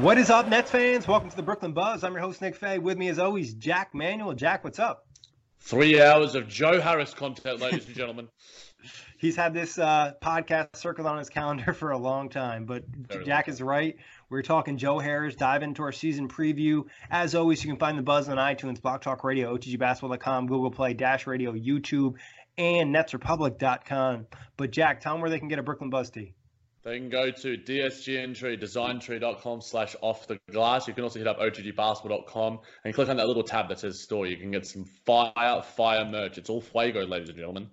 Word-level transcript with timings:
What 0.00 0.18
is 0.18 0.28
up, 0.28 0.48
Nets 0.48 0.72
fans? 0.72 1.06
Welcome 1.06 1.30
to 1.30 1.36
the 1.36 1.42
Brooklyn 1.42 1.72
Buzz. 1.72 2.02
I'm 2.02 2.12
your 2.14 2.20
host, 2.20 2.42
Nick 2.42 2.56
Fay. 2.56 2.80
With 2.80 2.98
me, 2.98 3.08
as 3.08 3.20
always, 3.20 3.54
Jack 3.54 3.94
Manuel. 3.94 4.34
Jack, 4.34 4.64
what's 4.64 4.80
up? 4.80 5.06
Three 5.60 6.02
hours 6.02 6.34
of 6.34 6.48
Joe 6.48 6.80
Harris 6.80 7.14
content, 7.14 7.60
ladies 7.60 7.86
and 7.86 7.94
gentlemen. 7.94 8.28
He's 9.18 9.36
had 9.36 9.54
this 9.54 9.78
uh, 9.78 10.14
podcast 10.20 10.74
circled 10.74 11.06
on 11.06 11.18
his 11.18 11.28
calendar 11.28 11.72
for 11.72 11.92
a 11.92 11.96
long 11.96 12.28
time, 12.28 12.64
but 12.64 12.84
Very 12.88 13.24
Jack 13.24 13.48
is 13.48 13.62
right. 13.62 13.96
We're 14.30 14.42
talking 14.42 14.78
Joe 14.78 14.98
Harris, 14.98 15.36
dive 15.36 15.62
into 15.62 15.84
our 15.84 15.92
season 15.92 16.26
preview. 16.28 16.82
As 17.08 17.36
always, 17.36 17.62
you 17.62 17.70
can 17.70 17.78
find 17.78 17.96
the 17.96 18.02
buzz 18.02 18.28
on 18.28 18.36
iTunes, 18.36 18.82
Blog 18.82 19.00
Talk 19.00 19.22
Radio, 19.22 19.56
OTGBasketball.com, 19.56 20.48
Google 20.48 20.72
Play, 20.72 20.94
Dash 20.94 21.28
Radio, 21.28 21.52
YouTube, 21.52 22.14
and 22.58 22.92
NetsRepublic.com. 22.92 24.26
But 24.56 24.72
Jack, 24.72 25.00
tell 25.00 25.14
them 25.14 25.20
where 25.20 25.30
they 25.30 25.38
can 25.38 25.48
get 25.48 25.60
a 25.60 25.62
Brooklyn 25.62 25.88
Buzz 25.88 26.10
tee. 26.10 26.34
They 26.84 26.98
can 26.98 27.08
go 27.08 27.30
to 27.30 27.56
dsgntree, 27.56 29.62
slash 29.62 29.96
off 30.02 30.26
the 30.26 30.38
glass. 30.52 30.86
You 30.86 30.92
can 30.92 31.04
also 31.04 31.18
hit 31.18 31.26
up 31.26 31.38
otgbasketball.com 31.38 32.58
and 32.84 32.94
click 32.94 33.08
on 33.08 33.16
that 33.16 33.26
little 33.26 33.42
tab 33.42 33.70
that 33.70 33.78
says 33.78 34.02
store. 34.02 34.26
You 34.26 34.36
can 34.36 34.50
get 34.50 34.66
some 34.66 34.84
fire, 35.06 35.62
fire 35.62 36.04
merch. 36.04 36.36
It's 36.36 36.50
all 36.50 36.60
Fuego, 36.60 37.06
ladies 37.06 37.30
and 37.30 37.38
gentlemen. 37.38 37.70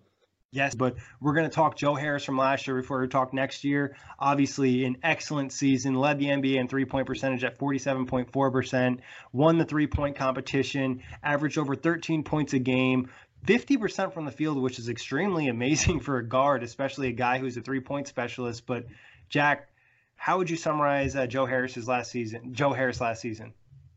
Yes, 0.54 0.76
but 0.76 0.96
we're 1.22 1.34
going 1.34 1.50
to 1.50 1.56
talk 1.56 1.78
Joe 1.78 1.96
Harris 1.96 2.26
from 2.26 2.38
last 2.38 2.68
year 2.68 2.76
before 2.76 3.00
we 3.00 3.08
talk 3.08 3.34
next 3.34 3.64
year. 3.64 3.96
Obviously, 4.20 4.84
an 4.84 4.98
excellent 5.02 5.54
season, 5.54 5.96
led 5.96 6.20
the 6.20 6.26
NBA 6.26 6.56
in 6.56 6.68
three 6.68 6.84
point 6.84 7.08
percentage 7.08 7.46
at 7.46 7.58
47.4%, 7.58 9.00
won 9.32 9.58
the 9.58 9.64
three 9.64 9.88
point 9.88 10.18
competition, 10.18 11.04
averaged 11.24 11.58
over 11.58 11.76
13 11.76 12.24
points 12.24 12.52
a 12.52 12.60
game, 12.60 13.10
50% 13.46 14.13
from 14.13 14.25
the 14.25 14.31
field, 14.31 14.62
which 14.62 14.79
is 14.79 14.90
extremely 14.90 15.47
amazing 15.47 16.00
for 16.00 16.18
a 16.18 16.28
guard, 16.28 16.63
especially 16.63 17.07
a 17.07 17.13
guy 17.13 17.40
who's 17.40 17.57
a 17.57 17.62
three 17.62 17.79
point 17.79 18.07
specialist. 18.07 18.66
But, 18.66 18.85
Jack, 19.29 19.69
how 20.16 20.38
would 20.38 20.50
you 20.50 20.57
summarize 20.57 21.16
uh, 21.16 21.28
Joe 21.28 21.46
Harris's 21.46 21.88
last 21.88 22.12
season? 22.12 22.53
Joe 22.53 22.74
Harris 22.74 23.01
last 23.01 23.22
season? 23.22 23.53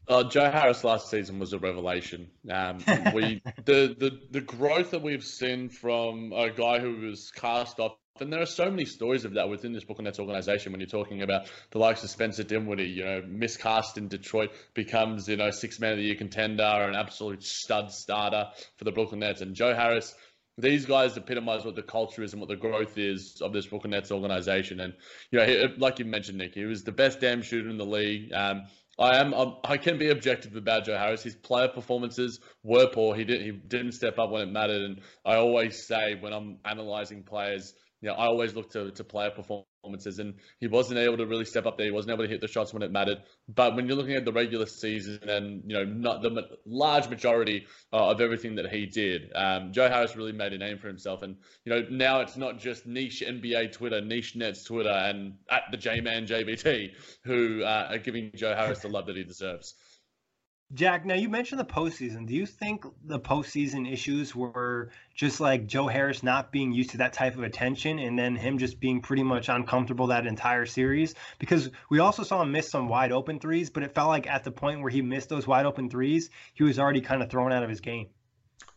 Uh, 0.07 0.25
Joe 0.25 0.51
Harris 0.51 0.85
last 0.85 1.09
season 1.09 1.39
was 1.39 1.53
a 1.53 1.59
revelation. 1.59 2.31
Um, 2.51 2.79
we 3.15 3.43
the, 3.65 3.97
the 3.99 4.21
the 4.31 4.41
growth 4.43 4.91
that 4.91 5.01
we've 5.01 5.25
seen 5.25 5.71
from 5.71 6.33
a 6.33 6.51
guy 6.51 6.79
who 6.79 6.97
was 6.97 7.31
cast 7.31 7.81
off 7.81 7.97
and 8.21 8.33
there 8.33 8.41
are 8.41 8.47
so 8.47 8.71
many 8.71 8.85
stories 8.85 9.25
of 9.25 9.35
that 9.35 9.49
within 9.49 9.73
this 9.73 9.83
Brooklyn 9.83 10.05
Nets 10.05 10.21
organization 10.21 10.71
when 10.71 10.81
you're 10.81 10.89
talking 10.89 11.23
about 11.23 11.51
the 11.73 11.79
likes 11.79 12.05
of 12.05 12.11
Spencer 12.11 12.45
Dinwiddie, 12.45 12.85
you 12.85 13.05
know, 13.05 13.23
miscast 13.27 13.99
in 13.99 14.07
Detroit, 14.07 14.53
becomes, 14.73 15.27
you 15.27 15.37
know, 15.37 15.51
six 15.51 15.81
man 15.81 15.93
of 15.93 15.99
the 15.99 16.05
year 16.05 16.15
contender, 16.15 16.63
an 16.63 16.95
absolute 16.95 17.43
stud 17.43 17.91
starter 17.91 18.47
for 18.77 18.85
the 18.85 18.93
Brooklyn 18.93 19.19
Nets. 19.19 19.41
And 19.41 19.57
Joe 19.57 19.75
Harris, 19.75 20.15
these 20.57 20.87
guys 20.87 21.17
epitomize 21.17 21.65
what 21.65 21.75
the 21.75 21.83
culture 21.83 22.23
is 22.23 22.33
and 22.33 22.41
what 22.41 22.49
the 22.49 22.55
growth 22.55 22.97
is 22.99 23.41
of 23.43 23.53
this 23.53 23.67
Brooklyn 23.67 23.91
Nets 23.91 24.13
organization. 24.13 24.79
And, 24.79 24.95
you 25.33 25.41
know, 25.41 25.67
like 25.79 25.99
you 25.99 26.05
mentioned, 26.05 26.39
Nick, 26.39 26.55
he 26.55 26.67
was 26.67 26.85
the 26.85 26.93
best 26.93 27.19
damn 27.19 27.43
shooter 27.43 27.69
in 27.69 27.79
the 27.79 27.85
league. 27.85 28.33
Um, 28.33 28.63
I 28.97 29.17
am. 29.17 29.35
Um, 29.35 29.57
I 29.65 29.77
can 29.77 29.99
be 29.99 30.11
objective 30.11 30.55
about 30.55 30.85
Joe 30.85 30.97
Harris. 30.97 31.25
His 31.25 31.35
player 31.35 31.67
performances 31.67 32.39
were 32.63 32.87
poor. 32.87 33.17
He 33.17 33.25
didn't. 33.25 33.45
He 33.45 33.51
didn't 33.51 33.93
step 33.93 34.21
up 34.21 34.31
when 34.31 34.43
it 34.43 34.53
mattered. 34.53 34.83
And 34.83 35.01
I 35.25 35.35
always 35.35 35.85
say 35.85 36.15
when 36.15 36.33
I'm 36.33 36.59
analyzing 36.65 37.25
players, 37.25 37.75
you 38.05 38.11
know, 38.11 38.17
I 38.17 38.27
always 38.27 38.55
look 38.55 38.71
to, 38.73 38.91
to 38.91 39.03
player 39.03 39.31
performances, 39.31 40.19
and 40.19 40.35
he 40.61 40.67
wasn't 40.67 40.99
able 40.99 41.17
to 41.17 41.25
really 41.25 41.47
step 41.47 41.65
up 41.65 41.79
there. 41.79 41.87
He 41.87 41.91
wasn't 41.91 42.13
able 42.13 42.25
to 42.25 42.29
hit 42.29 42.43
the 42.43 42.49
shots 42.49 42.75
when 42.75 42.83
it 42.83 42.93
mattered. 42.93 43.23
But 43.49 43.75
when 43.75 43.87
you're 43.87 43.97
looking 43.97 44.15
at 44.15 44.27
the 44.27 44.33
regular 44.33 44.67
season 44.67 45.27
and 45.27 45.63
you 45.67 45.75
know 45.75 45.85
not 45.87 46.21
the 46.21 46.43
large 46.67 47.09
majority 47.09 47.67
uh, 47.95 48.11
of 48.11 48.21
everything 48.21 48.57
that 48.57 48.71
he 48.71 48.85
did, 48.85 49.33
um, 49.35 49.73
Joe 49.73 49.89
Harris 49.89 50.17
really 50.17 50.33
made 50.33 50.53
a 50.53 50.59
name 50.59 50.77
for 50.77 50.87
himself. 50.87 51.23
And 51.23 51.37
you 51.65 51.73
know 51.73 51.87
now 51.91 52.21
it's 52.21 52.37
not 52.37 52.59
just 52.59 52.85
niche 52.85 53.25
NBA 53.27 53.73
Twitter, 53.73 54.03
niche 54.03 54.37
Nets 54.37 54.65
Twitter, 54.65 54.91
and 54.91 55.37
at 55.51 55.63
the 55.71 55.79
J 55.79 56.03
Man 56.03 56.27
JBT 56.27 56.91
who 57.25 57.63
uh, 57.63 57.87
are 57.93 57.99
giving 57.99 58.33
Joe 58.35 58.55
Harris 58.55 58.81
the 58.81 58.89
love 58.89 59.07
that 59.07 59.17
he 59.17 59.25
deserves. 59.25 59.75
Jack, 60.75 61.07
now 61.07 61.15
you 61.15 61.29
mentioned 61.29 61.61
the 61.61 61.65
postseason. 61.65 62.27
Do 62.27 62.35
you 62.35 62.47
think 62.47 62.85
the 63.05 63.21
postseason 63.21 63.89
issues 63.91 64.35
were 64.35 64.91
just 65.15 65.39
like 65.39 65.69
Joe 65.69 65.87
Harris 65.87 66.25
not 66.25 66.51
being 66.51 66.73
used 66.73 66.91
to 66.91 66.97
that 66.97 67.13
type 67.13 67.37
of 67.37 67.45
attention 67.45 68.01
and 68.01 68.19
then 68.19 68.35
him 68.35 68.59
just 68.59 68.81
being 68.81 69.01
pretty 69.01 69.23
much 69.23 69.49
uncomfortable 69.49 70.09
that 70.09 70.27
entire 70.27 70.67
series? 70.67 71.15
Because 71.39 71.71
we 71.91 72.01
also 72.01 72.25
saw 72.25 72.43
him 72.43 72.51
miss 72.51 72.71
some 72.71 72.89
wide 72.89 73.13
open 73.13 73.39
threes, 73.39 73.71
but 73.71 73.85
it 73.85 73.95
felt 73.95 74.09
like 74.09 74.27
at 74.27 74.43
the 74.43 74.51
point 74.51 74.81
where 74.81 74.91
he 74.91 75.01
missed 75.01 75.29
those 75.29 75.47
wide 75.47 75.65
open 75.65 75.89
threes, 75.89 76.31
he 76.55 76.65
was 76.65 76.81
already 76.81 77.01
kind 77.01 77.23
of 77.23 77.31
thrown 77.31 77.53
out 77.53 77.63
of 77.63 77.71
his 77.71 77.81
game. 77.81 78.09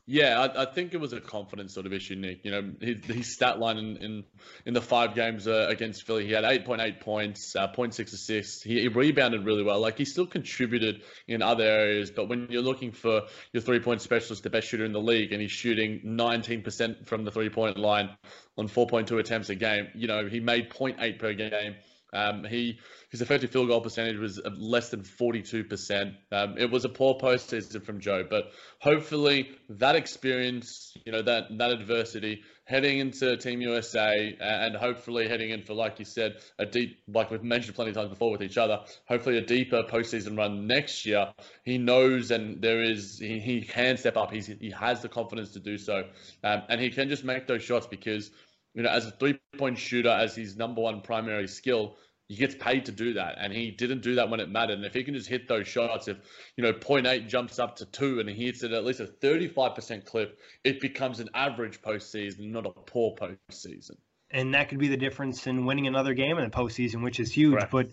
Yeah, 0.10 0.40
I, 0.40 0.62
I, 0.62 0.66
think 0.66 0.94
it 0.94 1.02
was 1.02 1.12
a 1.12 1.20
confidence 1.20 1.74
sort 1.74 1.86
of 1.86 1.92
issue, 1.92 2.16
Nick. 2.16 2.46
You 2.46 2.52
know, 2.52 2.72
his, 2.80 3.04
his 3.04 3.34
stat 3.34 3.60
line 3.60 3.78
in, 3.78 3.98
in, 3.98 4.24
in 4.66 4.74
the 4.74 4.82
five 4.82 5.16
games 5.16 5.50
uh, 5.50 5.68
against 5.68 6.08
Philly, 6.08 6.26
he 6.26 6.32
had 6.32 6.46
8.8 6.46 7.02
points, 7.02 7.58
uh, 7.58 7.68
0.6 7.68 8.14
assists. 8.14 8.64
He, 8.64 8.80
he, 8.80 8.88
rebounded 8.88 9.46
really 9.46 9.64
well. 9.64 9.82
Like, 9.82 9.98
he 9.98 10.06
still 10.06 10.26
contributed 10.26 11.02
in 11.28 11.42
other 11.42 11.66
areas, 11.66 12.10
but 12.10 12.30
when 12.30 12.48
you're 12.50 12.62
looking 12.62 12.94
for 12.94 13.24
your 13.52 13.62
three 13.62 13.82
point 13.82 14.02
specialist, 14.02 14.44
the 14.44 14.50
best 14.50 14.70
shooter 14.70 14.86
in 14.86 14.94
the 14.94 15.02
league, 15.02 15.34
and 15.34 15.42
he's 15.42 15.52
shooting 15.52 16.00
19% 16.06 17.06
from 17.06 17.26
the 17.26 17.32
three 17.32 17.50
point 17.50 17.78
line 17.78 18.10
on 18.58 18.70
4.2 18.70 19.20
attempts 19.20 19.50
a 19.50 19.56
game, 19.56 19.90
you 19.94 20.08
know, 20.08 20.26
he 20.30 20.40
made 20.40 20.70
0.8 20.70 21.20
per 21.20 21.34
game 21.34 21.76
Um, 22.14 22.44
he 22.44 22.80
his 23.10 23.22
effective 23.22 23.52
field 23.52 23.68
goal 23.68 23.82
percentage 23.82 24.18
was 24.18 24.40
less 24.58 24.90
than 24.90 25.02
42%. 25.02 26.16
Um, 26.32 26.56
it 26.58 26.70
was 26.72 26.86
a 26.86 26.90
poor 26.90 27.16
postseason 27.16 27.84
from 27.84 28.00
Joe, 28.00 28.26
but 28.30 28.52
hopefully 28.80 29.50
that 29.70 29.96
experience, 29.96 30.94
you 31.06 31.12
know, 31.12 31.22
that 31.22 31.46
that 31.58 31.72
adversity 31.72 32.44
heading 32.68 33.00
into 33.00 33.38
Team 33.38 33.62
USA 33.62 34.36
and 34.42 34.76
hopefully 34.76 35.28
heading 35.28 35.52
in 35.52 35.64
for, 35.64 35.74
like 35.74 36.00
you 36.00 36.06
said, 36.06 36.36
a 36.60 36.66
deep, 36.66 37.00
like 37.08 37.32
we've 37.32 37.44
mentioned 37.44 37.76
plenty 37.76 37.92
of 37.92 37.96
times 37.96 38.10
before 38.10 38.30
with 38.30 38.44
each 38.44 38.58
other, 38.58 38.80
hopefully 39.06 39.38
a 39.38 39.42
deeper 39.42 39.84
postseason 39.84 40.38
run 40.38 40.68
next 40.68 41.06
year. 41.06 41.32
He 41.64 41.78
knows 41.78 42.30
and 42.30 42.62
there 42.62 42.84
is, 42.84 43.20
he, 43.20 43.40
he 43.40 43.62
can 43.62 43.96
step 43.96 44.18
up. 44.18 44.34
He's, 44.34 44.48
he 44.48 44.70
has 44.72 45.02
the 45.02 45.08
confidence 45.08 45.54
to 45.54 45.60
do 45.60 45.78
so. 45.78 46.04
Um, 46.44 46.64
and 46.68 46.82
he 46.82 46.90
can 46.90 47.08
just 47.08 47.24
make 47.24 47.48
those 47.48 47.64
shots 47.64 47.88
because, 47.88 48.32
you 48.78 48.84
know, 48.84 48.90
as 48.90 49.08
a 49.08 49.12
three 49.12 49.40
point 49.58 49.80
shooter, 49.80 50.10
as 50.10 50.36
his 50.36 50.56
number 50.56 50.82
one 50.82 51.02
primary 51.02 51.48
skill, 51.48 51.98
he 52.30 52.36
gets 52.36 52.54
paid 52.54 52.86
to 52.86 52.92
do 52.92 53.14
that, 53.14 53.36
and 53.40 53.52
he 53.52 53.72
didn't 53.72 54.02
do 54.02 54.16
that 54.16 54.30
when 54.30 54.40
it 54.40 54.50
mattered. 54.50 54.74
And 54.74 54.86
if 54.86 54.94
he 54.94 55.04
can 55.04 55.16
just 55.16 55.28
hit 55.28 55.48
those 55.48 55.68
shots, 55.68 56.08
if 56.08 56.18
you 56.56 56.64
know 56.64 56.74
0.8 56.74 57.28
jumps 57.28 57.58
up 57.58 57.78
to 57.78 57.86
two 57.86 58.20
and 58.20 58.30
he 58.30 58.46
hits 58.46 58.62
it 58.62 58.74
at 58.74 58.86
least 58.86 59.00
a 59.00 59.06
35% 59.06 60.06
clip, 60.06 60.40
it 60.64 60.80
becomes 60.80 61.20
an 61.20 61.30
average 61.34 61.82
postseason, 61.82 62.52
not 62.52 62.68
a 62.68 62.70
poor 62.70 63.16
postseason. 63.16 63.96
And 64.30 64.54
that 64.54 64.70
could 64.70 64.78
be 64.78 64.90
the 64.90 64.98
difference 64.98 65.48
in 65.48 65.66
winning 65.66 65.88
another 65.88 66.14
game 66.14 66.38
in 66.38 66.44
the 66.44 66.56
postseason, 66.56 67.02
which 67.02 67.20
is 67.20 67.32
huge. 67.32 67.54
Correct. 67.54 67.72
But 67.72 67.88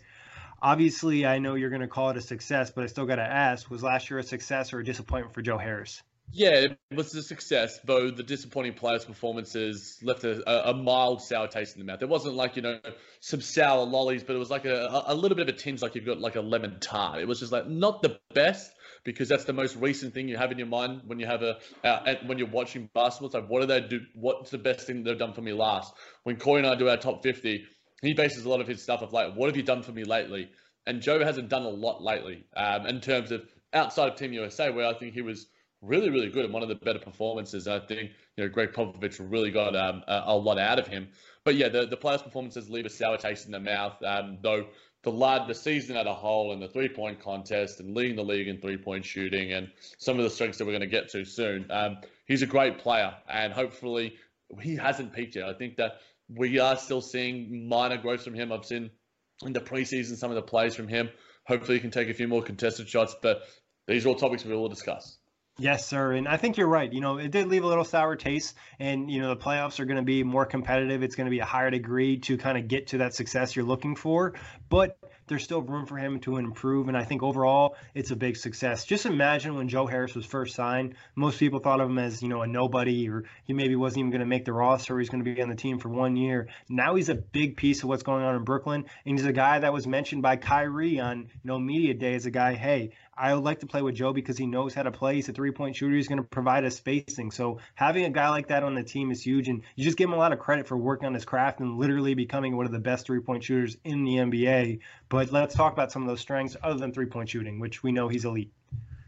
obviously, 0.60 1.24
I 1.24 1.38
know 1.38 1.54
you're 1.54 1.70
going 1.70 1.80
to 1.80 1.88
call 1.88 2.10
it 2.10 2.18
a 2.18 2.20
success, 2.20 2.70
but 2.70 2.84
I 2.84 2.88
still 2.88 3.06
got 3.06 3.16
to 3.16 3.22
ask: 3.22 3.70
Was 3.70 3.82
last 3.82 4.10
year 4.10 4.18
a 4.18 4.22
success 4.22 4.74
or 4.74 4.80
a 4.80 4.84
disappointment 4.84 5.32
for 5.32 5.40
Joe 5.40 5.56
Harris? 5.56 6.02
Yeah, 6.32 6.50
it 6.50 6.78
was 6.90 7.14
a 7.14 7.22
success, 7.22 7.78
though 7.84 8.10
the 8.10 8.24
disappointing 8.24 8.74
players' 8.74 9.04
performances 9.04 9.98
left 10.02 10.24
a, 10.24 10.68
a, 10.70 10.74
mild 10.74 11.22
sour 11.22 11.46
taste 11.46 11.76
in 11.76 11.80
the 11.80 11.86
mouth. 11.86 12.02
It 12.02 12.08
wasn't 12.08 12.34
like, 12.34 12.56
you 12.56 12.62
know, 12.62 12.80
some 13.20 13.40
sour 13.40 13.84
lollies, 13.84 14.24
but 14.24 14.34
it 14.34 14.40
was 14.40 14.50
like 14.50 14.64
a, 14.64 15.04
a 15.06 15.14
little 15.14 15.36
bit 15.36 15.48
of 15.48 15.54
a 15.54 15.58
tinge 15.58 15.80
like 15.80 15.94
you've 15.94 16.06
got 16.06 16.18
like 16.18 16.34
a 16.34 16.40
lemon 16.40 16.80
tart. 16.80 17.20
It 17.20 17.28
was 17.28 17.38
just 17.38 17.52
like 17.52 17.68
not 17.68 18.02
the 18.02 18.18
best 18.34 18.72
because 19.04 19.28
that's 19.28 19.44
the 19.44 19.52
most 19.52 19.76
recent 19.76 20.14
thing 20.14 20.28
you 20.28 20.36
have 20.36 20.50
in 20.50 20.58
your 20.58 20.66
mind 20.66 21.02
when 21.06 21.20
you 21.20 21.26
have 21.26 21.42
a 21.42 21.58
uh, 21.84 22.14
when 22.26 22.38
you're 22.38 22.48
watching 22.48 22.88
basketball. 22.94 23.26
It's 23.26 23.34
like, 23.34 23.48
what 23.48 23.60
do 23.60 23.66
they 23.66 23.80
do? 23.82 24.00
What's 24.14 24.50
the 24.50 24.58
best 24.58 24.86
thing 24.86 25.04
they've 25.04 25.18
done 25.18 25.34
for 25.34 25.42
me 25.42 25.52
last? 25.52 25.92
When 26.24 26.36
Corey 26.36 26.60
and 26.60 26.66
I 26.66 26.74
do 26.74 26.88
our 26.88 26.96
top 26.96 27.22
50, 27.22 27.64
he 28.02 28.14
bases 28.14 28.44
a 28.44 28.48
lot 28.48 28.60
of 28.60 28.66
his 28.66 28.82
stuff 28.82 29.02
of 29.02 29.12
like, 29.12 29.34
what 29.34 29.48
have 29.48 29.56
you 29.56 29.62
done 29.62 29.82
for 29.82 29.92
me 29.92 30.04
lately? 30.04 30.50
And 30.86 31.00
Joe 31.00 31.22
hasn't 31.22 31.48
done 31.48 31.62
a 31.62 31.68
lot 31.68 32.02
lately 32.02 32.44
um, 32.56 32.86
in 32.86 33.00
terms 33.00 33.30
of 33.30 33.42
outside 33.72 34.12
of 34.12 34.18
Team 34.18 34.32
USA, 34.32 34.70
where 34.70 34.86
I 34.86 34.94
think 34.94 35.14
he 35.14 35.22
was 35.22 35.46
really, 35.84 36.10
really 36.10 36.30
good 36.30 36.44
and 36.44 36.52
one 36.52 36.62
of 36.62 36.68
the 36.68 36.74
better 36.74 36.98
performances. 36.98 37.68
I 37.68 37.80
think 37.80 38.10
you 38.36 38.44
know 38.44 38.50
Gregg 38.50 38.72
Popovich 38.72 39.20
really 39.20 39.50
got 39.50 39.76
um, 39.76 40.02
a, 40.06 40.24
a, 40.26 40.36
lot 40.36 40.58
out 40.58 40.78
of 40.78 40.86
him. 40.86 41.08
But 41.44 41.56
yeah, 41.56 41.68
the, 41.68 41.86
the 41.86 41.96
players' 41.96 42.22
performances 42.22 42.70
leave 42.70 42.86
a 42.86 42.90
sour 42.90 43.16
taste 43.16 43.46
in 43.46 43.52
the 43.52 43.60
mouth. 43.60 44.02
Um, 44.02 44.38
though 44.42 44.66
the 45.02 45.10
lad, 45.10 45.46
the 45.46 45.54
season 45.54 45.96
at 45.96 46.06
a 46.06 46.12
whole, 46.12 46.52
and 46.52 46.62
the 46.62 46.68
three 46.68 46.88
point 46.88 47.20
contest, 47.20 47.80
and 47.80 47.94
leading 47.94 48.16
the 48.16 48.24
league 48.24 48.48
in 48.48 48.60
three 48.60 48.76
point 48.76 49.04
shooting, 49.04 49.52
and 49.52 49.70
some 49.98 50.18
of 50.18 50.24
the 50.24 50.30
strengths 50.30 50.58
that 50.58 50.64
we're 50.64 50.72
going 50.72 50.80
to 50.80 50.86
get 50.86 51.10
to 51.10 51.24
soon. 51.24 51.70
Um, 51.70 51.98
he's 52.26 52.42
a 52.42 52.46
great 52.46 52.78
player, 52.78 53.14
and 53.28 53.52
hopefully 53.52 54.14
he 54.60 54.76
hasn't 54.76 55.12
peaked 55.12 55.36
yet. 55.36 55.48
I 55.48 55.54
think 55.54 55.76
that 55.76 56.00
we 56.28 56.58
are 56.58 56.76
still 56.76 57.02
seeing 57.02 57.68
minor 57.68 57.98
growth 57.98 58.24
from 58.24 58.34
him. 58.34 58.50
I've 58.50 58.64
seen 58.64 58.90
in 59.44 59.52
the 59.52 59.60
preseason 59.60 60.16
some 60.16 60.30
of 60.30 60.36
the 60.36 60.42
plays 60.42 60.74
from 60.74 60.88
him. 60.88 61.10
Hopefully, 61.46 61.76
he 61.76 61.80
can 61.80 61.90
take 61.90 62.08
a 62.08 62.14
few 62.14 62.26
more 62.28 62.42
contested 62.42 62.88
shots, 62.88 63.14
but 63.20 63.42
these 63.86 64.06
are 64.06 64.08
all 64.08 64.14
topics 64.14 64.44
we 64.44 64.54
will 64.54 64.68
discuss. 64.68 65.18
Yes, 65.56 65.86
sir. 65.86 66.12
And 66.12 66.26
I 66.26 66.36
think 66.36 66.56
you're 66.56 66.68
right. 66.68 66.92
You 66.92 67.00
know, 67.00 67.18
it 67.18 67.30
did 67.30 67.46
leave 67.46 67.62
a 67.62 67.66
little 67.66 67.84
sour 67.84 68.16
taste. 68.16 68.56
And, 68.80 69.08
you 69.08 69.20
know, 69.20 69.28
the 69.28 69.36
playoffs 69.36 69.78
are 69.78 69.84
going 69.84 69.98
to 69.98 70.02
be 70.02 70.24
more 70.24 70.46
competitive. 70.46 71.04
It's 71.04 71.14
going 71.14 71.26
to 71.26 71.30
be 71.30 71.38
a 71.38 71.44
higher 71.44 71.70
degree 71.70 72.18
to 72.20 72.36
kind 72.36 72.58
of 72.58 72.66
get 72.66 72.88
to 72.88 72.98
that 72.98 73.14
success 73.14 73.54
you're 73.54 73.64
looking 73.64 73.94
for. 73.94 74.34
But 74.68 74.98
there's 75.26 75.44
still 75.44 75.62
room 75.62 75.86
for 75.86 75.96
him 75.96 76.20
to 76.20 76.36
improve. 76.36 76.88
And 76.88 76.96
I 76.96 77.04
think 77.04 77.22
overall, 77.22 77.76
it's 77.94 78.10
a 78.10 78.16
big 78.16 78.36
success. 78.36 78.84
Just 78.84 79.06
imagine 79.06 79.54
when 79.54 79.68
Joe 79.68 79.86
Harris 79.86 80.14
was 80.14 80.26
first 80.26 80.54
signed, 80.54 80.96
most 81.14 81.38
people 81.38 81.60
thought 81.60 81.80
of 81.80 81.88
him 81.88 81.98
as, 81.98 82.22
you 82.22 82.28
know, 82.28 82.42
a 82.42 82.46
nobody 82.46 83.08
or 83.08 83.24
he 83.44 83.52
maybe 83.52 83.76
wasn't 83.76 84.00
even 84.00 84.10
going 84.10 84.20
to 84.20 84.26
make 84.26 84.44
the 84.44 84.52
roster. 84.52 84.98
He's 84.98 85.08
going 85.08 85.24
to 85.24 85.34
be 85.34 85.40
on 85.40 85.48
the 85.48 85.54
team 85.54 85.78
for 85.78 85.88
one 85.88 86.16
year. 86.16 86.48
Now 86.68 86.94
he's 86.94 87.08
a 87.08 87.14
big 87.14 87.56
piece 87.56 87.82
of 87.82 87.88
what's 87.88 88.02
going 88.02 88.24
on 88.24 88.34
in 88.34 88.44
Brooklyn. 88.44 88.84
And 89.06 89.18
he's 89.18 89.26
a 89.26 89.32
guy 89.32 89.60
that 89.60 89.72
was 89.72 89.86
mentioned 89.86 90.22
by 90.22 90.36
Kyrie 90.36 91.00
on, 91.00 91.20
you 91.20 91.40
know, 91.44 91.58
media 91.58 91.94
day 91.94 92.14
as 92.14 92.26
a 92.26 92.30
guy, 92.30 92.54
hey, 92.54 92.90
I 93.16 93.34
would 93.34 93.44
like 93.44 93.60
to 93.60 93.66
play 93.66 93.82
with 93.82 93.94
Joe 93.94 94.12
because 94.12 94.36
he 94.36 94.46
knows 94.46 94.74
how 94.74 94.82
to 94.82 94.90
play. 94.90 95.16
He's 95.16 95.28
a 95.28 95.32
three 95.32 95.52
point 95.52 95.76
shooter. 95.76 95.94
He's 95.94 96.08
going 96.08 96.22
to 96.22 96.28
provide 96.28 96.64
us 96.64 96.76
spacing. 96.76 97.30
So 97.30 97.58
having 97.74 98.04
a 98.04 98.10
guy 98.10 98.28
like 98.30 98.48
that 98.48 98.62
on 98.62 98.74
the 98.74 98.82
team 98.82 99.10
is 99.10 99.22
huge. 99.22 99.48
And 99.48 99.62
you 99.76 99.84
just 99.84 99.96
give 99.96 100.08
him 100.08 100.14
a 100.14 100.18
lot 100.18 100.32
of 100.32 100.38
credit 100.38 100.66
for 100.66 100.76
working 100.76 101.06
on 101.06 101.14
his 101.14 101.24
craft 101.24 101.60
and 101.60 101.78
literally 101.78 102.14
becoming 102.14 102.56
one 102.56 102.66
of 102.66 102.72
the 102.72 102.78
best 102.78 103.06
three 103.06 103.20
point 103.20 103.44
shooters 103.44 103.76
in 103.84 104.04
the 104.04 104.16
NBA. 104.16 104.80
But 105.08 105.32
let's 105.32 105.54
talk 105.54 105.72
about 105.72 105.92
some 105.92 106.02
of 106.02 106.08
those 106.08 106.20
strengths 106.20 106.56
other 106.62 106.78
than 106.78 106.92
three 106.92 107.06
point 107.06 107.28
shooting, 107.28 107.60
which 107.60 107.82
we 107.82 107.92
know 107.92 108.08
he's 108.08 108.24
elite. 108.24 108.52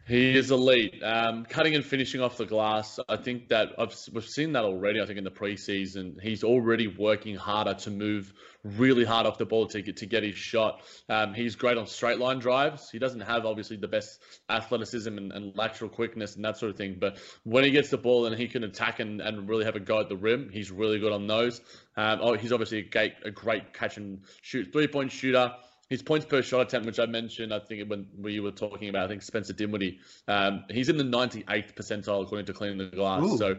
He 0.07 0.37
is 0.37 0.51
elite. 0.51 1.03
Um, 1.03 1.43
cutting 1.43 1.75
and 1.75 1.83
finishing 1.83 2.21
off 2.21 2.37
the 2.37 2.45
glass. 2.45 2.97
I 3.09 3.17
think 3.17 3.49
that 3.49 3.73
I've, 3.77 3.93
we've 4.13 4.25
seen 4.25 4.53
that 4.53 4.63
already. 4.63 5.01
I 5.01 5.05
think 5.05 5.17
in 5.17 5.25
the 5.25 5.31
preseason, 5.31 6.21
he's 6.21 6.45
already 6.45 6.87
working 6.87 7.35
harder 7.35 7.73
to 7.73 7.91
move 7.91 8.31
really 8.63 9.03
hard 9.03 9.27
off 9.27 9.37
the 9.37 9.45
ball 9.45 9.67
to 9.67 9.81
get 9.81 9.97
to 9.97 10.05
get 10.05 10.23
his 10.23 10.35
shot. 10.35 10.81
Um, 11.09 11.33
he's 11.33 11.57
great 11.57 11.77
on 11.77 11.87
straight 11.87 12.19
line 12.19 12.39
drives. 12.39 12.89
He 12.89 12.99
doesn't 12.99 13.19
have 13.19 13.45
obviously 13.45 13.75
the 13.75 13.89
best 13.89 14.21
athleticism 14.49 15.17
and, 15.17 15.33
and, 15.33 15.57
lateral 15.57 15.89
quickness 15.89 16.37
and 16.37 16.45
that 16.45 16.57
sort 16.57 16.71
of 16.71 16.77
thing. 16.77 16.95
But 16.97 17.17
when 17.43 17.65
he 17.65 17.71
gets 17.71 17.89
the 17.89 17.97
ball 17.97 18.27
and 18.27 18.37
he 18.37 18.47
can 18.47 18.63
attack 18.63 19.01
and, 19.01 19.19
and 19.19 19.49
really 19.49 19.65
have 19.65 19.75
a 19.75 19.81
go 19.81 19.99
at 19.99 20.07
the 20.07 20.15
rim, 20.15 20.49
he's 20.53 20.71
really 20.71 20.99
good 20.99 21.11
on 21.11 21.27
those. 21.27 21.59
Um, 21.97 22.19
oh, 22.21 22.33
he's 22.35 22.53
obviously 22.53 22.79
a 22.79 22.83
great, 22.83 23.13
a 23.25 23.31
great 23.31 23.73
catch 23.73 23.97
and 23.97 24.21
shoot 24.41 24.71
three 24.71 24.87
point 24.87 25.11
shooter 25.11 25.53
his 25.89 26.01
points 26.01 26.25
per 26.25 26.41
shot 26.41 26.67
attempt, 26.67 26.85
which 26.85 26.99
I 26.99 27.05
mentioned, 27.05 27.53
I 27.53 27.59
think 27.59 27.89
when 27.89 28.07
we 28.17 28.39
were 28.39 28.51
talking 28.51 28.89
about, 28.89 29.05
I 29.05 29.07
think 29.07 29.21
Spencer 29.21 29.53
Dinwiddie, 29.53 29.99
um, 30.27 30.65
he's 30.69 30.89
in 30.89 30.97
the 30.97 31.03
98th 31.03 31.75
percentile 31.75 32.23
according 32.23 32.45
to 32.47 32.53
Cleaning 32.53 32.77
the 32.77 32.85
Glass. 32.85 33.23
Ooh. 33.23 33.37
So 33.37 33.55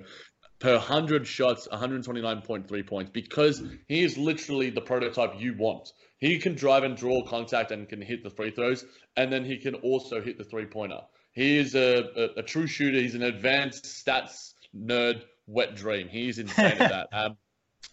per 0.58 0.74
100 0.74 1.26
shots, 1.26 1.68
129.3 1.68 2.86
points 2.86 3.10
because 3.12 3.62
he 3.86 4.02
is 4.02 4.18
literally 4.18 4.70
the 4.70 4.80
prototype 4.80 5.34
you 5.38 5.54
want. 5.56 5.92
He 6.18 6.38
can 6.38 6.54
drive 6.54 6.82
and 6.82 6.96
draw 6.96 7.24
contact 7.24 7.70
and 7.70 7.88
can 7.88 8.02
hit 8.02 8.24
the 8.24 8.30
free 8.30 8.50
throws, 8.50 8.84
and 9.16 9.32
then 9.32 9.44
he 9.44 9.56
can 9.56 9.76
also 9.76 10.20
hit 10.20 10.36
the 10.36 10.44
three 10.44 10.66
pointer. 10.66 11.00
He 11.32 11.56
is 11.56 11.74
a, 11.76 12.08
a, 12.16 12.40
a, 12.40 12.42
true 12.42 12.66
shooter. 12.66 12.98
He's 12.98 13.14
an 13.14 13.22
advanced 13.22 13.84
stats 13.84 14.54
nerd, 14.76 15.22
wet 15.46 15.76
dream. 15.76 16.08
He's 16.08 16.38
insane 16.38 16.78
at 16.78 16.90
that. 16.90 17.08
Um, 17.12 17.36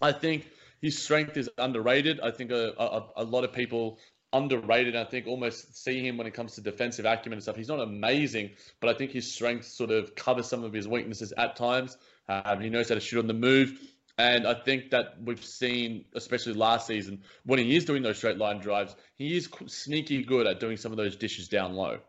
I 0.02 0.12
think 0.12 0.48
his 0.82 1.02
strength 1.02 1.38
is 1.38 1.50
underrated. 1.58 2.20
I 2.20 2.32
think 2.32 2.52
a, 2.52 2.74
a, 2.78 3.08
a 3.18 3.24
lot 3.24 3.44
of 3.44 3.54
people 3.54 4.00
underrated. 4.36 4.96
I 4.96 5.06
think 5.06 5.28
almost 5.28 5.82
see 5.82 6.06
him 6.06 6.18
when 6.18 6.28
it 6.28 6.34
comes 6.34 6.56
to 6.56 6.62
defensive 6.62 7.06
acumen 7.06 7.38
and 7.38 7.44
stuff. 7.44 7.56
He's 7.56 7.68
not 7.68 7.80
amazing, 7.80 8.52
but 8.80 8.90
I 8.90 8.98
think 8.98 9.12
his 9.12 9.32
strengths 9.32 9.68
sort 9.68 9.92
of 9.92 10.16
cover 10.16 10.44
some 10.44 10.64
of 10.64 10.74
his 10.74 10.88
weaknesses 10.88 11.34
at 11.38 11.56
times. 11.56 11.98
Um, 12.28 12.62
he 12.62 12.70
knows 12.70 12.90
how 12.90 12.96
to 12.96 13.02
shoot 13.02 13.20
on 13.20 13.28
the 13.28 13.34
move. 13.34 13.80
And 14.18 14.48
I 14.48 14.54
think 14.54 14.92
that 14.92 15.16
we've 15.22 15.44
seen, 15.44 16.06
especially 16.14 16.54
last 16.54 16.88
season, 16.88 17.22
when 17.46 17.60
he 17.60 17.76
is 17.76 17.84
doing 17.84 18.02
those 18.02 18.18
straight 18.18 18.38
line 18.38 18.60
drives, 18.60 18.96
he 19.16 19.36
is 19.36 19.50
sneaky 19.68 20.24
good 20.24 20.48
at 20.48 20.60
doing 20.60 20.78
some 20.78 20.92
of 20.94 20.98
those 20.98 21.18
dishes 21.18 21.50
down 21.50 21.74
low. 21.74 22.00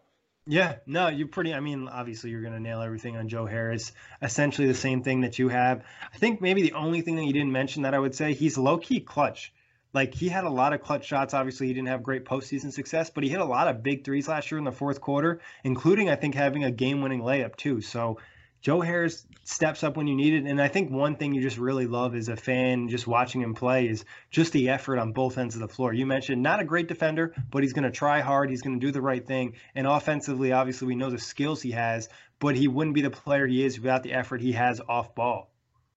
Yeah, 0.49 0.76
no, 0.87 1.08
you're 1.08 1.26
pretty. 1.26 1.52
I 1.52 1.58
mean, 1.58 1.88
obviously, 1.88 2.31
you're 2.31 2.43
going 2.43 2.52
to 2.52 2.61
nail 2.61 2.81
everything 2.81 3.17
on 3.17 3.29
Joe 3.29 3.46
Harris. 3.46 3.91
Essentially, 4.22 4.69
the 4.69 4.74
same 4.74 5.03
thing 5.03 5.22
that 5.22 5.41
you 5.41 5.48
have. 5.48 5.82
I 6.15 6.19
think 6.19 6.41
maybe 6.41 6.62
the 6.62 6.74
only 6.74 7.00
thing 7.00 7.17
that 7.17 7.24
you 7.24 7.32
didn't 7.32 7.50
mention 7.50 7.82
that 7.82 7.94
I 7.94 7.98
would 7.98 8.15
say 8.15 8.32
he's 8.32 8.56
low 8.56 8.79
key 8.79 9.00
clutch. 9.00 9.53
Like 9.93 10.14
he 10.14 10.28
had 10.28 10.44
a 10.44 10.50
lot 10.50 10.72
of 10.72 10.82
clutch 10.82 11.06
shots. 11.06 11.32
Obviously, 11.34 11.69
he 11.69 11.72
didn't 11.72 11.88
have 11.88 12.02
great 12.02 12.24
postseason 12.24 12.72
success, 12.72 13.10
but 13.10 13.24
he 13.24 13.31
hit 13.31 13.40
a 13.40 13.44
lot 13.44 13.69
of 13.69 13.82
big 13.82 14.05
threes 14.05 14.28
last 14.28 14.50
year 14.50 14.58
in 14.58 14.64
the 14.64 14.72
fourth 14.72 15.00
quarter, 15.00 15.40
including 15.64 16.10
I 16.10 16.16
think 16.16 16.34
having 16.34 16.64
a 16.64 16.70
game-winning 16.70 17.22
layup 17.22 17.56
too. 17.56 17.81
So 17.81 18.19
Joe 18.60 18.81
Harris 18.81 19.26
steps 19.44 19.84
up 19.84 19.96
when 19.96 20.06
you 20.06 20.16
need 20.16 20.34
it. 20.34 20.44
And 20.44 20.60
I 20.60 20.69
think 20.69 20.90
one 20.90 21.16
thing 21.16 21.34
you 21.34 21.40
just 21.40 21.56
really 21.56 21.86
love 21.86 22.14
as 22.14 22.28
a 22.28 22.36
fan, 22.36 22.88
just 22.88 23.06
watching 23.06 23.40
him 23.40 23.55
play, 23.55 23.86
is 23.88 24.05
just 24.31 24.52
the 24.52 24.70
effort 24.70 24.98
on 24.98 25.12
both 25.12 25.38
ends 25.38 25.55
of 25.55 25.60
the 25.60 25.69
floor. 25.69 25.93
You 25.93 26.05
mentioned 26.05 26.43
not 26.43 26.60
a 26.60 26.64
great 26.64 26.88
defender, 26.88 27.32
but 27.50 27.62
he's 27.62 27.72
going 27.72 27.84
to 27.84 27.90
try 27.90 28.20
hard. 28.20 28.50
He's 28.50 28.62
going 28.62 28.81
to 28.81 28.84
do 28.84 28.93
the 28.93 29.00
right 29.00 29.24
thing. 29.24 29.55
And 29.74 29.86
offensively, 29.86 30.52
obviously, 30.52 30.88
we 30.88 30.96
know 30.96 31.10
the 31.10 31.19
skills 31.19 31.62
he 31.62 31.70
has, 31.70 32.08
but 32.38 32.56
he 32.56 32.66
wouldn't 32.66 32.94
be 32.94 33.02
the 33.02 33.10
player 33.10 33.46
he 33.46 33.64
is 33.64 33.78
without 33.78 34.02
the 34.02 34.12
effort 34.12 34.40
he 34.40 34.52
has 34.52 34.81
off 34.88 35.14
ball. 35.14 35.50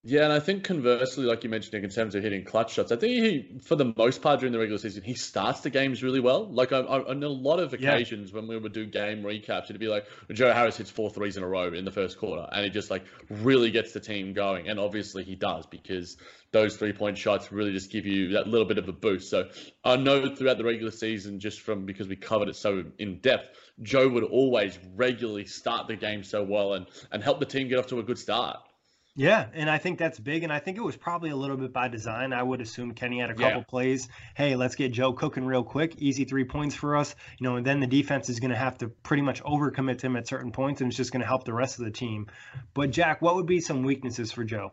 Yeah, 0.03 0.24
and 0.24 0.32
I 0.32 0.39
think 0.39 0.63
conversely, 0.63 1.25
like 1.25 1.44
you 1.44 1.50
mentioned, 1.50 1.84
in 1.84 1.89
terms 1.89 2.15
of 2.15 2.24
hitting 2.24 2.46
clutch 2.46 2.74
shots, 2.74 2.89
I 2.94 2.96
think 2.96 3.12
he, 3.12 3.60
for 3.65 3.75
the 3.75 3.94
most 3.98 4.22
part 4.22 4.39
during 4.39 4.53
the 4.53 4.60
regular 4.60 4.79
season, 4.79 5.03
he 5.03 5.13
starts 5.13 5.60
the 5.60 5.70
games 5.70 6.01
really 6.01 6.22
well. 6.22 6.50
Like 6.50 6.72
I, 6.72 6.79
I, 6.79 7.10
on 7.10 7.22
a 7.22 7.27
lot 7.27 7.60
of 7.60 7.74
occasions 7.74 8.29
yeah. 8.29 8.38
when 8.38 8.48
we 8.48 8.58
would 8.58 8.72
do 8.72 8.86
game 8.86 9.24
recaps, 9.24 9.65
it'd 9.65 9.79
be 9.79 9.89
like 9.89 10.06
Joe 10.32 10.53
Harris 10.53 10.77
hits 10.77 10.89
four 10.89 11.10
threes 11.10 11.36
in 11.36 11.44
a 11.44 11.48
row 11.48 11.74
in 11.74 11.84
the 11.84 11.91
first 11.91 12.18
quarter, 12.18 12.48
and 12.50 12.63
he 12.63 12.70
just 12.70 12.89
like 12.89 13.03
really 13.29 13.72
gets 13.72 13.91
the 13.91 14.00
team 14.00 14.32
going. 14.32 14.70
And 14.70 14.79
obviously 14.79 15.25
he 15.25 15.36
does 15.36 15.65
because 15.65 16.15
those 16.53 16.77
three 16.77 16.94
point 16.94 17.18
shots 17.18 17.51
really 17.51 17.74
just 17.74 17.91
give 17.91 18.06
you 18.06 18.29
that 18.29 18.48
little 18.48 18.68
bit 18.68 18.77
of 18.77 18.88
a 18.88 18.94
boost. 18.94 19.29
So 19.29 19.50
I 19.84 19.98
know 19.98 20.34
throughout 20.34 20.58
the 20.58 20.63
regular 20.63 20.91
season, 20.91 21.41
just 21.41 21.60
from 21.60 21.86
because 21.86 22.08
we 22.08 22.15
covered 22.15 22.48
it 22.48 22.56
so 22.56 22.86
in 23.00 23.20
depth, 23.20 23.50
Joe 23.82 24.08
would 24.08 24.24
always 24.24 24.79
regularly 24.96 25.46
start 25.46 25.88
the 25.88 25.98
game 25.98 26.24
so 26.24 26.41
well 26.41 26.74
and 26.75 26.86
and 27.12 27.22
help 27.22 27.41
the 27.41 27.46
team 27.46 27.68
get 27.68 27.79
off 27.79 27.88
to 27.88 28.00
a 28.00 28.03
good 28.03 28.18
start. 28.18 28.60
Yeah, 29.16 29.48
and 29.54 29.70
I 29.70 29.80
think 29.80 30.00
that's 30.00 30.20
big, 30.20 30.44
and 30.44 30.54
I 30.54 30.60
think 30.60 30.78
it 30.78 30.84
was 30.84 30.96
probably 30.96 31.32
a 31.32 31.36
little 31.36 31.58
bit 31.58 31.74
by 31.74 31.88
design. 31.88 32.32
I 32.32 32.42
would 32.42 32.62
assume 32.62 32.94
Kenny 32.94 33.20
had 33.20 33.30
a 33.30 33.34
couple 33.34 33.60
yeah. 33.60 33.63
plays. 33.68 34.08
Hey, 34.36 34.56
let's 34.56 34.75
get 34.75 34.94
Joe 34.94 35.13
cooking 35.13 35.46
real 35.46 35.63
quick, 35.63 35.96
easy 35.98 36.24
three 36.25 36.46
points 36.46 36.75
for 36.75 36.96
us, 36.96 37.16
you 37.38 37.44
know, 37.44 37.58
and 37.58 37.66
then 37.66 37.80
the 37.80 37.88
defense 37.88 38.30
is 38.30 38.39
going 38.39 38.51
to 38.51 38.58
have 38.58 38.78
to 38.78 38.88
pretty 38.88 39.24
much 39.24 39.44
overcommit 39.44 39.98
to 40.00 40.06
him 40.06 40.16
at 40.16 40.28
certain 40.28 40.51
points, 40.51 40.80
and 40.82 40.89
it's 40.89 40.98
just 40.98 41.12
going 41.12 41.22
to 41.22 41.28
help 41.28 41.44
the 41.44 41.54
rest 41.54 41.80
of 41.80 41.86
the 41.86 41.92
team. 41.92 42.28
But 42.74 42.92
Jack, 42.92 43.22
what 43.22 43.36
would 43.36 43.48
be 43.48 43.60
some 43.60 43.84
weaknesses 43.84 44.32
for 44.32 44.44
Joe? 44.44 44.72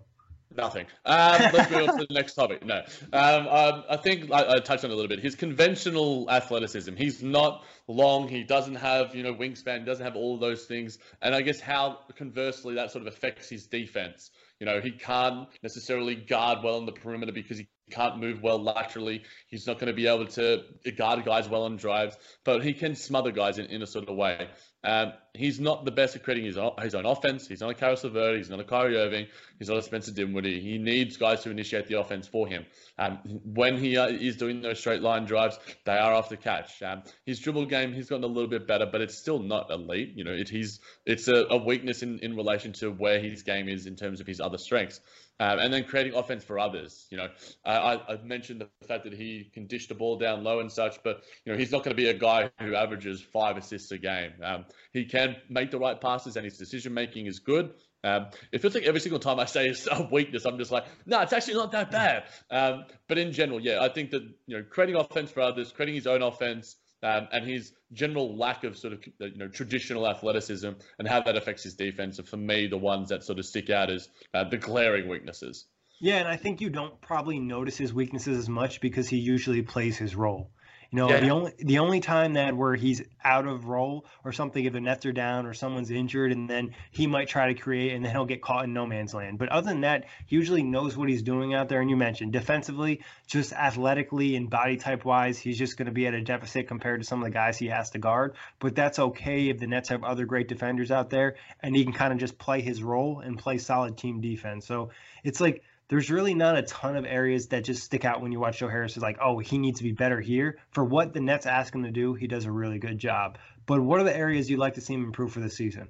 Nothing. 0.57 0.87
Um, 1.05 1.43
let's 1.53 1.71
move 1.71 1.89
on 1.89 1.99
to 1.99 2.07
the 2.09 2.15
next 2.15 2.35
topic. 2.35 2.65
No, 2.65 2.83
um, 3.13 3.47
um, 3.47 3.85
I 3.91 3.97
think 3.97 4.31
I, 4.33 4.55
I, 4.55 4.59
touched 4.59 4.85
on 4.85 4.91
it 4.91 4.95
a 4.95 4.97
little 4.97 5.09
bit. 5.09 5.21
His 5.21 5.35
conventional 5.35 6.31
athleticism. 6.31 6.95
He's 6.97 7.23
not 7.23 7.65
long. 7.89 8.29
He 8.29 8.45
doesn't 8.45 8.77
have 8.77 9.15
you 9.15 9.23
know 9.23 9.35
wingspan. 9.35 9.81
He 9.81 9.85
doesn't 9.85 10.05
have 10.05 10.17
all 10.17 10.39
those 10.39 10.65
things. 10.65 10.99
And 11.21 11.35
I 11.35 11.43
guess 11.43 11.61
how 11.61 11.99
conversely 12.17 12.75
that 12.77 12.91
sort 12.91 13.07
of 13.07 13.13
affects 13.13 13.49
his 13.49 13.67
defense. 13.67 14.31
You 14.61 14.67
know, 14.67 14.81
he 14.81 14.93
can't 14.93 15.49
necessarily 15.63 16.15
guard 16.15 16.61
well 16.65 16.77
on 16.77 16.87
the 16.87 16.93
perimeter 16.93 17.33
because 17.33 17.59
he 17.59 17.69
can't 17.91 18.19
move 18.19 18.43
well 18.43 18.63
laterally. 18.63 19.23
He's 19.49 19.67
not 19.67 19.79
going 19.79 19.89
to 19.89 19.93
be 19.93 20.07
able 20.07 20.27
to 20.29 20.63
guard 20.97 21.25
guys 21.25 21.49
well 21.49 21.65
on 21.65 21.77
drives, 21.77 22.17
but 22.45 22.65
he 22.65 22.73
can 22.73 22.95
smother 22.95 23.33
guys 23.33 23.59
in, 23.59 23.67
in 23.67 23.83
a 23.83 23.87
sort 23.87 24.09
of 24.09 24.17
way. 24.17 24.49
Um, 24.87 25.15
he's 25.35 25.59
not 25.59 25.85
the 25.85 25.91
best 25.91 26.15
at 26.15 26.23
creating 26.23 26.45
his 26.45 26.57
own, 26.57 26.73
his 26.81 26.95
own 26.95 27.05
offense. 27.05 27.49
He's 27.49 27.61
not 27.61 27.71
a 27.71 27.75
Caris 27.75 28.05
LeVert. 28.05 28.37
He's 28.37 28.49
not 28.49 28.61
a 28.61 28.65
Kyrie 28.65 28.97
Irving. 28.97 29.27
He's 29.59 29.69
not 29.69 29.79
a 29.79 29.83
Spencer 29.83 30.13
Dinwiddie. 30.13 30.61
He 30.61 30.79
needs 30.79 31.17
guys 31.17 31.43
to 31.43 31.51
initiate 31.51 31.89
the 31.89 31.99
offense 31.99 32.29
for 32.29 32.47
him. 32.47 32.65
Um, 32.97 33.19
when 33.45 33.77
he 33.79 33.97
uh, 33.97 34.07
is 34.07 34.37
doing 34.37 34.63
those 34.63 34.79
straight 34.79 35.03
line 35.03 35.25
drives, 35.25 35.59
they 35.85 35.99
are 35.99 36.15
off 36.15 36.29
the 36.29 36.37
catch. 36.37 36.81
Um, 36.83 37.03
his 37.25 37.41
dribble 37.41 37.67
game, 37.67 37.93
he's 37.93 38.09
gotten 38.09 38.23
a 38.23 38.29
little 38.29 38.49
bit 38.49 38.69
better, 38.69 38.87
but 38.87 39.01
it's 39.01 39.19
still 39.19 39.41
not 39.41 39.73
elite. 39.73 40.13
You 40.15 40.23
know, 40.23 40.33
it, 40.33 40.49
he's 40.49 40.79
it's 41.05 41.27
a, 41.27 41.47
a 41.51 41.57
weakness 41.57 42.05
in, 42.05 42.21
in 42.21 42.37
relation 42.37 42.73
to 42.75 42.91
where 42.91 43.19
his 43.19 43.43
game 43.43 43.69
is 43.69 43.87
in 43.87 43.97
terms 43.97 44.21
of 44.21 44.27
his 44.29 44.41
other 44.41 44.59
strengths. 44.59 45.01
Um, 45.39 45.59
and 45.59 45.71
then 45.71 45.85
creating 45.85 46.15
offense 46.15 46.45
for 46.45 46.59
others. 46.59 47.07
You 47.11 47.19
know, 47.19 47.29
I, 47.63 48.01
I 48.09 48.17
mentioned 48.25 48.63
the 48.63 48.87
fact 48.87 49.05
that 49.05 49.13
he 49.13 49.51
can 49.53 49.67
dish 49.67 49.87
the 49.87 49.95
ball 49.95 50.17
down 50.17 50.43
low 50.43 50.61
and 50.61 50.73
such, 50.73 51.03
but 51.05 51.25
you 51.45 51.53
know 51.53 51.59
he's 51.59 51.71
not 51.71 51.85
going 51.85 51.95
to 51.95 52.03
be 52.03 52.09
a 52.09 52.15
guy 52.15 52.51
who 52.59 52.75
averages 52.75 53.21
five 53.21 53.59
assists 53.59 53.93
a 53.93 53.99
game. 53.99 54.33
Um, 54.43 54.65
he 54.93 55.05
can 55.05 55.37
make 55.49 55.71
the 55.71 55.79
right 55.79 56.01
passes, 56.01 56.37
and 56.37 56.45
his 56.45 56.59
decision 56.59 56.95
making 56.95 57.27
is 57.27 57.39
good. 57.39 57.73
Um, 58.05 58.27
it 58.53 58.63
feels 58.63 58.75
like 58.75 58.85
every 58.85 59.01
single 59.01 59.19
time 59.19 59.41
I 59.41 59.45
say 59.57 59.67
it's 59.67 59.89
a 59.91 60.09
weakness, 60.11 60.45
I'm 60.45 60.59
just 60.59 60.71
like, 60.71 60.85
no, 61.07 61.21
it's 61.23 61.33
actually 61.33 61.55
not 61.55 61.73
that 61.73 61.91
bad. 61.91 62.25
Um, 62.51 62.85
but 63.09 63.19
in 63.19 63.33
general, 63.33 63.61
yeah, 63.61 63.83
I 63.83 63.89
think 63.89 64.11
that 64.11 64.23
you 64.47 64.59
know 64.59 64.65
creating 64.69 64.97
offense 64.97 65.31
for 65.31 65.41
others, 65.41 65.73
creating 65.73 65.97
his 65.97 66.07
own 66.07 66.23
offense, 66.23 66.77
um, 67.03 67.29
and 67.33 67.47
his 67.47 67.73
general 67.93 68.37
lack 68.37 68.65
of 68.65 68.77
sort 68.77 68.93
of 68.93 69.05
you 69.19 69.37
know 69.37 69.49
traditional 69.49 70.09
athleticism 70.09 70.71
and 70.99 71.09
how 71.09 71.23
that 71.23 71.37
affects 71.37 71.63
his 71.63 71.75
defense 71.75 72.19
are 72.19 72.25
for 72.25 72.37
me 72.37 72.67
the 72.67 72.79
ones 72.79 73.11
that 73.11 73.25
sort 73.25 73.39
of 73.39 73.45
stick 73.45 73.71
out 73.71 73.91
as 73.91 74.09
uh, 74.35 74.45
the 74.45 74.57
glaring 74.57 75.09
weaknesses. 75.09 75.67
Yeah, 76.01 76.17
and 76.17 76.29
I 76.29 76.37
think 76.37 76.61
you 76.61 76.69
don't 76.69 77.01
probably 77.01 77.39
notice 77.39 77.79
his 77.79 77.93
weaknesses 77.93 78.37
as 78.37 78.49
much 78.49 78.81
because 78.81 79.09
he 79.09 79.17
usually 79.17 79.63
plays 79.63 79.97
his 79.97 80.15
role. 80.15 80.51
Know, 80.97 81.11
yeah. 81.11 81.21
the 81.21 81.29
only 81.29 81.53
the 81.59 81.79
only 81.81 82.01
time 82.01 82.33
that 82.35 82.57
where 82.57 82.75
he's 82.75 83.03
out 83.23 83.47
of 83.47 83.67
role 83.67 84.07
or 84.25 84.33
something, 84.33 84.65
if 84.65 84.73
the 84.73 84.81
nets 84.81 85.05
are 85.05 85.13
down 85.13 85.45
or 85.45 85.53
someone's 85.53 85.91
injured, 85.91 86.33
and 86.33 86.49
then 86.49 86.75
he 86.91 87.07
might 87.07 87.29
try 87.29 87.53
to 87.53 87.55
create, 87.55 87.93
and 87.93 88.03
then 88.03 88.13
he'll 88.13 88.25
get 88.25 88.41
caught 88.41 88.65
in 88.65 88.73
no 88.73 88.87
man's 88.87 89.13
land. 89.13 89.39
But 89.39 89.51
other 89.51 89.69
than 89.69 89.83
that, 89.83 90.07
he 90.25 90.37
usually 90.37 90.63
knows 90.63 90.97
what 90.97 91.11
he's 91.11 91.23
doing 91.23 91.53
out 91.53 91.69
there. 91.69 91.83
And 91.83 91.91
you 91.91 91.99
mentioned 91.99 92.33
defensively, 92.33 93.03
just 93.27 93.53
athletically 93.53 94.37
and 94.37 94.49
body 94.49 94.79
type 94.79 95.05
wise, 95.05 95.37
he's 95.39 95.59
just 95.59 95.77
going 95.77 95.85
to 95.85 95.93
be 95.93 96.07
at 96.07 96.15
a 96.15 96.23
deficit 96.23 96.67
compared 96.67 97.03
to 97.03 97.07
some 97.07 97.21
of 97.21 97.27
the 97.27 97.31
guys 97.31 97.59
he 97.59 97.67
has 97.67 97.91
to 97.91 97.99
guard. 97.99 98.35
But 98.59 98.75
that's 98.75 98.99
okay 98.99 99.51
if 99.51 99.59
the 99.59 99.67
Nets 99.67 99.91
have 99.91 100.03
other 100.03 100.25
great 100.25 100.49
defenders 100.49 100.91
out 100.91 101.11
there, 101.11 101.37
and 101.61 101.77
he 101.77 101.85
can 101.85 101.93
kind 101.93 102.15
of 102.15 102.19
just 102.19 102.39
play 102.39 102.63
his 102.63 102.83
role 102.83 103.21
and 103.21 103.39
play 103.39 103.59
solid 103.59 103.99
team 103.99 104.23
defense. 104.23 104.67
So 104.67 104.93
it's 105.23 105.43
like 105.43 105.63
there's 105.89 106.11
really 106.11 106.35
not 106.35 106.57
a 106.57 106.63
ton 106.63 106.97
of 106.97 107.05
areas 107.05 107.49
that 107.49 107.65
just 107.65 107.85
stick 107.85 108.05
out 108.05 108.21
when 108.21 108.33
you 108.33 108.41
watch 108.41 108.59
Joe 108.59 108.69
Harris. 108.69 108.97
Is 108.97 109.03
like, 109.03 109.19
oh, 109.23 109.39
he 109.39 109.59
needs 109.59 109.79
to 109.79 109.85
be 109.85 109.93
better 109.93 110.21
here. 110.21 110.59
For 110.71 110.85
what 110.85 111.13
the 111.13 111.21
Nets 111.21 111.47
ask 111.47 111.75
him 111.75 111.85
to 111.85 111.91
do, 111.91 112.15
he 112.15 112.27
does 112.27 112.45
a 112.45 112.53
really 112.53 112.79
good 112.79 112.99
job. 112.99 113.39
But 113.67 113.81
what 113.81 114.01
are 114.01 114.05
the 114.05 114.17
areas 114.17 114.51
you'd 114.51 114.59
like 114.59 114.75
to 114.75 114.81
see 114.81 114.95
him 114.95 115.05
improve 115.05 115.33
for 115.33 115.41
the 115.41 115.51
season? 115.51 115.89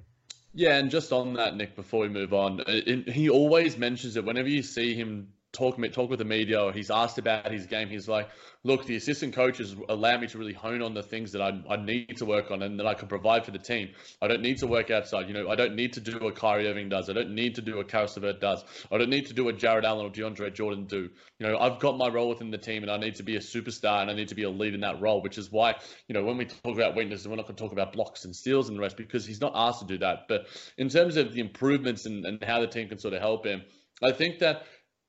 Yeah, 0.53 0.77
and 0.77 0.89
just 0.89 1.11
on 1.11 1.33
that, 1.33 1.55
Nick, 1.55 1.75
before 1.75 2.01
we 2.01 2.09
move 2.09 2.33
on, 2.33 2.61
uh, 2.61 2.63
it, 2.67 3.09
he 3.09 3.29
always 3.29 3.77
mentions 3.77 4.17
it 4.17 4.25
whenever 4.25 4.49
you 4.49 4.63
see 4.63 4.95
him 4.95 5.29
talk 5.53 5.77
talk 5.91 6.09
with 6.09 6.19
the 6.19 6.25
media 6.25 6.61
or 6.61 6.71
he's 6.71 6.91
asked 6.91 7.17
about 7.17 7.51
his 7.51 7.65
game, 7.65 7.89
he's 7.89 8.07
like, 8.07 8.29
look, 8.63 8.85
the 8.85 8.95
assistant 8.95 9.33
coaches 9.33 9.75
allow 9.89 10.17
me 10.17 10.27
to 10.27 10.37
really 10.37 10.53
hone 10.53 10.81
on 10.81 10.93
the 10.93 11.01
things 11.01 11.31
that 11.31 11.41
I, 11.41 11.61
I 11.69 11.77
need 11.77 12.17
to 12.17 12.25
work 12.25 12.51
on 12.51 12.61
and 12.61 12.79
that 12.79 12.85
I 12.85 12.93
can 12.93 13.07
provide 13.07 13.45
for 13.45 13.51
the 13.51 13.59
team. 13.59 13.89
I 14.21 14.27
don't 14.27 14.41
need 14.41 14.57
to 14.57 14.67
work 14.67 14.91
outside. 14.91 15.27
You 15.27 15.33
know, 15.33 15.49
I 15.49 15.55
don't 15.55 15.75
need 15.75 15.93
to 15.93 16.01
do 16.01 16.19
what 16.19 16.35
Kyrie 16.35 16.67
Irving 16.67 16.89
does. 16.89 17.09
I 17.09 17.13
don't 17.13 17.33
need 17.33 17.55
to 17.55 17.61
do 17.61 17.77
what 17.77 17.87
LeVert 17.87 18.41
does. 18.41 18.63
I 18.91 18.97
don't 18.97 19.09
need 19.09 19.27
to 19.27 19.33
do 19.33 19.45
what 19.45 19.57
Jarrett 19.57 19.85
Allen 19.85 20.05
or 20.05 20.09
DeAndre 20.09 20.53
Jordan 20.53 20.85
do. 20.85 21.09
You 21.39 21.47
know, 21.47 21.57
I've 21.57 21.79
got 21.79 21.97
my 21.97 22.07
role 22.07 22.29
within 22.29 22.51
the 22.51 22.57
team 22.57 22.83
and 22.83 22.91
I 22.91 22.97
need 22.97 23.15
to 23.15 23.23
be 23.23 23.35
a 23.35 23.39
superstar 23.39 24.01
and 24.01 24.11
I 24.11 24.13
need 24.13 24.27
to 24.29 24.35
be 24.35 24.43
a 24.43 24.49
lead 24.49 24.73
in 24.73 24.81
that 24.81 25.01
role, 25.01 25.21
which 25.21 25.37
is 25.37 25.51
why, 25.51 25.75
you 26.07 26.13
know, 26.13 26.23
when 26.23 26.37
we 26.37 26.45
talk 26.45 26.75
about 26.75 26.95
weaknesses, 26.95 27.27
we're 27.27 27.35
not 27.35 27.45
going 27.45 27.55
to 27.55 27.63
talk 27.63 27.71
about 27.71 27.93
blocks 27.93 28.25
and 28.25 28.35
steals 28.35 28.67
and 28.67 28.77
the 28.77 28.81
rest 28.81 28.97
because 28.97 29.25
he's 29.25 29.41
not 29.41 29.53
asked 29.55 29.79
to 29.79 29.85
do 29.85 29.97
that. 29.99 30.27
But 30.27 30.47
in 30.77 30.89
terms 30.89 31.17
of 31.17 31.33
the 31.33 31.39
improvements 31.39 32.05
and, 32.05 32.25
and 32.25 32.43
how 32.43 32.59
the 32.59 32.67
team 32.67 32.89
can 32.89 32.99
sort 32.99 33.13
of 33.13 33.21
help 33.21 33.45
him, 33.45 33.63
I 34.03 34.11
think 34.11 34.39
that 34.39 34.63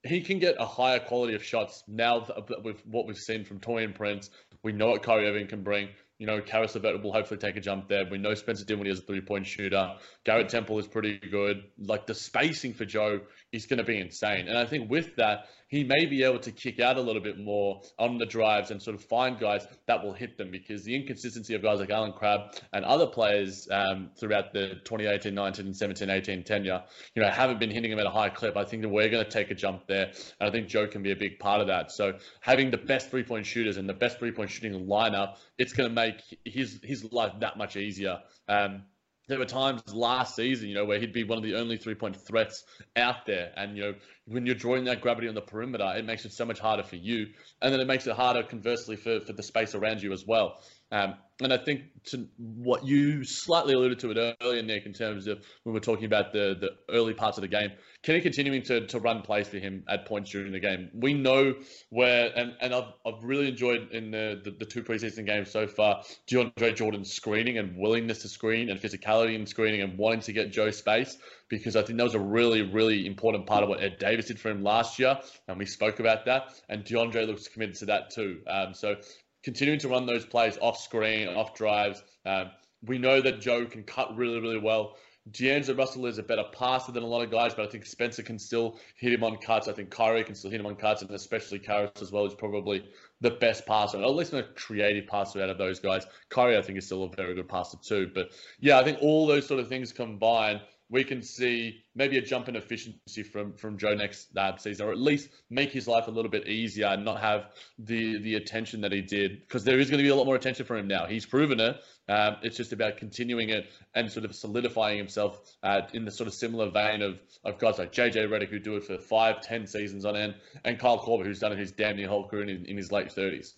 he 0.05 0.21
can 0.21 0.39
get 0.39 0.57
a 0.59 0.67
higher 0.67 1.01
quality 1.01 1.35
of 1.35 1.45
shots 1.45 1.83
now 1.89 2.27
with 2.65 2.81
what 2.87 3.07
we've 3.07 3.17
seen 3.17 3.45
from 3.45 3.61
Taurean 3.61 3.95
Prince. 3.95 4.31
We 4.63 4.73
know 4.73 4.89
what 4.89 5.03
Kyrie 5.03 5.27
Irving 5.27 5.49
can 5.49 5.63
bring. 5.63 5.89
You 6.19 6.27
know, 6.27 6.41
Caris 6.41 6.75
LeVert 6.75 7.03
will 7.03 7.13
hopefully 7.13 7.39
take 7.39 7.57
a 7.57 7.61
jump 7.61 7.89
there. 7.89 8.05
We 8.11 8.19
know 8.19 8.35
Spencer 8.35 8.65
Dinwiddie 8.65 8.91
is 8.91 8.99
a 8.99 9.03
three-point 9.03 9.47
shooter. 9.47 9.95
Garrett 10.25 10.49
Temple 10.49 10.79
is 10.81 10.87
pretty 10.89 11.19
good. 11.19 11.63
Like 11.79 12.07
the 12.07 12.15
spacing 12.15 12.75
for 12.75 12.85
Joe 12.85 13.21
is 13.53 13.67
going 13.67 13.79
to 13.79 13.85
be 13.85 13.99
insane. 13.99 14.49
And 14.49 14.59
I 14.59 14.67
think 14.67 14.91
with 14.91 15.17
that, 15.17 15.47
he 15.69 15.85
may 15.85 16.07
be 16.07 16.23
able 16.23 16.39
to 16.41 16.51
kick 16.51 16.81
out 16.81 16.97
a 16.97 17.01
little 17.01 17.21
bit 17.21 17.39
more 17.39 17.83
on 17.99 18.19
the 18.19 18.25
drives 18.25 18.71
and 18.71 18.83
sort 18.83 18.97
of 18.97 19.05
find 19.05 19.39
guys 19.39 19.67
that 19.87 20.03
will 20.03 20.15
hit 20.15 20.39
them 20.39 20.51
because 20.51 20.83
the 20.83 20.95
inconsistency 20.95 21.55
of 21.55 21.63
guys 21.63 21.79
like 21.79 21.91
Allen 21.91 22.13
Crabbe 22.13 22.53
and 22.73 22.85
other 22.85 23.07
players 23.07 23.69
um, 23.71 24.11
throughout 24.19 24.53
the 24.55 24.81
2018, 24.85 25.35
19, 25.35 25.67
and 25.67 25.77
17, 25.77 26.09
18 26.09 26.45
tenure, 26.45 26.83
you 27.15 27.23
know, 27.23 27.29
haven't 27.31 27.61
been 27.61 27.71
hitting 27.71 27.91
them 27.91 28.01
at 28.01 28.07
a 28.07 28.11
high 28.11 28.31
clip. 28.31 28.57
I 28.57 28.65
think 28.65 28.83
that 28.83 28.89
we're 28.89 29.11
going 29.11 29.25
to 29.25 29.31
take 29.31 29.51
a 29.51 29.55
jump 29.55 29.87
there. 29.87 30.07
And 30.41 30.49
I 30.49 30.51
think 30.51 30.69
Joe 30.69 30.87
can 30.87 31.03
be 31.03 31.13
a 31.13 31.17
big 31.17 31.39
part 31.39 31.61
of 31.61 31.67
that. 31.67 31.93
So 31.93 32.15
having 32.41 32.71
the 32.71 32.79
best 32.79 33.11
three 33.11 33.23
point 33.23 33.45
shooters 33.45 33.77
and 33.77 33.89
the 33.89 33.95
best 33.95 34.19
three 34.19 34.33
point 34.33 34.51
shooting 34.51 34.87
lineup, 34.87 35.37
it's 35.59 35.75
going 35.75 35.89
to 35.89 35.95
make 35.95 36.23
his, 36.45 36.81
his 36.83 37.13
life 37.13 37.33
that 37.41 37.59
much 37.59 37.77
easier. 37.77 38.19
Um, 38.49 38.85
there 39.29 39.39
were 39.39 39.45
times 39.45 39.83
last 39.95 40.35
season, 40.35 40.69
you 40.69 40.75
know, 40.75 40.85
where 40.85 40.99
he'd 40.99 41.13
be 41.13 41.23
one 41.23 41.39
of 41.39 41.45
the 41.45 41.55
only 41.55 41.77
three 41.77 41.95
point 41.95 42.17
threats 42.17 42.65
out 42.97 43.27
there. 43.27 43.53
And, 43.57 43.77
you 43.77 43.83
know, 43.83 43.95
when 44.27 44.47
you're 44.47 44.55
drawing 44.55 44.85
that 44.85 45.01
gravity 45.01 45.29
on 45.29 45.35
the 45.35 45.43
perimeter, 45.43 45.93
it 45.97 46.05
makes 46.05 46.25
it 46.25 46.33
so 46.33 46.45
much 46.45 46.59
harder 46.59 46.83
for 46.83 46.97
you. 46.97 47.27
And 47.63 47.73
then 47.73 47.81
it 47.81 47.87
makes 47.87 48.07
it 48.07 48.17
harder, 48.17 48.43
conversely, 48.43 48.97
for, 48.97 49.21
for 49.21 49.33
the 49.33 49.43
space 49.43 49.75
around 49.75 50.03
you 50.03 50.13
as 50.13 50.25
well. 50.27 50.61
Um, 50.91 51.15
and 51.43 51.53
I 51.53 51.59
think 51.59 51.83
to 52.07 52.27
what 52.39 52.87
you 52.87 53.23
slightly 53.23 53.75
alluded 53.75 53.99
to 54.01 54.11
it 54.11 54.37
earlier, 54.43 54.63
Nick, 54.63 54.87
in 54.87 54.95
terms 54.95 55.27
of 55.27 55.45
when 55.63 55.75
we're 55.75 55.81
talking 55.81 56.07
about 56.07 56.33
the, 56.33 56.57
the 56.59 56.71
early 56.93 57.13
parts 57.13 57.37
of 57.37 57.43
the 57.43 57.49
game, 57.49 57.71
Kenny 58.09 58.23
continuing 58.23 58.63
to, 58.63 58.87
to 58.87 59.01
run 59.01 59.21
plays 59.21 59.49
for 59.49 59.59
him 59.59 59.85
at 59.87 60.07
points 60.07 60.31
during 60.31 60.51
the 60.51 60.59
game. 60.59 60.89
We 60.95 61.13
know 61.13 61.57
where, 61.91 62.33
and, 62.35 62.55
and 62.59 62.75
I've, 62.75 62.91
I've 63.07 63.23
really 63.23 63.49
enjoyed 63.49 63.93
in 63.93 64.11
the, 64.11 64.41
the, 64.43 64.51
the 64.53 64.65
two 64.65 64.83
preseason 64.83 65.27
games 65.27 65.51
so 65.51 65.67
far, 65.67 66.03
DeAndre 66.27 66.75
Jordan's 66.75 67.13
screening 67.13 67.59
and 67.59 67.77
willingness 67.77 68.23
to 68.23 68.29
screen 68.29 68.71
and 68.71 68.81
physicality 68.81 69.35
in 69.35 69.45
screening 69.45 69.83
and 69.83 69.99
wanting 69.99 70.23
to 70.23 70.33
get 70.33 70.53
Joe 70.53 70.71
space 70.71 71.19
because 71.51 71.77
I 71.77 71.83
think 71.83 71.99
that 71.99 72.05
was 72.05 72.15
a 72.15 72.19
really, 72.19 72.63
really 72.63 73.07
important 73.07 73.47
part 73.47 73.63
of 73.63 73.69
what 73.69 73.83
Ed 73.83 73.99
Davis 73.99 74.29
did 74.29 74.41
for 74.41 74.49
him 74.49 74.63
last 74.63 74.99
year. 74.99 75.19
And 75.47 75.59
we 75.59 75.67
spoke 75.67 76.01
about 76.01 76.25
that. 76.25 76.55
And 76.71 76.87
DeAndre 76.87 77.27
looks 77.27 77.47
committed 77.49 77.75
to 77.81 77.87
that 77.87 78.09
too. 78.15 78.39
Um, 78.47 78.73
so 78.73 78.97
continuing 79.45 79.81
to 79.81 79.89
run 79.89 80.07
those 80.07 80.25
plays 80.25 80.57
off 80.63 80.79
screen, 80.79 81.29
off 81.29 81.55
drives. 81.55 82.03
Um, 82.25 82.53
we 82.83 82.97
know 82.97 83.21
that 83.21 83.43
Joe 83.43 83.67
can 83.67 83.83
cut 83.83 84.17
really, 84.17 84.41
really 84.41 84.61
well. 84.61 84.97
D'Angelo 85.33 85.77
Russell 85.77 86.07
is 86.07 86.19
a 86.19 86.23
better 86.23 86.45
passer 86.53 86.93
than 86.93 87.03
a 87.03 87.07
lot 87.07 87.23
of 87.23 87.31
guys, 87.31 87.55
but 87.55 87.67
I 87.67 87.71
think 87.71 87.87
Spencer 87.87 88.23
can 88.23 88.39
still 88.39 88.79
hit 88.97 89.13
him 89.13 89.25
on 89.25 89.37
cuts. 89.37 89.69
I 89.69 89.73
think 89.73 89.91
Kyrie 89.91 90.25
can 90.25 90.35
still 90.35 90.51
hit 90.51 90.61
him 90.61 90.67
on 90.67 90.77
cuts, 90.77 91.03
and 91.03 91.11
especially 91.11 91.59
Caris 91.59 91.91
as 92.01 92.13
well 92.13 92.25
is 92.27 92.35
probably 92.35 92.89
the 93.21 93.31
best 93.31 93.67
passer, 93.67 93.99
at 93.99 94.15
least 94.15 94.33
a 94.33 94.45
creative 94.55 95.07
passer 95.07 95.43
out 95.43 95.51
of 95.51 95.59
those 95.59 95.81
guys. 95.81 96.07
Kyrie, 96.29 96.57
I 96.57 96.63
think, 96.63 96.79
is 96.79 96.87
still 96.87 97.05
a 97.05 97.11
very 97.17 97.35
good 97.35 97.49
passer 97.49 97.79
too. 97.83 98.11
But 98.15 98.31
yeah, 98.61 98.79
I 98.79 98.85
think 98.85 98.99
all 99.01 99.27
those 99.27 99.47
sort 99.47 99.61
of 99.61 99.69
things 99.69 99.93
combined 99.93 100.61
we 100.91 101.05
can 101.05 101.23
see 101.23 101.85
maybe 101.95 102.17
a 102.17 102.23
jump 102.23 102.49
in 102.49 102.57
efficiency 102.57 103.23
from 103.23 103.53
from 103.55 103.77
Joe 103.77 103.95
next 103.95 104.37
uh, 104.37 104.57
season, 104.57 104.87
or 104.87 104.93
at 104.93 104.99
least 104.99 105.29
make 105.51 105.71
his 105.71 105.87
life 105.87 106.09
a 106.09 106.11
little 106.11 106.31
bit 106.31 106.49
easier 106.49 106.87
and 106.87 107.05
not 107.05 107.21
have 107.21 107.47
the 107.79 108.19
the 108.19 108.35
attention 108.37 108.81
that 108.83 108.93
he 108.93 109.03
did, 109.03 109.41
because 109.41 109.65
there 109.65 109.79
is 109.79 109.91
going 109.91 109.99
to 109.99 110.05
be 110.05 110.09
a 110.09 110.15
lot 110.15 110.25
more 110.25 110.37
attention 110.37 110.65
for 110.65 110.77
him 110.77 110.89
now. 110.89 111.07
He's 111.07 111.27
proven 111.27 111.61
it. 111.61 111.77
Um, 112.09 112.37
it's 112.43 112.57
just 112.57 112.73
about 112.73 112.97
continuing 112.97 113.51
it 113.51 113.71
and 113.95 114.11
sort 114.11 114.25
of 114.25 114.35
solidifying 114.35 114.97
himself 114.97 115.39
uh, 115.63 115.83
in 115.93 116.07
the 116.07 116.11
sort 116.11 116.27
of 116.27 116.33
similar 116.33 116.71
vein 116.71 117.03
of, 117.03 117.19
of 117.45 117.59
guys 117.59 117.79
like 117.79 117.93
JJ 117.93 118.29
Redick 118.29 118.49
who 118.49 118.59
do 118.59 118.77
it 118.77 118.85
for 118.85 118.97
five, 118.97 119.43
ten 119.43 119.67
seasons 119.67 120.07
on 120.07 120.17
end, 120.17 120.35
and 120.65 120.79
Kyle 120.79 120.99
Korver 120.99 121.25
who's 121.25 121.41
done 121.41 121.53
it 121.53 121.59
his 121.59 121.73
damn 121.73 121.97
near 121.97 122.09
whole 122.09 122.27
career 122.27 122.49
in, 122.49 122.65
in 122.65 122.77
his 122.79 122.91
late 122.91 123.13
thirties. 123.13 123.55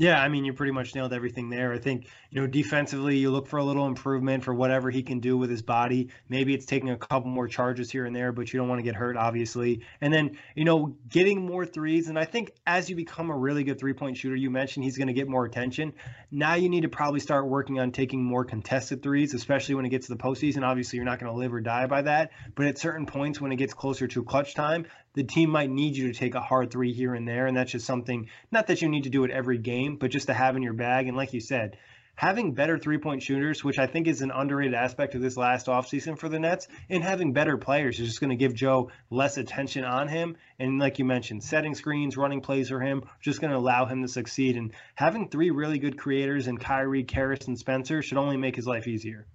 Yeah, 0.00 0.22
I 0.22 0.28
mean, 0.28 0.44
you 0.44 0.52
pretty 0.52 0.70
much 0.70 0.94
nailed 0.94 1.12
everything 1.12 1.50
there. 1.50 1.72
I 1.72 1.78
think, 1.78 2.06
you 2.30 2.40
know, 2.40 2.46
defensively, 2.46 3.16
you 3.16 3.32
look 3.32 3.48
for 3.48 3.56
a 3.56 3.64
little 3.64 3.84
improvement 3.88 4.44
for 4.44 4.54
whatever 4.54 4.90
he 4.90 5.02
can 5.02 5.18
do 5.18 5.36
with 5.36 5.50
his 5.50 5.60
body. 5.60 6.10
Maybe 6.28 6.54
it's 6.54 6.66
taking 6.66 6.90
a 6.90 6.96
couple 6.96 7.28
more 7.28 7.48
charges 7.48 7.90
here 7.90 8.06
and 8.06 8.14
there, 8.14 8.30
but 8.30 8.52
you 8.52 8.60
don't 8.60 8.68
want 8.68 8.78
to 8.78 8.84
get 8.84 8.94
hurt, 8.94 9.16
obviously. 9.16 9.80
And 10.00 10.14
then, 10.14 10.38
you 10.54 10.64
know, 10.64 10.96
getting 11.08 11.44
more 11.44 11.66
threes. 11.66 12.08
And 12.08 12.16
I 12.16 12.26
think 12.26 12.52
as 12.64 12.88
you 12.88 12.94
become 12.94 13.30
a 13.30 13.36
really 13.36 13.64
good 13.64 13.80
three 13.80 13.92
point 13.92 14.16
shooter, 14.16 14.36
you 14.36 14.50
mentioned 14.50 14.84
he's 14.84 14.96
going 14.96 15.08
to 15.08 15.14
get 15.14 15.26
more 15.28 15.44
attention. 15.44 15.94
Now 16.30 16.54
you 16.54 16.68
need 16.68 16.82
to 16.82 16.88
probably 16.88 17.18
start 17.18 17.48
working 17.48 17.80
on 17.80 17.90
taking 17.90 18.22
more 18.22 18.44
contested 18.44 19.02
threes, 19.02 19.34
especially 19.34 19.74
when 19.74 19.84
it 19.84 19.88
gets 19.88 20.06
to 20.06 20.14
the 20.14 20.22
postseason. 20.22 20.62
Obviously, 20.62 20.98
you're 20.98 21.06
not 21.06 21.18
going 21.18 21.32
to 21.32 21.36
live 21.36 21.52
or 21.52 21.60
die 21.60 21.86
by 21.86 22.02
that. 22.02 22.30
But 22.54 22.66
at 22.66 22.78
certain 22.78 23.06
points, 23.06 23.40
when 23.40 23.50
it 23.50 23.56
gets 23.56 23.74
closer 23.74 24.06
to 24.06 24.22
clutch 24.22 24.54
time, 24.54 24.86
the 25.14 25.24
team 25.24 25.50
might 25.50 25.70
need 25.70 25.96
you 25.96 26.12
to 26.12 26.18
take 26.18 26.34
a 26.34 26.40
hard 26.40 26.70
three 26.70 26.92
here 26.92 27.14
and 27.14 27.26
there. 27.26 27.46
And 27.46 27.56
that's 27.56 27.72
just 27.72 27.86
something, 27.86 28.28
not 28.50 28.66
that 28.68 28.82
you 28.82 28.88
need 28.88 29.04
to 29.04 29.10
do 29.10 29.24
it 29.24 29.30
every 29.30 29.58
game, 29.58 29.96
but 29.96 30.10
just 30.10 30.26
to 30.26 30.34
have 30.34 30.56
in 30.56 30.62
your 30.62 30.74
bag. 30.74 31.08
And 31.08 31.16
like 31.16 31.32
you 31.32 31.40
said, 31.40 31.76
having 32.14 32.52
better 32.52 32.76
three 32.78 32.98
point 32.98 33.22
shooters, 33.22 33.62
which 33.62 33.78
I 33.78 33.86
think 33.86 34.08
is 34.08 34.22
an 34.22 34.32
underrated 34.32 34.74
aspect 34.74 35.14
of 35.14 35.22
this 35.22 35.36
last 35.36 35.66
offseason 35.66 36.18
for 36.18 36.28
the 36.28 36.40
Nets, 36.40 36.66
and 36.90 37.02
having 37.02 37.32
better 37.32 37.56
players 37.56 38.00
is 38.00 38.08
just 38.08 38.20
going 38.20 38.30
to 38.30 38.36
give 38.36 38.54
Joe 38.54 38.90
less 39.08 39.36
attention 39.38 39.84
on 39.84 40.08
him. 40.08 40.36
And 40.58 40.80
like 40.80 40.98
you 40.98 41.04
mentioned, 41.04 41.44
setting 41.44 41.76
screens, 41.76 42.16
running 42.16 42.40
plays 42.40 42.70
for 42.70 42.80
him, 42.80 43.04
just 43.20 43.40
going 43.40 43.52
to 43.52 43.58
allow 43.58 43.86
him 43.86 44.02
to 44.02 44.08
succeed. 44.08 44.56
And 44.56 44.72
having 44.96 45.28
three 45.28 45.50
really 45.50 45.78
good 45.78 45.96
creators 45.96 46.48
in 46.48 46.58
Kyrie, 46.58 47.04
Caris, 47.04 47.46
and 47.46 47.56
Spencer 47.56 48.02
should 48.02 48.18
only 48.18 48.36
make 48.36 48.56
his 48.56 48.66
life 48.66 48.88
easier. 48.88 49.26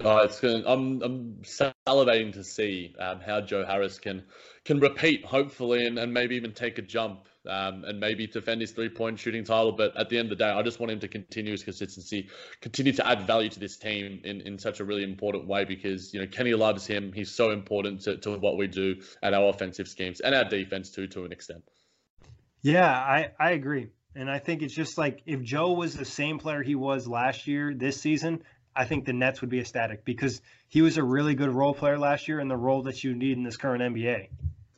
Oh, 0.00 0.18
it's 0.18 0.40
going. 0.40 0.62
I'm 0.66 1.02
I'm 1.02 1.42
salivating 1.42 2.32
to 2.34 2.44
see 2.44 2.94
um, 2.98 3.20
how 3.20 3.40
Joe 3.40 3.64
Harris 3.64 3.98
can 3.98 4.24
can 4.64 4.78
repeat, 4.78 5.24
hopefully, 5.24 5.86
and, 5.86 5.98
and 5.98 6.12
maybe 6.12 6.36
even 6.36 6.52
take 6.52 6.78
a 6.78 6.82
jump 6.82 7.28
um, 7.48 7.84
and 7.84 8.00
maybe 8.00 8.26
defend 8.26 8.60
his 8.60 8.72
three 8.72 8.88
point 8.88 9.18
shooting 9.18 9.44
title. 9.44 9.72
But 9.72 9.96
at 9.96 10.08
the 10.08 10.18
end 10.18 10.30
of 10.30 10.38
the 10.38 10.44
day, 10.44 10.50
I 10.50 10.62
just 10.62 10.80
want 10.80 10.92
him 10.92 11.00
to 11.00 11.08
continue 11.08 11.52
his 11.52 11.62
consistency, 11.62 12.28
continue 12.60 12.92
to 12.92 13.06
add 13.06 13.26
value 13.26 13.48
to 13.48 13.60
this 13.60 13.76
team 13.76 14.20
in, 14.24 14.42
in 14.42 14.58
such 14.58 14.80
a 14.80 14.84
really 14.84 15.04
important 15.04 15.46
way 15.46 15.64
because, 15.64 16.12
you 16.12 16.20
know, 16.20 16.26
Kenny 16.26 16.54
loves 16.54 16.86
him. 16.86 17.12
He's 17.12 17.30
so 17.30 17.50
important 17.50 18.02
to, 18.02 18.16
to 18.18 18.38
what 18.38 18.56
we 18.56 18.66
do 18.66 18.96
at 19.22 19.32
our 19.32 19.48
offensive 19.48 19.88
schemes 19.88 20.20
and 20.20 20.34
our 20.34 20.44
defense 20.44 20.90
too, 20.90 21.06
to 21.08 21.24
an 21.24 21.32
extent. 21.32 21.62
Yeah, 22.62 22.90
I, 22.90 23.30
I 23.38 23.52
agree. 23.52 23.88
And 24.14 24.30
I 24.30 24.38
think 24.38 24.62
it's 24.62 24.74
just 24.74 24.98
like 24.98 25.22
if 25.26 25.42
Joe 25.42 25.72
was 25.72 25.94
the 25.94 26.06
same 26.06 26.38
player 26.38 26.62
he 26.62 26.74
was 26.74 27.06
last 27.06 27.46
year, 27.46 27.74
this 27.74 28.00
season, 28.00 28.42
I 28.76 28.84
think 28.84 29.06
the 29.06 29.12
Nets 29.12 29.40
would 29.40 29.50
be 29.50 29.60
ecstatic 29.60 30.04
because 30.04 30.42
he 30.68 30.82
was 30.82 30.98
a 30.98 31.02
really 31.02 31.34
good 31.34 31.48
role 31.48 31.74
player 31.74 31.98
last 31.98 32.28
year 32.28 32.40
in 32.40 32.48
the 32.48 32.56
role 32.56 32.82
that 32.82 33.02
you 33.02 33.14
need 33.14 33.36
in 33.36 33.42
this 33.42 33.56
current 33.56 33.82
NBA. 33.82 34.28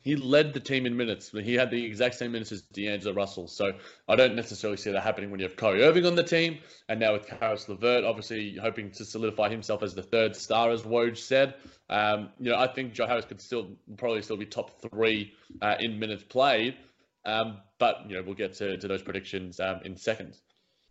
He 0.01 0.15
led 0.15 0.53
the 0.53 0.61
team 0.61 0.85
in 0.85 0.95
minutes. 0.95 1.29
He 1.31 1.55
had 1.55 1.71
the 1.71 1.85
exact 1.85 2.15
same 2.15 2.31
minutes 2.31 2.53
as 2.53 2.61
D'Angelo 2.61 3.13
Russell. 3.13 3.47
So 3.47 3.73
I 4.07 4.15
don't 4.15 4.35
necessarily 4.35 4.77
see 4.77 4.91
that 4.91 5.03
happening 5.03 5.29
when 5.29 5.41
you 5.41 5.45
have 5.45 5.57
Kyrie 5.57 5.83
Irving 5.83 6.05
on 6.05 6.15
the 6.15 6.23
team. 6.23 6.59
And 6.87 7.01
now 7.01 7.13
with 7.13 7.27
Caris 7.27 7.67
LeVert, 7.67 8.05
obviously 8.05 8.55
hoping 8.55 8.91
to 8.91 9.03
solidify 9.03 9.49
himself 9.49 9.83
as 9.83 9.93
the 9.93 10.01
third 10.01 10.37
star, 10.37 10.71
as 10.71 10.83
Woj 10.83 11.17
said. 11.17 11.55
Um, 11.89 12.29
you 12.39 12.49
know, 12.49 12.57
I 12.57 12.67
think 12.67 12.93
Joe 12.93 13.07
Harris 13.07 13.25
could 13.25 13.41
still 13.41 13.71
probably 13.97 14.21
still 14.21 14.37
be 14.37 14.45
top 14.45 14.81
three 14.81 15.33
uh, 15.61 15.75
in 15.79 15.99
minutes 15.99 16.23
played. 16.23 16.77
Um, 17.25 17.57
but, 17.77 18.05
you 18.07 18.15
know, 18.15 18.23
we'll 18.23 18.35
get 18.35 18.53
to, 18.55 18.77
to 18.77 18.87
those 18.87 19.01
predictions 19.01 19.59
um, 19.59 19.81
in 19.83 19.97
seconds. 19.97 20.41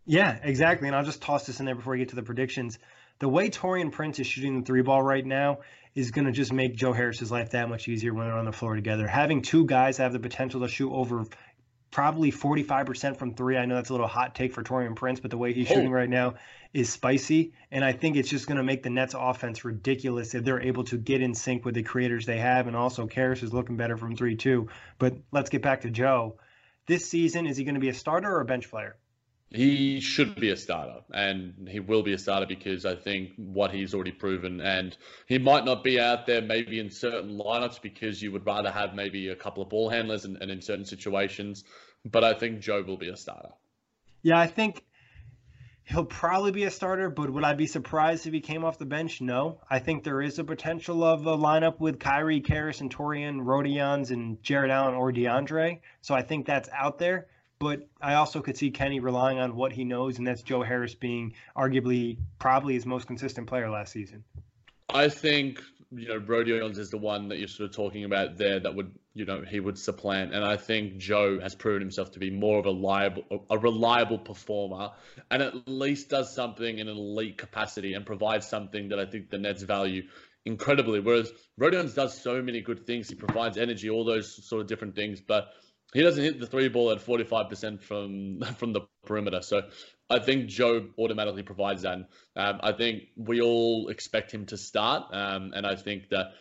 Yeah, 0.05 0.39
exactly. 0.41 0.87
And 0.87 0.95
I'll 0.95 1.05
just 1.05 1.21
toss 1.21 1.45
this 1.45 1.59
in 1.59 1.65
there 1.65 1.75
before 1.75 1.91
we 1.93 1.99
get 1.99 2.09
to 2.09 2.15
the 2.15 2.23
predictions 2.23 2.79
the 3.19 3.29
way 3.29 3.49
Taurean 3.49 3.91
Prince 3.91 4.19
is 4.19 4.27
shooting 4.27 4.59
the 4.59 4.65
three 4.65 4.81
ball 4.81 5.01
right 5.01 5.25
now 5.25 5.59
is 5.95 6.11
going 6.11 6.25
to 6.25 6.31
just 6.31 6.53
make 6.53 6.75
Joe 6.75 6.93
Harris's 6.93 7.31
life 7.31 7.51
that 7.51 7.67
much 7.67 7.87
easier 7.87 8.13
when 8.13 8.27
they're 8.27 8.37
on 8.37 8.45
the 8.45 8.51
floor 8.51 8.75
together. 8.75 9.07
Having 9.07 9.41
two 9.41 9.65
guys 9.65 9.97
have 9.97 10.13
the 10.13 10.19
potential 10.19 10.61
to 10.61 10.67
shoot 10.67 10.91
over 10.91 11.25
probably 11.91 12.31
45% 12.31 13.17
from 13.17 13.33
three. 13.33 13.57
I 13.57 13.65
know 13.65 13.75
that's 13.75 13.89
a 13.89 13.93
little 13.93 14.07
hot 14.07 14.35
take 14.35 14.53
for 14.53 14.63
Taurean 14.63 14.95
Prince, 14.95 15.19
but 15.19 15.31
the 15.31 15.37
way 15.37 15.53
he's 15.53 15.69
oh. 15.71 15.73
shooting 15.73 15.91
right 15.91 16.09
now 16.09 16.35
is 16.73 16.89
spicy. 16.89 17.53
And 17.71 17.83
I 17.83 17.93
think 17.93 18.15
it's 18.15 18.29
just 18.29 18.47
going 18.47 18.57
to 18.57 18.63
make 18.63 18.83
the 18.83 18.89
Nets 18.89 19.15
offense 19.17 19.65
ridiculous 19.65 20.35
if 20.35 20.43
they're 20.43 20.61
able 20.61 20.83
to 20.85 20.97
get 20.97 21.21
in 21.21 21.33
sync 21.33 21.65
with 21.65 21.75
the 21.75 21.83
creators 21.83 22.25
they 22.25 22.37
have. 22.37 22.67
And 22.67 22.75
also, 22.75 23.07
Caris 23.07 23.43
is 23.43 23.53
looking 23.53 23.75
better 23.75 23.97
from 23.97 24.15
three, 24.15 24.35
too. 24.35 24.69
But 24.99 25.15
let's 25.31 25.49
get 25.49 25.61
back 25.61 25.81
to 25.81 25.89
Joe. 25.89 26.37
This 26.85 27.09
season, 27.09 27.47
is 27.47 27.57
he 27.57 27.63
going 27.63 27.75
to 27.75 27.81
be 27.81 27.89
a 27.89 27.93
starter 27.93 28.31
or 28.31 28.41
a 28.41 28.45
bench 28.45 28.69
player? 28.69 28.95
He 29.51 29.99
should 29.99 30.35
be 30.35 30.51
a 30.51 30.55
starter, 30.55 31.01
and 31.11 31.67
he 31.67 31.79
will 31.79 32.03
be 32.03 32.13
a 32.13 32.19
starter 32.19 32.45
because 32.45 32.85
I 32.85 32.95
think 32.95 33.31
what 33.35 33.71
he's 33.71 33.95
already 33.95 34.11
proven, 34.11 34.61
and 34.61 34.95
he 35.25 35.39
might 35.39 35.65
not 35.65 35.83
be 35.83 35.99
out 35.99 36.27
there 36.27 36.41
maybe 36.41 36.79
in 36.79 36.91
certain 36.91 37.35
lineups 37.35 37.81
because 37.81 38.21
you 38.21 38.31
would 38.31 38.45
rather 38.45 38.69
have 38.69 38.93
maybe 38.93 39.29
a 39.29 39.35
couple 39.35 39.63
of 39.63 39.69
ball 39.69 39.89
handlers 39.89 40.25
and, 40.25 40.37
and 40.39 40.51
in 40.51 40.61
certain 40.61 40.85
situations, 40.85 41.63
but 42.05 42.23
I 42.23 42.35
think 42.35 42.59
Joe 42.59 42.83
will 42.83 42.97
be 42.97 43.09
a 43.09 43.17
starter. 43.17 43.49
Yeah, 44.21 44.37
I 44.37 44.45
think 44.45 44.83
he'll 45.83 46.05
probably 46.05 46.51
be 46.51 46.65
a 46.65 46.71
starter, 46.71 47.09
but 47.09 47.31
would 47.31 47.43
I 47.43 47.53
be 47.53 47.65
surprised 47.65 48.27
if 48.27 48.33
he 48.33 48.41
came 48.41 48.63
off 48.63 48.77
the 48.77 48.85
bench? 48.85 49.19
No. 49.19 49.61
I 49.67 49.79
think 49.79 50.03
there 50.03 50.21
is 50.21 50.37
a 50.37 50.43
potential 50.43 51.03
of 51.03 51.25
a 51.25 51.35
lineup 51.35 51.79
with 51.79 51.99
Kyrie, 51.99 52.41
Caris, 52.41 52.81
and 52.81 52.95
Taurean, 52.95 53.41
Rodions, 53.41 54.11
and 54.11 54.43
Jarrett 54.43 54.69
Allen 54.69 54.93
or 54.93 55.11
DeAndre. 55.11 55.79
So 56.01 56.13
I 56.13 56.21
think 56.21 56.45
that's 56.45 56.69
out 56.69 56.99
there. 56.99 57.27
But 57.59 57.89
I 58.01 58.13
also 58.13 58.41
could 58.41 58.55
see 58.55 58.71
Kenny 58.71 59.01
relying 59.01 59.37
on 59.37 59.55
what 59.55 59.73
he 59.73 59.83
knows, 59.83 60.17
and 60.17 60.25
that's 60.25 60.41
Joe 60.41 60.63
Harris 60.63 60.95
being 60.95 61.33
arguably 61.57 62.17
probably 62.39 62.73
his 62.73 62.85
most 62.85 63.05
consistent 63.05 63.47
player 63.47 63.69
last 63.69 63.91
season. 63.91 64.23
I 64.93 65.09
think 65.09 65.61
you 65.91 66.07
know 66.07 66.19
Rodions 66.19 66.77
is 66.77 66.89
the 66.89 66.97
one 66.97 67.27
that 67.29 67.39
you're 67.39 67.47
sort 67.47 67.69
of 67.69 67.75
talking 67.75 68.05
about 68.05 68.37
there 68.37 68.59
that 68.59 68.73
would 68.73 68.91
you 69.13 69.25
know 69.25 69.41
he 69.41 69.59
would 69.59 69.77
supplant, 69.77 70.33
and 70.33 70.45
I 70.45 70.55
think 70.55 70.97
Joe 70.97 71.39
has 71.41 71.53
proven 71.53 71.81
himself 71.81 72.11
to 72.11 72.19
be 72.19 72.29
more 72.29 72.59
of 72.59 72.65
a 72.65 72.69
reliable 72.69 73.45
a 73.49 73.57
reliable 73.57 74.19
performer, 74.19 74.91
and 75.29 75.43
at 75.43 75.67
least 75.67 76.09
does 76.09 76.33
something 76.33 76.79
in 76.79 76.87
an 76.87 76.97
elite 76.97 77.37
capacity 77.37 77.93
and 77.93 78.05
provides 78.05 78.47
something 78.47 78.89
that 78.89 78.99
I 78.99 79.05
think 79.05 79.29
the 79.29 79.37
Nets 79.37 79.63
value 79.63 80.03
incredibly. 80.45 80.99
Whereas 80.99 81.31
Rodions 81.57 81.93
does 81.93 82.19
so 82.19 82.41
many 82.41 82.61
good 82.61 82.85
things, 82.85 83.09
he 83.09 83.15
provides 83.15 83.57
energy, 83.57 83.89
all 83.89 84.05
those 84.05 84.47
sort 84.47 84.61
of 84.61 84.67
different 84.67 84.95
things, 84.95 85.19
but 85.19 85.49
he 85.93 86.01
doesn't 86.01 86.23
hit 86.23 86.39
the 86.39 86.47
three 86.47 86.69
ball 86.69 86.91
at 86.91 86.99
45% 86.99 87.81
from 87.81 88.41
from 88.57 88.73
the 88.73 88.81
perimeter. 89.05 89.41
So 89.41 89.63
I 90.09 90.19
think 90.19 90.47
Joe 90.47 90.87
automatically 90.97 91.43
provides 91.43 91.83
that. 91.83 91.97
Um, 92.35 92.59
I 92.61 92.71
think 92.71 93.03
we 93.15 93.41
all 93.41 93.89
expect 93.89 94.31
him 94.31 94.45
to 94.47 94.57
start. 94.57 95.13
Um, 95.13 95.53
and 95.55 95.65
I 95.65 95.75
think 95.75 96.09
that 96.09 96.31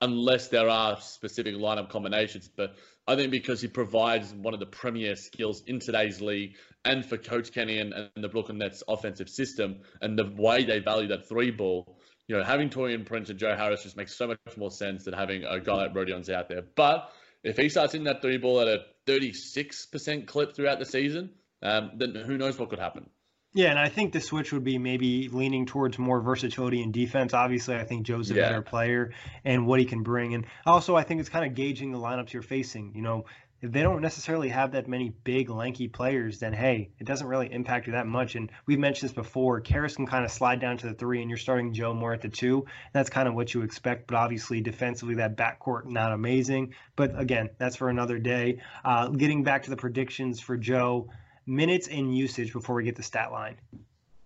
unless 0.00 0.48
there 0.48 0.68
are 0.68 0.98
specific 1.00 1.54
lineup 1.54 1.90
combinations, 1.90 2.48
but 2.48 2.76
I 3.06 3.16
think 3.16 3.30
because 3.30 3.60
he 3.60 3.68
provides 3.68 4.32
one 4.32 4.54
of 4.54 4.60
the 4.60 4.66
premier 4.66 5.16
skills 5.16 5.62
in 5.66 5.80
today's 5.80 6.20
league 6.20 6.56
and 6.84 7.04
for 7.04 7.18
Coach 7.18 7.52
Kenny 7.52 7.78
and, 7.78 7.92
and 7.92 8.24
the 8.24 8.28
Brooklyn 8.28 8.58
Nets 8.58 8.82
offensive 8.88 9.28
system 9.28 9.80
and 10.00 10.18
the 10.18 10.32
way 10.36 10.64
they 10.64 10.78
value 10.78 11.08
that 11.08 11.28
three 11.28 11.50
ball, 11.50 11.98
you 12.28 12.36
know, 12.36 12.44
having 12.44 12.70
Taurean 12.70 13.04
Prince 13.04 13.28
and 13.28 13.38
Joe 13.38 13.54
Harris 13.56 13.82
just 13.82 13.96
makes 13.96 14.16
so 14.16 14.28
much 14.28 14.38
more 14.56 14.70
sense 14.70 15.04
than 15.04 15.12
having 15.12 15.44
a 15.44 15.60
guy 15.60 15.74
like 15.74 15.94
Rodions 15.94 16.30
out 16.30 16.48
there. 16.48 16.62
But 16.76 17.10
if 17.42 17.56
he 17.56 17.68
starts 17.68 17.94
in 17.94 18.04
that 18.04 18.22
three 18.22 18.38
ball 18.38 18.60
at 18.60 18.68
a 18.68 18.84
36% 19.06 20.26
clip 20.26 20.54
throughout 20.54 20.78
the 20.78 20.84
season, 20.84 21.30
um, 21.62 21.92
then 21.96 22.14
who 22.14 22.36
knows 22.36 22.58
what 22.58 22.70
could 22.70 22.78
happen. 22.78 23.08
Yeah, 23.52 23.70
and 23.70 23.78
I 23.78 23.88
think 23.88 24.12
the 24.12 24.20
switch 24.20 24.52
would 24.52 24.62
be 24.62 24.78
maybe 24.78 25.28
leaning 25.28 25.66
towards 25.66 25.98
more 25.98 26.20
versatility 26.20 26.82
in 26.82 26.92
defense. 26.92 27.34
Obviously, 27.34 27.74
I 27.74 27.84
think 27.84 28.06
Joe's 28.06 28.30
a 28.30 28.34
yeah. 28.34 28.42
better 28.42 28.62
player 28.62 29.12
and 29.44 29.66
what 29.66 29.80
he 29.80 29.86
can 29.86 30.04
bring. 30.04 30.34
And 30.34 30.46
also, 30.64 30.94
I 30.94 31.02
think 31.02 31.18
it's 31.18 31.28
kind 31.28 31.44
of 31.44 31.54
gauging 31.56 31.90
the 31.90 31.98
lineups 31.98 32.32
you're 32.32 32.42
facing. 32.42 32.92
You 32.94 33.02
know, 33.02 33.24
if 33.62 33.72
they 33.72 33.82
don't 33.82 34.00
necessarily 34.00 34.48
have 34.48 34.72
that 34.72 34.88
many 34.88 35.10
big, 35.22 35.50
lanky 35.50 35.86
players, 35.86 36.38
then 36.38 36.52
hey, 36.52 36.90
it 36.98 37.06
doesn't 37.06 37.26
really 37.26 37.52
impact 37.52 37.86
you 37.86 37.92
that 37.92 38.06
much. 38.06 38.34
And 38.34 38.50
we've 38.66 38.78
mentioned 38.78 39.10
this 39.10 39.14
before. 39.14 39.60
Caris 39.60 39.96
can 39.96 40.06
kind 40.06 40.24
of 40.24 40.30
slide 40.30 40.60
down 40.60 40.78
to 40.78 40.86
the 40.86 40.94
three, 40.94 41.20
and 41.20 41.30
you're 41.30 41.38
starting 41.38 41.74
Joe 41.74 41.92
more 41.92 42.12
at 42.12 42.22
the 42.22 42.28
two. 42.28 42.64
That's 42.92 43.10
kind 43.10 43.28
of 43.28 43.34
what 43.34 43.52
you 43.52 43.62
expect. 43.62 44.06
But 44.06 44.16
obviously, 44.16 44.62
defensively, 44.62 45.16
that 45.16 45.36
backcourt 45.36 45.84
not 45.84 46.12
amazing. 46.12 46.74
But 46.96 47.18
again, 47.18 47.50
that's 47.58 47.76
for 47.76 47.90
another 47.90 48.18
day. 48.18 48.60
Uh, 48.84 49.08
getting 49.08 49.44
back 49.44 49.64
to 49.64 49.70
the 49.70 49.76
predictions 49.76 50.40
for 50.40 50.56
Joe, 50.56 51.10
minutes 51.46 51.88
and 51.88 52.16
usage 52.16 52.52
before 52.52 52.76
we 52.76 52.84
get 52.84 52.96
the 52.96 53.02
stat 53.02 53.30
line. 53.30 53.56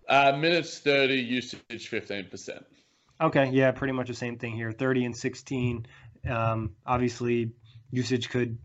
Uh, 0.07 0.37
minutes 0.37 0.79
30, 0.79 1.15
usage 1.15 1.89
15%. 1.89 2.63
Okay, 3.19 3.49
yeah, 3.51 3.71
pretty 3.71 3.93
much 3.93 4.07
the 4.07 4.13
same 4.13 4.37
thing 4.37 4.55
here 4.55 4.71
30 4.71 5.05
and 5.05 5.17
16. 5.17 5.85
Um, 6.29 6.75
obviously, 6.85 7.51
usage 7.91 8.29
could 8.29 8.57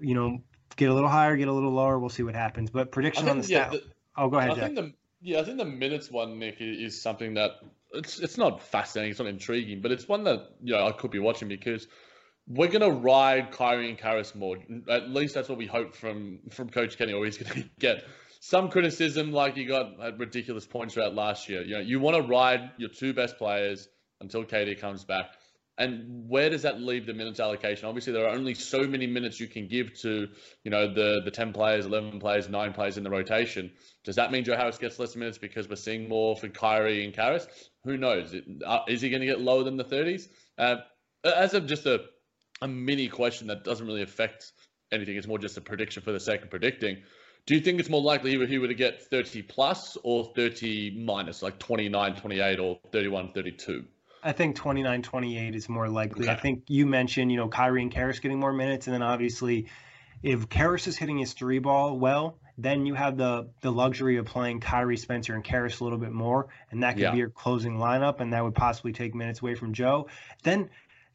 you 0.00 0.14
know, 0.14 0.38
get 0.76 0.90
a 0.90 0.94
little 0.94 1.08
higher, 1.08 1.36
get 1.36 1.48
a 1.48 1.52
little 1.52 1.72
lower. 1.72 1.98
We'll 1.98 2.10
see 2.10 2.22
what 2.22 2.34
happens. 2.34 2.70
But 2.70 2.92
prediction 2.92 3.24
think, 3.24 3.36
on 3.36 3.42
the 3.42 3.48
yeah, 3.48 3.68
stat. 3.68 3.72
The, 3.72 3.82
oh, 4.22 4.28
go 4.28 4.38
ahead. 4.38 4.50
I 4.50 4.54
Jack. 4.54 4.64
think 4.64 4.76
the 4.76 4.92
yeah, 5.22 5.40
I 5.40 5.44
think 5.44 5.58
the 5.58 5.64
minutes 5.64 6.10
one, 6.10 6.38
Nick, 6.38 6.56
is 6.60 7.00
something 7.00 7.34
that 7.34 7.52
it's 7.92 8.18
it's 8.20 8.36
not 8.36 8.62
fascinating, 8.62 9.10
it's 9.10 9.20
not 9.20 9.28
intriguing, 9.28 9.80
but 9.80 9.90
it's 9.90 10.08
one 10.08 10.24
that 10.24 10.50
you 10.62 10.72
know 10.72 10.86
I 10.86 10.92
could 10.92 11.10
be 11.10 11.18
watching 11.18 11.48
because 11.48 11.88
we're 12.46 12.68
gonna 12.68 12.90
ride 12.90 13.50
Kyrie 13.50 13.88
and 13.88 13.98
Caris 13.98 14.34
more. 14.34 14.58
At 14.88 15.10
least 15.10 15.34
that's 15.34 15.48
what 15.48 15.58
we 15.58 15.66
hope 15.66 15.94
from 15.94 16.40
from 16.50 16.68
Coach 16.68 16.98
Kenny, 16.98 17.12
or 17.12 17.24
he's 17.24 17.38
gonna 17.42 17.64
get 17.78 18.04
some 18.40 18.68
criticism 18.68 19.32
like 19.32 19.56
you 19.56 19.66
got 19.66 20.00
at 20.00 20.18
ridiculous 20.18 20.66
points 20.66 20.94
throughout 20.94 21.14
last 21.14 21.48
year. 21.48 21.62
You 21.62 21.74
know, 21.74 21.80
you 21.80 21.98
want 21.98 22.16
to 22.16 22.22
ride 22.22 22.70
your 22.76 22.90
two 22.90 23.12
best 23.12 23.38
players 23.38 23.88
until 24.20 24.44
KD 24.44 24.78
comes 24.78 25.04
back. 25.04 25.30
And 25.78 26.28
where 26.28 26.48
does 26.48 26.62
that 26.62 26.80
leave 26.80 27.04
the 27.04 27.12
minutes 27.12 27.38
allocation? 27.38 27.86
Obviously, 27.86 28.12
there 28.12 28.26
are 28.26 28.34
only 28.34 28.54
so 28.54 28.84
many 28.84 29.06
minutes 29.06 29.38
you 29.38 29.46
can 29.46 29.68
give 29.68 29.92
to, 30.00 30.28
you 30.64 30.70
know, 30.70 30.92
the 30.92 31.20
the 31.24 31.30
ten 31.30 31.52
players, 31.52 31.84
eleven 31.84 32.18
players, 32.18 32.48
nine 32.48 32.72
players 32.72 32.96
in 32.96 33.04
the 33.04 33.10
rotation. 33.10 33.70
Does 34.02 34.16
that 34.16 34.32
mean 34.32 34.44
Joe 34.44 34.56
Harris 34.56 34.78
gets 34.78 34.98
less 34.98 35.14
minutes 35.16 35.36
because 35.36 35.68
we're 35.68 35.76
seeing 35.76 36.08
more 36.08 36.34
for 36.34 36.48
Kyrie 36.48 37.04
and 37.04 37.12
Caris? 37.12 37.46
Who 37.84 37.98
knows? 37.98 38.34
Uh, 38.64 38.78
is 38.88 39.02
he 39.02 39.10
going 39.10 39.20
to 39.20 39.26
get 39.26 39.40
lower 39.40 39.64
than 39.64 39.76
the 39.76 39.84
thirties? 39.84 40.28
Uh, 40.56 40.76
as 41.24 41.52
of 41.52 41.66
just 41.66 41.84
a 41.84 42.04
a 42.62 42.68
mini 42.68 43.08
question 43.08 43.48
that 43.48 43.64
doesn't 43.64 43.86
really 43.86 44.02
affect 44.02 44.52
anything. 44.92 45.16
It's 45.16 45.26
more 45.26 45.38
just 45.38 45.56
a 45.56 45.60
prediction 45.60 46.02
for 46.02 46.12
the 46.12 46.20
sake 46.20 46.42
of 46.42 46.50
predicting. 46.50 47.02
Do 47.46 47.54
you 47.54 47.60
think 47.60 47.78
it's 47.78 47.88
more 47.88 48.02
likely 48.02 48.32
he 48.32 48.38
would, 48.38 48.48
he 48.48 48.58
would 48.58 48.76
get 48.76 49.02
30 49.02 49.42
plus 49.42 49.96
or 50.02 50.32
30 50.34 51.04
minus, 51.04 51.42
like 51.42 51.58
29, 51.58 52.16
28, 52.16 52.58
or 52.58 52.78
31, 52.92 53.32
32? 53.32 53.84
I 54.26 54.32
think 54.32 54.56
29 54.56 55.02
28 55.02 55.54
is 55.54 55.68
more 55.68 55.88
likely. 55.88 56.24
Okay. 56.24 56.32
I 56.32 56.34
think 56.34 56.64
you 56.66 56.84
mentioned, 56.84 57.30
you 57.30 57.36
know, 57.36 57.48
Kyrie 57.48 57.82
and 57.82 57.92
Caris 57.92 58.18
getting 58.18 58.40
more 58.40 58.52
minutes. 58.52 58.88
And 58.88 58.94
then 58.94 59.02
obviously, 59.02 59.66
if 60.20 60.48
Caris 60.48 60.88
is 60.88 60.96
hitting 60.96 61.18
his 61.18 61.32
three 61.32 61.60
ball 61.60 61.96
well, 61.96 62.36
then 62.58 62.86
you 62.86 62.94
have 62.94 63.16
the 63.16 63.48
the 63.60 63.70
luxury 63.70 64.16
of 64.16 64.26
playing 64.26 64.58
Kyrie 64.58 64.96
Spencer 64.96 65.34
and 65.34 65.44
Caris 65.44 65.78
a 65.78 65.84
little 65.84 65.98
bit 65.98 66.10
more. 66.10 66.48
And 66.72 66.82
that 66.82 66.94
could 66.94 67.02
yeah. 67.02 67.12
be 67.12 67.18
your 67.18 67.30
closing 67.30 67.78
lineup. 67.78 68.18
And 68.18 68.32
that 68.32 68.42
would 68.42 68.56
possibly 68.56 68.92
take 68.92 69.14
minutes 69.14 69.42
away 69.42 69.54
from 69.54 69.72
Joe. 69.72 70.08
Then 70.42 70.70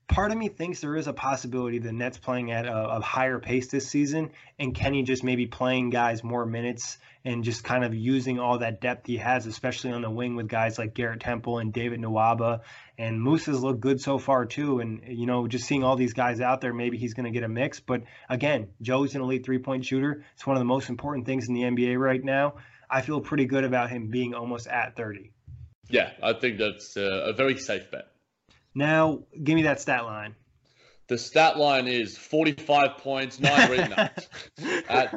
part 0.08 0.32
of 0.32 0.38
me 0.38 0.50
thinks 0.50 0.82
there 0.82 0.96
is 0.96 1.08
a 1.08 1.14
possibility 1.14 1.80
the 1.80 1.92
Nets 1.92 2.18
playing 2.18 2.52
at 2.52 2.66
a, 2.66 2.98
a, 2.98 3.02
higher 3.02 3.40
pace 3.40 3.68
this 3.68 3.88
season, 3.88 4.32
and 4.60 4.76
Kenny 4.76 5.04
just 5.04 5.24
maybe 5.24 5.48
playing 5.48 5.90
guys 5.90 6.24
more 6.24 6.46
minutes 6.46 6.98
and 7.24 7.44
just 7.44 7.64
kind 7.64 7.84
of 7.84 7.94
using 7.94 8.40
all 8.40 8.60
that 8.60 8.82
depth 8.82 9.08
he 9.08 9.18
has, 9.18 9.46
especially 9.46 9.92
on 9.92 10.02
the 10.02 10.10
wing 10.10 10.36
with 10.36 10.48
guys 10.48 10.78
like 10.78 10.94
Garrett 10.94 11.20
Temple 11.20 11.60
and 11.60 11.72
David 11.72 12.02
Nwaba. 12.02 12.62
And 12.98 13.22
Moose 13.22 13.46
has 13.46 13.62
looked 13.62 13.80
good 13.80 14.02
so 14.02 14.18
far 14.18 14.46
too. 14.46 14.80
And 14.80 15.02
you 15.08 15.26
know, 15.26 15.48
just 15.48 15.66
seeing 15.66 15.84
all 15.84 15.96
these 15.96 16.14
guys 16.14 16.42
out 16.42 16.62
there, 16.62 16.74
maybe 16.74 16.98
he's 16.98 17.14
going 17.14 17.26
to 17.26 17.32
get 17.32 17.44
a 17.44 17.50
mix. 17.50 17.80
But 17.80 18.04
again, 18.30 18.70
Joe's 18.82 19.16
an 19.16 19.22
elite 19.22 19.46
three-point 19.46 19.86
shooter. 19.86 20.24
It's 20.34 20.46
one 20.46 20.58
of 20.58 20.62
the 20.62 20.66
most 20.66 20.90
important 20.90 21.26
things 21.26 21.48
in 21.48 21.54
the 21.54 21.62
NBA 21.62 22.00
right 22.00 22.24
now. 22.24 22.56
I 22.90 23.02
feel 23.02 23.22
pretty 23.22 23.46
good 23.46 23.64
about 23.64 23.90
him 23.90 24.10
being 24.10 24.34
almost 24.34 24.68
at 24.68 24.96
30. 24.98 25.32
Yeah, 25.90 26.12
I 26.22 26.34
think 26.34 26.58
that's 26.58 26.98
a 26.98 27.34
very 27.36 27.58
safe 27.58 27.90
bet. 27.92 28.11
Now, 28.74 29.24
give 29.44 29.56
me 29.56 29.64
that 29.64 29.82
stat 29.82 30.06
line. 30.06 30.36
The 31.08 31.18
stat 31.18 31.58
line 31.58 31.88
is 31.88 32.18
45 32.18 32.98
points, 33.00 33.40
nine 33.40 33.70
rebounds. 33.72 34.30
At 34.88 35.14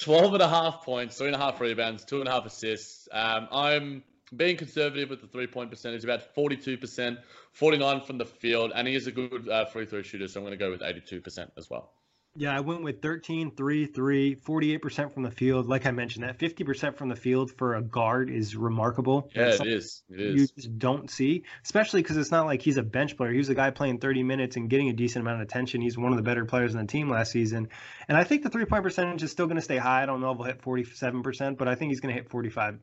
12 0.00 0.34
and 0.34 0.42
a 0.42 0.48
half 0.48 0.84
points, 0.84 1.16
three 1.16 1.28
and 1.28 1.36
a 1.36 1.38
half 1.38 1.60
rebounds, 1.60 2.04
two 2.04 2.20
and 2.20 2.28
a 2.28 2.32
half 2.32 2.44
assists. 2.44 3.08
Um, 3.10 3.48
I'm 3.50 4.04
being 4.36 4.58
conservative 4.58 5.08
with 5.08 5.22
the 5.22 5.26
three 5.26 5.46
point 5.46 5.70
percentage, 5.70 6.04
about 6.04 6.34
42%, 6.34 7.16
49 7.52 8.00
from 8.02 8.18
the 8.18 8.26
field, 8.26 8.72
and 8.74 8.86
he 8.86 8.94
is 8.94 9.06
a 9.06 9.12
good 9.12 9.48
uh, 9.48 9.64
free 9.66 9.86
throw 9.86 10.02
shooter, 10.02 10.28
so 10.28 10.40
I'm 10.40 10.46
going 10.46 10.58
to 10.58 10.62
go 10.62 10.70
with 10.70 10.82
82% 10.82 11.50
as 11.56 11.70
well. 11.70 11.92
Yeah, 12.38 12.56
I 12.56 12.60
went 12.60 12.84
with 12.84 13.02
13, 13.02 13.50
3, 13.56 13.86
3, 13.86 14.36
48% 14.36 15.12
from 15.12 15.24
the 15.24 15.30
field. 15.32 15.66
Like 15.66 15.86
I 15.86 15.90
mentioned, 15.90 16.24
that 16.24 16.38
50% 16.38 16.96
from 16.96 17.08
the 17.08 17.16
field 17.16 17.50
for 17.50 17.74
a 17.74 17.82
guard 17.82 18.30
is 18.30 18.54
remarkable. 18.54 19.28
Yeah, 19.34 19.54
it 19.54 19.66
is. 19.66 20.04
It 20.08 20.20
is. 20.20 20.40
You 20.40 20.46
just 20.46 20.78
don't 20.78 21.10
see, 21.10 21.42
especially 21.64 22.00
because 22.02 22.16
it's 22.16 22.30
not 22.30 22.46
like 22.46 22.62
he's 22.62 22.76
a 22.76 22.82
bench 22.84 23.16
player. 23.16 23.32
He 23.32 23.38
was 23.38 23.48
a 23.48 23.56
guy 23.56 23.70
playing 23.70 23.98
30 23.98 24.22
minutes 24.22 24.54
and 24.54 24.70
getting 24.70 24.88
a 24.88 24.92
decent 24.92 25.24
amount 25.24 25.42
of 25.42 25.48
attention. 25.48 25.80
He's 25.80 25.98
one 25.98 26.12
of 26.12 26.16
the 26.16 26.22
better 26.22 26.44
players 26.44 26.76
on 26.76 26.80
the 26.80 26.86
team 26.86 27.10
last 27.10 27.32
season. 27.32 27.70
And 28.06 28.16
I 28.16 28.22
think 28.22 28.44
the 28.44 28.50
three 28.50 28.66
point 28.66 28.84
percentage 28.84 29.20
is 29.24 29.32
still 29.32 29.46
going 29.46 29.56
to 29.56 29.62
stay 29.62 29.78
high. 29.78 30.04
I 30.04 30.06
don't 30.06 30.20
know 30.20 30.30
if 30.30 30.36
he'll 30.36 30.46
hit 30.46 30.62
47%, 30.62 31.58
but 31.58 31.66
I 31.66 31.74
think 31.74 31.90
he's 31.90 32.00
going 32.00 32.14
to 32.14 32.20
hit 32.20 32.30
45. 32.30 32.78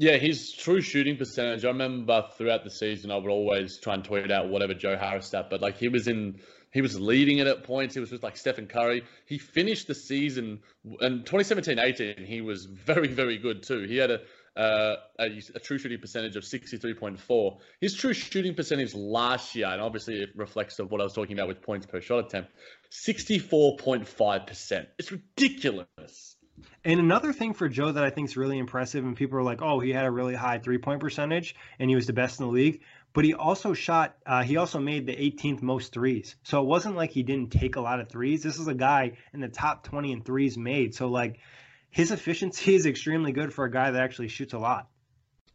Yeah, 0.00 0.16
his 0.16 0.52
true 0.52 0.80
shooting 0.80 1.16
percentage. 1.16 1.64
I 1.64 1.68
remember 1.68 2.24
throughout 2.38 2.62
the 2.62 2.70
season, 2.70 3.10
I 3.10 3.16
would 3.16 3.28
always 3.28 3.78
try 3.78 3.94
and 3.94 4.04
tweet 4.04 4.30
out 4.30 4.48
whatever 4.48 4.72
Joe 4.72 4.96
Harris 4.96 5.26
stat, 5.26 5.48
but 5.50 5.60
like 5.60 5.76
he 5.76 5.88
was 5.88 6.06
in 6.06 6.38
he 6.70 6.82
was 6.82 7.00
leading 7.00 7.38
it 7.38 7.48
at 7.48 7.64
points. 7.64 7.94
He 7.94 8.00
was 8.00 8.10
just 8.10 8.22
like 8.22 8.36
Stephen 8.36 8.68
Curry. 8.68 9.02
He 9.26 9.38
finished 9.38 9.88
the 9.88 9.96
season 9.96 10.60
in 11.00 11.24
2017-18. 11.24 12.24
He 12.24 12.42
was 12.42 12.66
very, 12.66 13.08
very 13.08 13.38
good 13.38 13.64
too. 13.64 13.86
He 13.88 13.96
had 13.96 14.12
a 14.12 14.20
uh, 14.56 14.96
a, 15.20 15.26
a, 15.54 15.60
true 15.60 15.78
shooting 15.78 16.00
percentage 16.00 16.34
of 16.34 16.42
63.4. 16.42 17.58
His 17.80 17.94
true 17.94 18.12
shooting 18.12 18.54
percentage 18.54 18.92
last 18.92 19.54
year, 19.54 19.68
and 19.68 19.80
obviously 19.80 20.20
it 20.20 20.30
reflects 20.34 20.80
of 20.80 20.90
what 20.90 21.00
I 21.00 21.04
was 21.04 21.12
talking 21.12 21.38
about 21.38 21.46
with 21.46 21.62
points 21.62 21.86
per 21.86 22.00
shot 22.00 22.26
attempt, 22.26 22.50
64.5%. 22.90 24.86
It's 24.98 25.12
ridiculous. 25.12 26.37
And 26.84 27.00
another 27.00 27.32
thing 27.32 27.54
for 27.54 27.68
Joe 27.68 27.92
that 27.92 28.04
I 28.04 28.10
think 28.10 28.28
is 28.28 28.36
really 28.36 28.58
impressive, 28.58 29.04
and 29.04 29.16
people 29.16 29.38
are 29.38 29.42
like, 29.42 29.62
oh, 29.62 29.80
he 29.80 29.90
had 29.90 30.04
a 30.04 30.10
really 30.10 30.34
high 30.34 30.58
three 30.58 30.78
point 30.78 31.00
percentage 31.00 31.54
and 31.78 31.90
he 31.90 31.96
was 31.96 32.06
the 32.06 32.12
best 32.12 32.40
in 32.40 32.46
the 32.46 32.52
league 32.52 32.80
but 33.14 33.24
he 33.24 33.34
also 33.34 33.74
shot 33.74 34.16
uh, 34.26 34.42
he 34.42 34.56
also 34.56 34.78
made 34.78 35.06
the 35.06 35.16
18th 35.16 35.62
most 35.62 35.92
threes. 35.92 36.36
So 36.42 36.60
it 36.60 36.66
wasn't 36.66 36.94
like 36.94 37.10
he 37.10 37.22
didn't 37.22 37.50
take 37.50 37.76
a 37.76 37.80
lot 37.80 38.00
of 38.00 38.08
threes. 38.08 38.42
This 38.42 38.58
is 38.58 38.68
a 38.68 38.74
guy 38.74 39.16
in 39.32 39.40
the 39.40 39.48
top 39.48 39.82
20 39.84 40.12
in 40.12 40.22
threes 40.22 40.56
made. 40.56 40.94
So 40.94 41.08
like 41.08 41.38
his 41.90 42.10
efficiency 42.10 42.74
is 42.76 42.86
extremely 42.86 43.32
good 43.32 43.52
for 43.52 43.64
a 43.64 43.70
guy 43.70 43.90
that 43.90 44.02
actually 44.02 44.28
shoots 44.28 44.52
a 44.52 44.58
lot. 44.58 44.88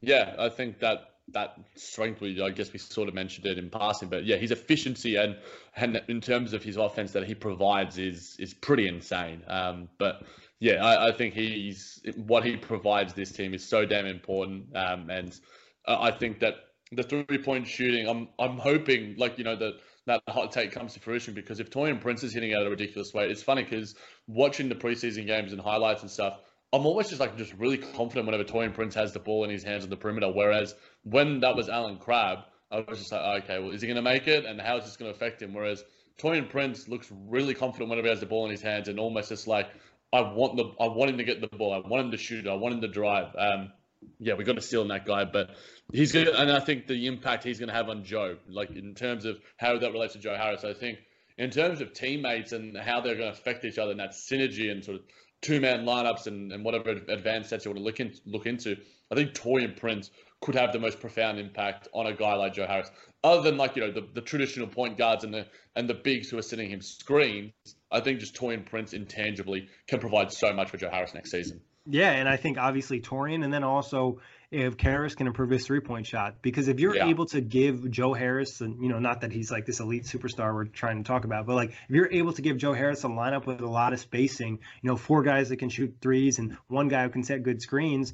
Yeah 0.01 0.35
i 0.37 0.49
think 0.49 0.79
that 0.79 1.11
that 1.29 1.57
strength 1.75 2.19
we 2.19 2.41
i 2.41 2.49
guess 2.49 2.73
we 2.73 2.79
sort 2.79 3.07
of 3.07 3.13
mentioned 3.13 3.45
it 3.45 3.57
in 3.57 3.69
passing 3.69 4.09
but 4.09 4.25
yeah 4.25 4.35
his 4.35 4.51
efficiency 4.51 5.15
and 5.15 5.37
and 5.77 6.01
in 6.09 6.19
terms 6.19 6.51
of 6.51 6.61
his 6.61 6.75
offense 6.75 7.13
that 7.13 7.25
he 7.25 7.33
provides 7.33 7.97
is 7.97 8.35
is 8.39 8.53
pretty 8.53 8.87
insane. 8.87 9.43
Um, 9.47 9.89
but 9.97 10.23
yeah 10.63 10.83
I, 10.83 11.09
I, 11.09 11.11
think 11.11 11.33
he's 11.33 12.01
what 12.15 12.43
he 12.43 12.55
provides 12.57 13.13
this 13.13 13.31
team 13.31 13.53
is 13.53 13.63
so 13.67 13.85
damn 13.85 14.05
important 14.05 14.75
um, 14.75 15.09
and 15.09 15.39
i 15.87 16.11
think 16.11 16.39
that 16.39 16.55
the 16.95 17.03
three 17.03 17.37
point 17.37 17.67
shooting, 17.67 18.07
I'm 18.07 18.27
I'm 18.39 18.57
hoping 18.57 19.15
like 19.17 19.37
you 19.37 19.43
know 19.43 19.55
that 19.55 19.73
that 20.05 20.21
hot 20.27 20.51
take 20.51 20.71
comes 20.71 20.93
to 20.93 20.99
fruition 20.99 21.33
because 21.33 21.59
if 21.59 21.69
Taurean 21.69 21.99
Prince 21.99 22.23
is 22.23 22.33
hitting 22.33 22.53
at 22.53 22.65
a 22.65 22.69
ridiculous 22.69 23.13
rate, 23.15 23.31
it's 23.31 23.43
funny 23.43 23.63
because 23.63 23.95
watching 24.27 24.69
the 24.69 24.75
preseason 24.75 25.25
games 25.25 25.53
and 25.53 25.61
highlights 25.61 26.01
and 26.01 26.11
stuff, 26.11 26.39
I'm 26.73 26.85
always 26.85 27.07
just 27.07 27.21
like 27.21 27.37
just 27.37 27.53
really 27.53 27.77
confident 27.77 28.25
whenever 28.25 28.43
Taurean 28.43 28.73
Prince 28.73 28.95
has 28.95 29.13
the 29.13 29.19
ball 29.19 29.43
in 29.43 29.49
his 29.49 29.63
hands 29.63 29.83
on 29.83 29.89
the 29.89 29.97
perimeter. 29.97 30.31
Whereas 30.31 30.75
when 31.03 31.39
that 31.39 31.55
was 31.55 31.69
Allen 31.69 31.97
Crabbe, 31.97 32.39
I 32.71 32.81
was 32.81 32.99
just 32.99 33.11
like, 33.11 33.43
okay, 33.43 33.59
well, 33.59 33.71
is 33.71 33.81
he 33.81 33.87
going 33.87 33.95
to 33.95 34.01
make 34.01 34.27
it, 34.27 34.45
and 34.45 34.59
how 34.59 34.77
is 34.77 34.85
this 34.85 34.97
going 34.97 35.11
to 35.11 35.15
affect 35.15 35.41
him? 35.41 35.53
Whereas 35.53 35.83
Taurean 36.17 36.49
Prince 36.49 36.87
looks 36.87 37.11
really 37.27 37.53
confident 37.53 37.89
whenever 37.89 38.07
he 38.07 38.11
has 38.11 38.19
the 38.19 38.25
ball 38.25 38.45
in 38.45 38.51
his 38.51 38.61
hands, 38.61 38.87
and 38.87 38.99
almost 38.99 39.29
just 39.29 39.47
like 39.47 39.69
I 40.13 40.21
want 40.21 40.55
the 40.55 40.71
I 40.79 40.87
want 40.87 41.09
him 41.09 41.17
to 41.17 41.23
get 41.23 41.41
the 41.41 41.47
ball, 41.47 41.73
I 41.73 41.87
want 41.87 42.05
him 42.05 42.11
to 42.11 42.17
shoot, 42.17 42.47
I 42.47 42.53
want 42.53 42.75
him 42.75 42.81
to 42.81 42.87
drive. 42.87 43.35
Um, 43.37 43.71
yeah, 44.19 44.35
we 44.35 44.43
got 44.43 44.55
to 44.55 44.61
steal 44.61 44.87
that 44.87 45.05
guy, 45.05 45.25
but 45.25 45.51
he's 45.91 46.11
going 46.11 46.27
and 46.27 46.51
I 46.51 46.59
think 46.59 46.87
the 46.87 47.07
impact 47.07 47.43
he's 47.43 47.59
going 47.59 47.69
to 47.69 47.75
have 47.75 47.89
on 47.89 48.03
Joe, 48.03 48.37
like 48.47 48.69
in 48.71 48.93
terms 48.95 49.25
of 49.25 49.37
how 49.57 49.77
that 49.77 49.91
relates 49.91 50.13
to 50.13 50.19
Joe 50.19 50.35
Harris, 50.35 50.63
I 50.63 50.73
think 50.73 50.99
in 51.37 51.49
terms 51.49 51.81
of 51.81 51.93
teammates 51.93 52.51
and 52.51 52.77
how 52.77 53.01
they're 53.01 53.15
going 53.15 53.31
to 53.31 53.37
affect 53.37 53.65
each 53.65 53.77
other 53.77 53.91
and 53.91 53.99
that 53.99 54.11
synergy 54.11 54.71
and 54.71 54.83
sort 54.83 54.97
of 54.97 55.03
two 55.41 55.59
man 55.59 55.85
lineups 55.85 56.27
and, 56.27 56.51
and 56.51 56.63
whatever 56.63 56.91
advanced 56.91 57.49
sets 57.49 57.65
you 57.65 57.71
want 57.71 57.79
to 57.79 57.83
look, 57.83 57.99
in, 57.99 58.13
look 58.25 58.45
into, 58.45 58.77
I 59.11 59.15
think 59.15 59.33
Taurean 59.33 59.75
Prince 59.75 60.11
could 60.43 60.55
have 60.55 60.73
the 60.73 60.79
most 60.79 60.99
profound 60.99 61.39
impact 61.39 61.87
on 61.93 62.05
a 62.05 62.13
guy 62.13 62.35
like 62.35 62.53
Joe 62.53 62.67
Harris. 62.67 62.89
Other 63.23 63.43
than 63.43 63.57
like, 63.57 63.75
you 63.75 63.83
know, 63.83 63.91
the, 63.91 64.07
the 64.13 64.21
traditional 64.21 64.67
point 64.67 64.97
guards 64.97 65.23
and 65.23 65.33
the 65.33 65.47
and 65.75 65.89
the 65.89 65.93
bigs 65.93 66.29
who 66.29 66.37
are 66.37 66.41
sending 66.43 66.69
him 66.69 66.81
screens, 66.81 67.53
I 67.89 68.01
think 68.01 68.19
just 68.19 68.35
Taurean 68.35 68.65
Prince 68.65 68.93
intangibly 68.93 69.69
can 69.87 69.99
provide 69.99 70.31
so 70.31 70.53
much 70.53 70.69
for 70.69 70.77
Joe 70.77 70.89
Harris 70.91 71.13
next 71.13 71.31
season. 71.31 71.61
Yeah, 71.85 72.11
and 72.11 72.29
I 72.29 72.37
think 72.37 72.57
obviously 72.57 73.01
Taurean, 73.01 73.43
and 73.43 73.53
then 73.53 73.63
also 73.63 74.19
if 74.51 74.77
Caris 74.77 75.15
can 75.15 75.27
improve 75.27 75.49
his 75.49 75.65
three 75.65 75.79
point 75.79 76.05
shot, 76.05 76.41
because 76.41 76.67
if 76.67 76.79
you're 76.79 76.95
yeah. 76.95 77.07
able 77.07 77.25
to 77.27 77.41
give 77.41 77.89
Joe 77.89 78.13
Harris, 78.13 78.61
and 78.61 78.81
you 78.81 78.89
know, 78.89 78.99
not 78.99 79.21
that 79.21 79.31
he's 79.31 79.51
like 79.51 79.65
this 79.65 79.79
elite 79.79 80.03
superstar 80.03 80.53
we're 80.53 80.65
trying 80.65 81.03
to 81.03 81.07
talk 81.07 81.25
about, 81.25 81.45
but 81.45 81.55
like 81.55 81.71
if 81.71 81.89
you're 81.89 82.11
able 82.11 82.33
to 82.33 82.41
give 82.41 82.57
Joe 82.57 82.73
Harris 82.73 83.03
a 83.03 83.07
lineup 83.07 83.45
with 83.45 83.61
a 83.61 83.69
lot 83.69 83.93
of 83.93 83.99
spacing, 83.99 84.59
you 84.81 84.89
know, 84.89 84.95
four 84.95 85.23
guys 85.23 85.49
that 85.49 85.57
can 85.57 85.69
shoot 85.69 85.95
threes 86.01 86.39
and 86.39 86.57
one 86.67 86.87
guy 86.87 87.03
who 87.03 87.09
can 87.09 87.23
set 87.23 87.43
good 87.43 87.61
screens, 87.61 88.13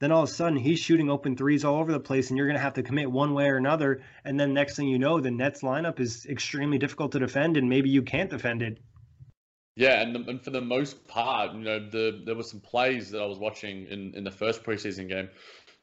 then 0.00 0.12
all 0.12 0.24
of 0.24 0.28
a 0.28 0.32
sudden 0.32 0.58
he's 0.58 0.80
shooting 0.80 1.08
open 1.08 1.36
threes 1.36 1.64
all 1.64 1.76
over 1.76 1.92
the 1.92 2.00
place, 2.00 2.28
and 2.28 2.36
you're 2.36 2.46
going 2.46 2.56
to 2.56 2.62
have 2.62 2.74
to 2.74 2.82
commit 2.82 3.10
one 3.10 3.32
way 3.32 3.48
or 3.48 3.56
another. 3.56 4.02
And 4.24 4.38
then 4.38 4.52
next 4.52 4.76
thing 4.76 4.88
you 4.88 4.98
know, 4.98 5.20
the 5.20 5.30
Nets 5.30 5.62
lineup 5.62 6.00
is 6.00 6.26
extremely 6.26 6.78
difficult 6.78 7.12
to 7.12 7.18
defend, 7.18 7.56
and 7.56 7.68
maybe 7.68 7.90
you 7.90 8.02
can't 8.02 8.30
defend 8.30 8.62
it 8.62 8.78
yeah, 9.80 10.02
and, 10.02 10.14
and 10.28 10.42
for 10.42 10.50
the 10.50 10.60
most 10.60 11.08
part, 11.08 11.54
you 11.54 11.60
know, 11.60 11.78
the 11.78 12.20
there 12.26 12.34
were 12.34 12.42
some 12.42 12.60
plays 12.60 13.10
that 13.12 13.22
I 13.22 13.24
was 13.24 13.38
watching 13.38 13.86
in, 13.86 14.12
in 14.14 14.24
the 14.24 14.30
first 14.30 14.62
preseason 14.62 15.08
game. 15.08 15.30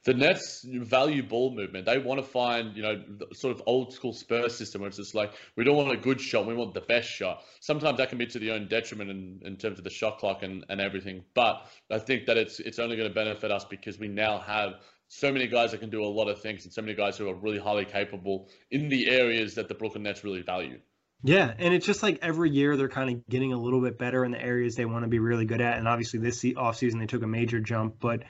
The 0.03 0.13
Nets 0.13 0.63
value 0.65 1.21
ball 1.21 1.53
movement. 1.53 1.86
They 1.86 1.97
want 1.97 2.21
to 2.21 2.25
find, 2.25 2.77
you 2.77 2.83
know, 2.83 3.03
sort 3.33 3.55
of 3.55 3.63
old 3.65 3.93
school 3.93 4.13
Spurs 4.13 4.55
system 4.55 4.81
where 4.81 4.88
it's 4.88 4.97
just 4.97 5.15
like 5.15 5.33
we 5.55 5.65
don't 5.65 5.75
want 5.75 5.91
a 5.91 5.97
good 5.97 6.21
shot, 6.21 6.45
we 6.45 6.53
want 6.53 6.73
the 6.73 6.81
best 6.81 7.10
shot. 7.10 7.43
Sometimes 7.60 7.97
that 7.97 8.10
can 8.10 8.17
be 8.17 8.25
to 8.27 8.39
the 8.39 8.51
own 8.51 8.67
detriment 8.67 9.10
in, 9.10 9.41
in 9.43 9.57
terms 9.57 9.79
of 9.79 9.83
the 9.83 9.89
shot 9.89 10.19
clock 10.19 10.43
and, 10.43 10.65
and 10.69 10.79
everything. 10.79 11.23
But 11.33 11.65
I 11.91 11.99
think 11.99 12.27
that 12.27 12.38
it's 12.38 12.60
it's 12.60 12.79
only 12.79 12.95
going 12.95 13.10
to 13.10 13.13
benefit 13.13 13.51
us 13.51 13.65
because 13.65 13.99
we 13.99 14.07
now 14.07 14.39
have 14.39 14.75
so 15.10 15.31
many 15.31 15.47
guys 15.47 15.71
that 15.71 15.79
can 15.79 15.89
do 15.89 16.03
a 16.03 16.05
lot 16.05 16.27
of 16.27 16.41
things 16.41 16.65
and 16.65 16.73
so 16.73 16.81
many 16.81 16.93
guys 16.93 17.17
who 17.17 17.29
are 17.29 17.36
really 17.36 17.60
highly 17.60 17.86
capable 17.86 18.49
in 18.71 18.89
the 18.89 19.10
areas 19.10 19.55
that 19.55 19.67
the 19.67 19.73
Brooklyn 19.73 20.03
Nets 20.03 20.23
really 20.23 20.41
value. 20.41 20.79
Yeah, 21.23 21.51
and 21.57 21.73
it's 21.73 21.86
just 21.86 22.03
like 22.03 22.19
every 22.21 22.51
year 22.51 22.77
they're 22.77 22.89
kind 22.89 23.10
of 23.10 23.27
getting 23.27 23.51
a 23.51 23.57
little 23.57 23.81
bit 23.81 23.97
better 23.97 24.23
in 24.23 24.31
the 24.31 24.41
areas 24.41 24.75
they 24.75 24.86
want 24.86 25.03
to 25.03 25.10
be 25.10 25.19
really 25.19 25.45
good 25.45 25.62
at. 25.62 25.77
And 25.77 25.88
obviously 25.88 26.19
this 26.19 26.43
offseason 26.43 26.99
they 26.99 27.07
took 27.07 27.23
a 27.23 27.27
major 27.27 27.60
jump. 27.60 27.95
But 27.99 28.23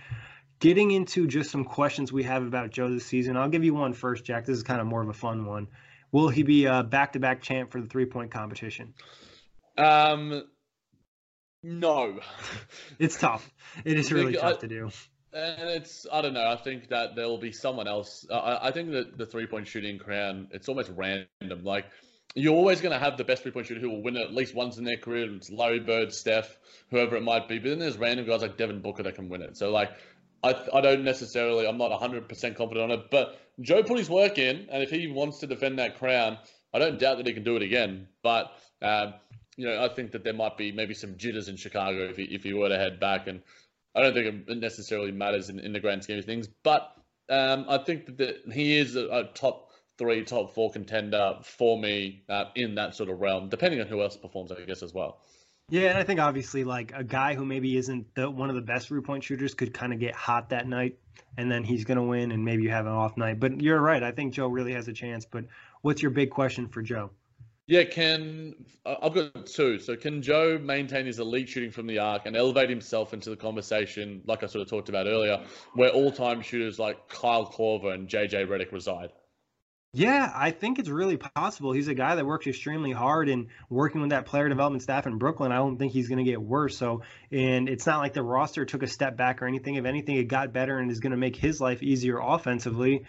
getting 0.59 0.91
into 0.91 1.27
just 1.27 1.51
some 1.51 1.63
questions 1.63 2.11
we 2.11 2.23
have 2.23 2.43
about 2.43 2.71
Joe 2.71 2.89
this 2.89 3.05
season, 3.05 3.37
I'll 3.37 3.49
give 3.49 3.63
you 3.63 3.73
one 3.73 3.93
first, 3.93 4.23
Jack. 4.23 4.45
This 4.45 4.57
is 4.57 4.63
kind 4.63 4.81
of 4.81 4.87
more 4.87 5.01
of 5.01 5.09
a 5.09 5.13
fun 5.13 5.45
one. 5.45 5.67
will 6.11 6.29
he 6.29 6.43
be 6.43 6.65
a 6.65 6.83
back-to-back 6.83 7.41
champ 7.41 7.71
for 7.71 7.81
the 7.81 7.87
three-point 7.87 8.31
competition? 8.31 8.93
Um, 9.77 10.43
no. 11.63 12.19
it's 12.99 13.19
tough. 13.19 13.49
It 13.85 13.97
is 13.97 14.11
really 14.11 14.33
tough 14.33 14.59
to 14.59 14.67
do. 14.67 14.89
And 15.33 15.69
it's 15.69 16.07
I 16.11 16.21
don't 16.21 16.33
know. 16.33 16.47
I 16.47 16.55
think 16.55 16.89
that 16.89 17.15
there 17.15 17.27
will 17.27 17.37
be 17.37 17.51
someone 17.51 17.87
else. 17.87 18.25
I, 18.31 18.69
I 18.69 18.71
think 18.71 18.91
that 18.91 19.17
the 19.17 19.25
three-point 19.25 19.67
shooting 19.67 19.99
crown 19.99 20.47
it's 20.51 20.67
almost 20.69 20.89
random. 20.95 21.63
Like 21.63 21.85
you're 22.37 22.53
always 22.53 22.81
going 22.81 22.93
to 22.93 22.99
have 22.99 23.17
the 23.17 23.23
best 23.23 23.43
three 23.43 23.51
point 23.51 23.67
shooter 23.67 23.81
who 23.81 23.89
will 23.89 24.03
win 24.03 24.15
it 24.15 24.21
at 24.21 24.33
least 24.33 24.53
once 24.53 24.77
in 24.77 24.83
their 24.83 24.97
career. 24.97 25.33
It's 25.33 25.49
Larry 25.49 25.79
Bird, 25.79 26.13
Steph, 26.13 26.57
whoever 26.91 27.15
it 27.15 27.23
might 27.23 27.47
be. 27.47 27.59
But 27.59 27.69
then 27.69 27.79
there's 27.79 27.97
random 27.97 28.25
guys 28.25 28.41
like 28.41 28.57
Devin 28.57 28.81
Booker 28.81 29.03
that 29.03 29.15
can 29.15 29.29
win 29.29 29.41
it. 29.41 29.57
So 29.57 29.71
like, 29.71 29.91
I 30.43 30.55
I 30.73 30.81
don't 30.81 31.03
necessarily. 31.03 31.67
I'm 31.67 31.77
not 31.77 31.91
100 31.91 32.29
percent 32.29 32.55
confident 32.55 32.91
on 32.91 32.99
it. 32.99 33.11
But 33.11 33.39
Joe 33.61 33.83
put 33.83 33.97
his 33.97 34.09
work 34.09 34.37
in, 34.37 34.67
and 34.71 34.83
if 34.83 34.89
he 34.89 35.07
wants 35.07 35.39
to 35.39 35.47
defend 35.47 35.79
that 35.79 35.97
crown, 35.97 36.37
I 36.73 36.79
don't 36.79 36.99
doubt 36.99 37.17
that 37.17 37.27
he 37.27 37.33
can 37.33 37.43
do 37.43 37.55
it 37.55 37.61
again. 37.61 38.07
But 38.23 38.51
um, 38.81 39.15
you 39.55 39.67
know, 39.67 39.83
I 39.83 39.89
think 39.89 40.11
that 40.11 40.23
there 40.23 40.33
might 40.33 40.57
be 40.57 40.71
maybe 40.71 40.93
some 40.93 41.17
jitters 41.17 41.47
in 41.47 41.57
Chicago 41.57 42.09
if 42.09 42.17
he 42.17 42.23
if 42.23 42.43
he 42.43 42.53
were 42.53 42.69
to 42.69 42.77
head 42.77 42.99
back, 42.99 43.27
and 43.27 43.41
I 43.95 44.01
don't 44.01 44.13
think 44.13 44.47
it 44.47 44.57
necessarily 44.57 45.11
matters 45.11 45.49
in, 45.49 45.59
in 45.59 45.73
the 45.73 45.79
grand 45.79 46.03
scheme 46.03 46.19
of 46.19 46.25
things. 46.25 46.47
But 46.63 46.93
um, 47.29 47.65
I 47.67 47.79
think 47.79 48.05
that 48.05 48.17
the, 48.17 48.53
he 48.53 48.77
is 48.77 48.95
a, 48.95 49.07
a 49.07 49.23
top 49.33 49.71
three, 49.97 50.23
top 50.23 50.53
four 50.53 50.71
contender 50.71 51.39
for 51.43 51.79
me 51.79 52.23
uh, 52.29 52.45
in 52.55 52.75
that 52.75 52.95
sort 52.95 53.09
of 53.09 53.19
realm, 53.19 53.49
depending 53.49 53.81
on 53.81 53.87
who 53.87 54.01
else 54.01 54.15
performs, 54.15 54.51
I 54.51 54.61
guess, 54.61 54.83
as 54.83 54.93
well. 54.93 55.21
Yeah, 55.69 55.89
and 55.89 55.97
I 55.97 56.03
think 56.03 56.21
obviously 56.21 56.63
like 56.63 56.93
a 56.95 57.03
guy 57.03 57.35
who 57.35 57.43
maybe 57.43 57.75
isn't 57.75 58.15
the 58.15 58.29
one 58.29 58.49
of 58.49 58.55
the 58.55 58.61
best 58.61 58.87
three 58.87 59.01
point 59.01 59.25
shooters 59.25 59.53
could 59.53 59.73
kind 59.73 59.91
of 59.91 59.99
get 59.99 60.15
hot 60.15 60.49
that 60.49 60.65
night, 60.65 60.97
and 61.37 61.51
then 61.51 61.65
he's 61.65 61.83
going 61.83 61.97
to 61.97 62.03
win, 62.03 62.31
and 62.31 62.45
maybe 62.45 62.63
you 62.63 62.69
have 62.69 62.85
an 62.85 62.93
off 62.93 63.17
night. 63.17 63.41
But 63.41 63.59
you're 63.59 63.81
right. 63.81 64.01
I 64.01 64.11
think 64.11 64.33
Joe 64.33 64.47
really 64.47 64.71
has 64.73 64.87
a 64.87 64.93
chance. 64.93 65.25
But 65.25 65.43
what's 65.81 66.01
your 66.01 66.11
big 66.11 66.29
question 66.29 66.69
for 66.69 66.81
Joe? 66.81 67.09
Yeah, 67.65 67.83
can 67.83 68.55
I've 68.85 69.13
got 69.13 69.45
two. 69.45 69.77
So 69.77 69.97
can 69.97 70.21
Joe 70.21 70.57
maintain 70.57 71.05
his 71.05 71.19
elite 71.19 71.49
shooting 71.49 71.71
from 71.71 71.85
the 71.85 71.99
arc 71.99 72.25
and 72.25 72.37
elevate 72.37 72.69
himself 72.69 73.13
into 73.13 73.29
the 73.29 73.35
conversation, 73.35 74.21
like 74.25 74.43
I 74.43 74.47
sort 74.47 74.61
of 74.61 74.69
talked 74.69 74.87
about 74.87 75.05
earlier, 75.05 75.43
where 75.73 75.89
all-time 75.89 76.41
shooters 76.41 76.79
like 76.79 77.09
Kyle 77.09 77.45
Korver 77.45 77.93
and 77.93 78.07
JJ 78.07 78.47
Redick 78.47 78.71
reside? 78.71 79.11
Yeah, 79.93 80.31
I 80.35 80.51
think 80.51 80.79
it's 80.79 80.89
really 80.89 81.17
possible. 81.17 81.71
He's 81.71 81.87
a 81.87 81.93
guy 81.93 82.15
that 82.15 82.25
works 82.25 82.45
extremely 82.45 82.91
hard 82.91 83.29
and 83.29 83.47
working 83.69 84.01
with 84.01 84.11
that 84.11 84.25
player 84.25 84.47
development 84.47 84.83
staff 84.83 85.07
in 85.07 85.17
Brooklyn. 85.17 85.51
I 85.51 85.55
don't 85.55 85.77
think 85.77 85.91
he's 85.91 86.07
going 86.07 86.23
to 86.23 86.29
get 86.29 86.41
worse. 86.41 86.77
So, 86.77 87.01
and 87.31 87.67
it's 87.67 87.87
not 87.87 87.99
like 87.99 88.13
the 88.13 88.21
roster 88.21 88.65
took 88.65 88.83
a 88.83 88.87
step 88.87 89.17
back 89.17 89.41
or 89.41 89.47
anything. 89.47 89.75
If 89.75 89.85
anything, 89.85 90.17
it 90.17 90.25
got 90.25 90.53
better 90.53 90.77
and 90.77 90.91
is 90.91 90.99
going 90.99 91.11
to 91.11 91.17
make 91.17 91.35
his 91.35 91.59
life 91.59 91.81
easier 91.81 92.19
offensively. 92.19 93.05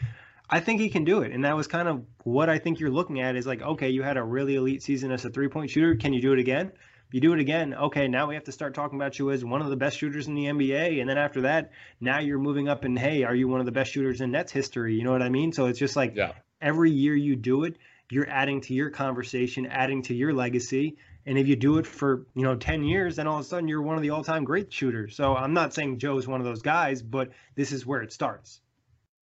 I 0.48 0.60
think 0.60 0.80
he 0.80 0.88
can 0.88 1.04
do 1.04 1.20
it. 1.20 1.32
And 1.32 1.44
that 1.44 1.56
was 1.56 1.66
kind 1.66 1.88
of 1.88 2.04
what 2.22 2.48
I 2.48 2.58
think 2.58 2.80
you're 2.80 2.90
looking 2.90 3.20
at 3.20 3.36
is 3.36 3.46
like, 3.46 3.60
okay, 3.60 3.90
you 3.90 4.02
had 4.02 4.16
a 4.16 4.22
really 4.22 4.54
elite 4.54 4.82
season 4.82 5.12
as 5.12 5.24
a 5.24 5.30
three 5.30 5.48
point 5.48 5.70
shooter. 5.70 5.96
Can 5.96 6.14
you 6.14 6.22
do 6.22 6.32
it 6.32 6.38
again? 6.38 6.72
If 7.08 7.14
you 7.14 7.20
do 7.20 7.32
it 7.32 7.40
again, 7.40 7.74
okay, 7.74 8.06
now 8.06 8.28
we 8.28 8.34
have 8.34 8.44
to 8.44 8.52
start 8.52 8.74
talking 8.74 8.98
about 8.98 9.18
you 9.18 9.30
as 9.30 9.44
one 9.44 9.62
of 9.62 9.70
the 9.70 9.76
best 9.76 9.98
shooters 9.98 10.28
in 10.28 10.34
the 10.34 10.44
NBA. 10.44 11.00
And 11.00 11.08
then 11.08 11.18
after 11.18 11.42
that, 11.42 11.72
now 12.00 12.18
you're 12.18 12.38
moving 12.38 12.68
up 12.68 12.84
and 12.84 12.98
hey, 12.98 13.24
are 13.24 13.34
you 13.34 13.48
one 13.48 13.60
of 13.60 13.66
the 13.66 13.72
best 13.72 13.92
shooters 13.92 14.20
in 14.20 14.30
Nets 14.30 14.52
history? 14.52 14.94
You 14.94 15.04
know 15.04 15.12
what 15.12 15.22
I 15.22 15.30
mean? 15.30 15.52
So 15.52 15.66
it's 15.66 15.78
just 15.78 15.96
like 15.96 16.14
yeah 16.14 16.32
every 16.60 16.90
year 16.90 17.14
you 17.14 17.36
do 17.36 17.64
it, 17.64 17.76
you're 18.10 18.28
adding 18.28 18.60
to 18.62 18.74
your 18.74 18.90
conversation, 18.90 19.66
adding 19.66 20.02
to 20.02 20.14
your 20.14 20.32
legacy. 20.32 20.96
And 21.26 21.38
if 21.38 21.46
you 21.46 21.56
do 21.56 21.78
it 21.78 21.86
for, 21.86 22.26
you 22.34 22.42
know, 22.42 22.56
10 22.56 22.84
years, 22.84 23.16
then 23.16 23.26
all 23.26 23.38
of 23.38 23.44
a 23.44 23.48
sudden 23.48 23.68
you're 23.68 23.82
one 23.82 23.96
of 23.96 24.02
the 24.02 24.10
all-time 24.10 24.44
great 24.44 24.72
shooters. 24.72 25.14
So 25.14 25.36
I'm 25.36 25.52
not 25.52 25.74
saying 25.74 25.98
Joe's 25.98 26.26
one 26.26 26.40
of 26.40 26.46
those 26.46 26.62
guys, 26.62 27.02
but 27.02 27.30
this 27.54 27.72
is 27.72 27.84
where 27.84 28.00
it 28.00 28.12
starts. 28.12 28.60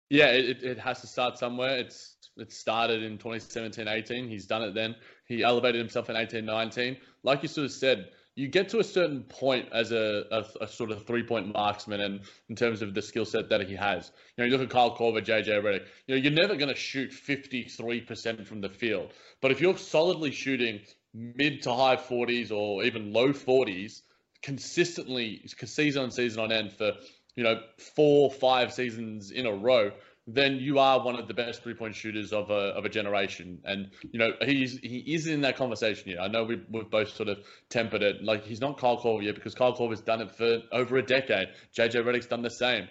Yeah, 0.08 0.28
it, 0.28 0.62
it 0.62 0.78
has 0.78 1.00
to 1.00 1.06
start 1.06 1.38
somewhere. 1.38 1.78
It's 1.78 2.16
it 2.38 2.52
started 2.52 3.02
in 3.02 3.18
2017-18. 3.18 4.28
He's 4.28 4.46
done 4.46 4.62
it 4.62 4.74
then. 4.74 4.94
He 5.26 5.42
elevated 5.42 5.80
himself 5.80 6.08
in 6.10 6.16
18-19. 6.16 6.96
Like 7.22 7.42
you 7.42 7.48
sort 7.48 7.66
of 7.66 7.72
said, 7.72 8.08
you 8.38 8.46
get 8.46 8.68
to 8.68 8.78
a 8.78 8.84
certain 8.84 9.24
point 9.24 9.68
as 9.72 9.90
a, 9.90 10.24
a, 10.30 10.64
a 10.64 10.68
sort 10.68 10.92
of 10.92 11.04
three 11.04 11.24
point 11.24 11.52
marksman 11.52 12.00
and 12.00 12.20
in 12.48 12.54
terms 12.54 12.82
of 12.82 12.94
the 12.94 13.02
skill 13.02 13.24
set 13.24 13.48
that 13.48 13.66
he 13.66 13.74
has. 13.74 14.12
You 14.36 14.44
know, 14.44 14.48
you 14.48 14.56
look 14.56 14.62
at 14.62 14.70
Kyle 14.70 14.96
Korver, 14.96 15.24
JJ 15.24 15.60
Redick, 15.60 15.86
you 16.06 16.14
know, 16.14 16.20
you're 16.20 16.30
never 16.30 16.54
going 16.54 16.68
to 16.68 16.76
shoot 16.76 17.10
53% 17.10 18.46
from 18.46 18.60
the 18.60 18.68
field. 18.68 19.12
But 19.40 19.50
if 19.50 19.60
you're 19.60 19.76
solidly 19.76 20.30
shooting 20.30 20.80
mid 21.12 21.62
to 21.62 21.72
high 21.72 21.96
40s 21.96 22.52
or 22.52 22.84
even 22.84 23.12
low 23.12 23.30
40s 23.30 24.02
consistently, 24.40 25.42
season 25.64 26.04
on 26.04 26.10
season 26.12 26.40
on 26.40 26.52
end 26.52 26.72
for, 26.72 26.92
you 27.34 27.42
know, 27.42 27.60
four, 27.96 28.30
five 28.30 28.72
seasons 28.72 29.32
in 29.32 29.46
a 29.46 29.52
row, 29.52 29.90
then 30.30 30.56
you 30.56 30.78
are 30.78 31.02
one 31.02 31.18
of 31.18 31.26
the 31.26 31.32
best 31.32 31.62
three 31.62 31.72
point 31.72 31.94
shooters 31.94 32.34
of 32.34 32.50
a 32.50 32.74
of 32.76 32.84
a 32.84 32.88
generation. 32.90 33.60
And 33.64 33.90
you 34.12 34.18
know 34.18 34.32
he's 34.44 34.78
he 34.78 34.98
is 34.98 35.26
in 35.26 35.40
that 35.40 35.56
conversation 35.56 36.10
here. 36.10 36.20
I 36.20 36.28
know 36.28 36.44
we 36.44 36.60
we've 36.70 36.90
both 36.90 37.14
sort 37.14 37.30
of 37.30 37.38
tempered 37.70 38.02
it. 38.02 38.22
Like 38.22 38.44
he's 38.44 38.60
not 38.60 38.78
Kyle 38.78 38.98
Korver 38.98 39.24
yet 39.24 39.34
because 39.34 39.54
Kyle 39.54 39.74
Korver's 39.74 40.02
done 40.02 40.20
it 40.20 40.30
for 40.36 40.58
over 40.70 40.98
a 40.98 41.02
decade. 41.02 41.48
JJ 41.76 42.04
Redick's 42.04 42.26
done 42.26 42.42
the 42.42 42.50
same. 42.50 42.88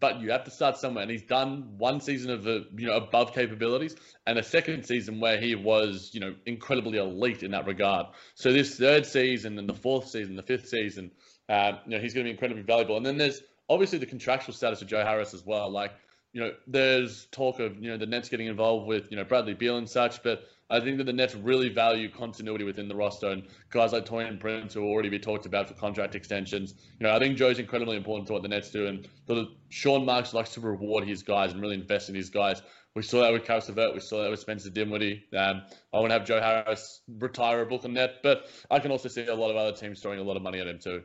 But 0.00 0.20
you 0.20 0.32
have 0.32 0.42
to 0.44 0.50
start 0.50 0.78
somewhere, 0.78 1.02
and 1.02 1.10
he's 1.12 1.22
done 1.22 1.74
one 1.78 2.00
season 2.00 2.30
of 2.30 2.42
the 2.42 2.66
you 2.76 2.86
know 2.86 2.94
above 2.94 3.34
capabilities, 3.34 3.96
and 4.26 4.38
a 4.38 4.42
second 4.42 4.84
season 4.84 5.20
where 5.20 5.38
he 5.38 5.54
was 5.56 6.10
you 6.12 6.20
know 6.20 6.34
incredibly 6.44 6.98
elite 6.98 7.42
in 7.42 7.50
that 7.52 7.66
regard. 7.66 8.06
So 8.34 8.52
this 8.52 8.76
third 8.76 9.06
season 9.06 9.58
and 9.58 9.68
the 9.68 9.74
fourth 9.74 10.08
season, 10.08 10.36
the 10.36 10.42
fifth 10.42 10.68
season, 10.68 11.10
uh, 11.48 11.72
you 11.84 11.92
know 11.92 12.00
he's 12.00 12.14
going 12.14 12.24
to 12.24 12.28
be 12.28 12.32
incredibly 12.32 12.62
valuable. 12.62 12.96
And 12.96 13.06
then 13.06 13.16
there's 13.16 13.42
obviously 13.68 13.98
the 13.98 14.06
contractual 14.06 14.54
status 14.54 14.82
of 14.82 14.88
Joe 14.88 15.04
Harris 15.04 15.34
as 15.34 15.44
well. 15.44 15.70
Like 15.70 15.92
you 16.36 16.42
know, 16.42 16.52
there's 16.66 17.28
talk 17.32 17.60
of 17.60 17.82
you 17.82 17.90
know 17.90 17.96
the 17.96 18.04
Nets 18.04 18.28
getting 18.28 18.46
involved 18.46 18.86
with 18.86 19.10
you 19.10 19.16
know 19.16 19.24
Bradley 19.24 19.54
Beal 19.54 19.78
and 19.78 19.88
such, 19.88 20.22
but 20.22 20.42
I 20.68 20.80
think 20.80 20.98
that 20.98 21.04
the 21.04 21.12
Nets 21.14 21.34
really 21.34 21.70
value 21.70 22.10
continuity 22.10 22.62
within 22.62 22.88
the 22.88 22.94
roster 22.94 23.28
and 23.28 23.44
guys 23.70 23.94
like 23.94 24.04
Taurean 24.04 24.38
Prince 24.38 24.74
who 24.74 24.82
will 24.82 24.90
already 24.90 25.08
be 25.08 25.18
talked 25.18 25.46
about 25.46 25.66
for 25.66 25.72
contract 25.72 26.14
extensions. 26.14 26.74
You 27.00 27.06
know, 27.06 27.16
I 27.16 27.18
think 27.20 27.38
Joe's 27.38 27.58
incredibly 27.58 27.96
important 27.96 28.26
to 28.26 28.34
what 28.34 28.42
the 28.42 28.48
Nets 28.48 28.70
do, 28.70 28.86
and 28.86 29.08
the, 29.24 29.46
Sean 29.70 30.04
Marks 30.04 30.34
likes 30.34 30.50
to 30.50 30.60
reward 30.60 31.08
his 31.08 31.22
guys 31.22 31.52
and 31.52 31.62
really 31.62 31.76
invest 31.76 32.10
in 32.10 32.14
his 32.14 32.28
guys. 32.28 32.60
We 32.94 33.00
saw 33.00 33.22
that 33.22 33.32
with 33.32 33.46
Caris 33.46 33.70
LeVert. 33.70 33.94
We 33.94 34.00
saw 34.00 34.22
that 34.22 34.30
with 34.30 34.40
Spencer 34.40 34.68
Dinwiddie. 34.68 35.24
Um, 35.34 35.62
I 35.94 36.00
want 36.00 36.10
to 36.10 36.18
have 36.18 36.26
Joe 36.26 36.42
Harris 36.42 37.00
retire 37.08 37.62
a 37.62 37.66
Brooklyn 37.66 37.94
Net, 37.94 38.16
but 38.22 38.44
I 38.70 38.78
can 38.78 38.90
also 38.90 39.08
see 39.08 39.26
a 39.26 39.34
lot 39.34 39.50
of 39.50 39.56
other 39.56 39.72
teams 39.72 40.02
throwing 40.02 40.18
a 40.18 40.22
lot 40.22 40.36
of 40.36 40.42
money 40.42 40.60
at 40.60 40.66
him 40.66 40.80
too. 40.80 41.02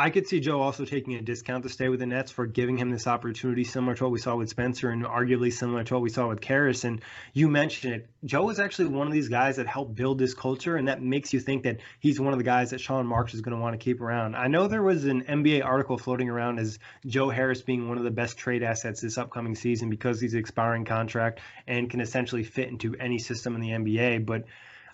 I 0.00 0.10
could 0.10 0.28
see 0.28 0.38
Joe 0.38 0.60
also 0.60 0.84
taking 0.84 1.16
a 1.16 1.22
discount 1.22 1.64
to 1.64 1.68
stay 1.68 1.88
with 1.88 1.98
the 1.98 2.06
Nets 2.06 2.30
for 2.30 2.46
giving 2.46 2.78
him 2.78 2.90
this 2.90 3.08
opportunity, 3.08 3.64
similar 3.64 3.96
to 3.96 4.04
what 4.04 4.12
we 4.12 4.20
saw 4.20 4.36
with 4.36 4.48
Spencer 4.48 4.90
and 4.90 5.04
arguably 5.04 5.52
similar 5.52 5.82
to 5.82 5.94
what 5.94 6.04
we 6.04 6.08
saw 6.08 6.28
with 6.28 6.40
Caris. 6.40 6.84
And 6.84 7.02
you 7.32 7.48
mentioned 7.48 7.94
it. 7.94 8.08
Joe 8.24 8.48
is 8.50 8.60
actually 8.60 8.90
one 8.90 9.08
of 9.08 9.12
these 9.12 9.28
guys 9.28 9.56
that 9.56 9.66
helped 9.66 9.96
build 9.96 10.20
this 10.20 10.34
culture, 10.34 10.76
and 10.76 10.86
that 10.86 11.02
makes 11.02 11.32
you 11.32 11.40
think 11.40 11.64
that 11.64 11.78
he's 11.98 12.20
one 12.20 12.32
of 12.32 12.38
the 12.38 12.44
guys 12.44 12.70
that 12.70 12.80
Sean 12.80 13.08
Marks 13.08 13.34
is 13.34 13.40
going 13.40 13.56
to 13.56 13.60
want 13.60 13.74
to 13.74 13.84
keep 13.84 14.00
around. 14.00 14.36
I 14.36 14.46
know 14.46 14.68
there 14.68 14.84
was 14.84 15.04
an 15.04 15.24
NBA 15.24 15.64
article 15.64 15.98
floating 15.98 16.30
around 16.30 16.60
as 16.60 16.78
Joe 17.04 17.28
Harris 17.28 17.62
being 17.62 17.88
one 17.88 17.98
of 17.98 18.04
the 18.04 18.12
best 18.12 18.38
trade 18.38 18.62
assets 18.62 19.00
this 19.00 19.18
upcoming 19.18 19.56
season 19.56 19.90
because 19.90 20.20
he's 20.20 20.34
expiring 20.34 20.84
contract 20.84 21.40
and 21.66 21.90
can 21.90 22.00
essentially 22.00 22.44
fit 22.44 22.68
into 22.68 22.94
any 22.94 23.18
system 23.18 23.56
in 23.56 23.60
the 23.60 23.70
NBA. 23.70 24.24
But 24.24 24.44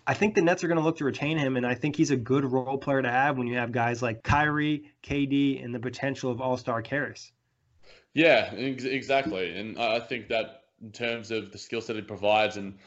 I 0.06 0.14
think 0.14 0.34
the 0.34 0.42
Nets 0.42 0.62
are 0.62 0.68
going 0.68 0.78
to 0.78 0.84
look 0.84 0.98
to 0.98 1.04
retain 1.04 1.38
him, 1.38 1.56
and 1.56 1.66
I 1.66 1.74
think 1.74 1.96
he's 1.96 2.10
a 2.10 2.16
good 2.16 2.44
role 2.44 2.76
player 2.76 3.00
to 3.00 3.10
have 3.10 3.38
when 3.38 3.46
you 3.46 3.56
have 3.56 3.72
guys 3.72 4.02
like 4.02 4.22
Kyrie, 4.22 4.92
KD, 5.02 5.64
and 5.64 5.74
the 5.74 5.78
potential 5.80 6.30
of 6.30 6.40
All 6.40 6.56
Star 6.56 6.82
Caris. 6.82 7.32
Yeah, 8.12 8.52
exactly, 8.52 9.56
and 9.58 9.78
I 9.78 10.00
think 10.00 10.28
that 10.28 10.62
in 10.82 10.92
terms 10.92 11.30
of 11.30 11.52
the 11.52 11.58
skill 11.58 11.80
set 11.80 11.96
he 11.96 12.02
provides 12.02 12.56
and 12.56 12.78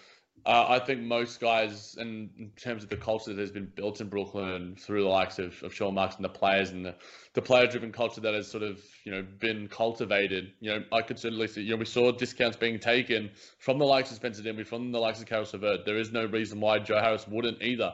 uh, 0.47 0.65
I 0.69 0.79
think 0.79 1.01
most 1.01 1.41
guys, 1.41 1.97
and 1.99 2.29
in 2.39 2.49
terms 2.51 2.81
of 2.81 2.89
the 2.89 2.95
culture 2.95 3.33
that 3.33 3.41
has 3.41 3.51
been 3.51 3.69
built 3.75 3.99
in 3.99 4.07
Brooklyn 4.07 4.77
through 4.79 5.03
the 5.03 5.09
likes 5.09 5.39
of, 5.39 5.61
of 5.61 5.73
Sean 5.73 5.95
Marks 5.95 6.15
and 6.15 6.23
the 6.23 6.29
players 6.29 6.69
and 6.69 6.85
the, 6.85 6.95
the 7.33 7.41
player-driven 7.41 7.91
culture 7.91 8.21
that 8.21 8.33
has 8.33 8.49
sort 8.49 8.63
of, 8.63 8.81
you 9.03 9.11
know, 9.11 9.25
been 9.39 9.67
cultivated, 9.67 10.53
you 10.61 10.71
know, 10.71 10.85
I 10.93 11.01
could 11.01 11.19
certainly 11.19 11.49
see, 11.49 11.63
you 11.63 11.71
know, 11.71 11.75
we 11.75 11.83
saw 11.83 12.13
discounts 12.13 12.55
being 12.55 12.79
taken 12.79 13.29
from 13.59 13.77
the 13.77 13.83
likes 13.83 14.09
of 14.09 14.15
Spencer 14.15 14.41
Dinwiddie, 14.41 14.63
from 14.63 14.89
the 14.93 14.99
likes 14.99 15.19
of 15.19 15.25
Caris 15.25 15.51
LeVert. 15.51 15.83
There 15.85 15.97
is 15.97 16.13
no 16.13 16.23
reason 16.23 16.61
why 16.61 16.79
Joe 16.79 17.01
Harris 17.01 17.27
wouldn't 17.27 17.61
either. 17.61 17.91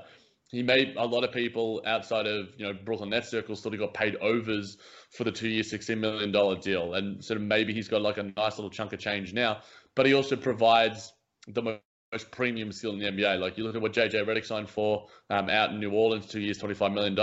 He 0.49 0.61
made 0.61 0.95
a 0.95 1.05
lot 1.07 1.23
of 1.23 1.31
people 1.31 1.81
outside 1.87 2.27
of, 2.27 2.49
you 2.55 2.67
know, 2.67 2.73
Brooklyn 2.85 3.09
Nets 3.09 3.29
circles 3.29 3.63
sort 3.63 3.73
of 3.73 3.79
got 3.79 3.95
paid 3.95 4.15
overs 4.17 4.77
for 5.09 5.23
the 5.23 5.31
two-year, 5.31 5.63
$16 5.63 5.97
million 5.97 6.31
deal. 6.59 6.93
And 6.93 7.25
sort 7.25 7.41
of 7.41 7.47
maybe 7.47 7.73
he's 7.73 7.87
got 7.87 8.03
like 8.03 8.19
a 8.19 8.31
nice 8.37 8.59
little 8.59 8.69
chunk 8.69 8.93
of 8.93 8.99
change 8.99 9.33
now. 9.33 9.61
But 9.95 10.05
he 10.05 10.13
also 10.13 10.35
provides 10.35 11.13
the 11.47 11.79
most 12.13 12.31
premium 12.31 12.71
skill 12.71 12.93
in 12.93 12.99
the 12.99 13.05
NBA. 13.05 13.39
Like 13.39 13.57
you 13.57 13.63
look 13.63 13.75
at 13.75 13.81
what 13.81 13.93
JJ 13.93 14.25
Redick 14.25 14.45
signed 14.45 14.69
for 14.69 15.07
um, 15.29 15.49
out 15.49 15.71
in 15.71 15.79
New 15.79 15.91
Orleans, 15.91 16.25
two 16.25 16.39
years, 16.39 16.59
$25 16.59 16.93
million. 16.93 17.15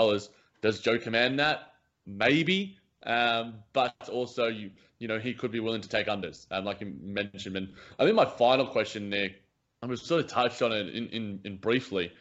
Does 0.60 0.80
Joe 0.80 0.98
command 0.98 1.38
that? 1.38 1.72
Maybe. 2.06 2.76
Um, 3.04 3.54
but 3.72 3.94
also, 4.12 4.48
you 4.48 4.70
you 4.98 5.08
know, 5.08 5.18
he 5.18 5.32
could 5.32 5.50
be 5.50 5.60
willing 5.60 5.80
to 5.80 5.88
take 5.88 6.06
unders, 6.06 6.46
um, 6.50 6.66
like 6.66 6.82
you 6.82 6.94
mentioned. 7.00 7.56
And 7.56 7.72
I 7.98 8.04
think 8.04 8.14
my 8.14 8.26
final 8.26 8.66
question, 8.66 9.08
Nick, 9.08 9.42
I 9.82 9.86
was 9.86 10.02
sort 10.02 10.22
of 10.22 10.30
touched 10.30 10.60
on 10.60 10.72
it 10.72 10.94
in, 10.94 11.08
in, 11.08 11.40
in 11.44 11.56
briefly, 11.56 12.12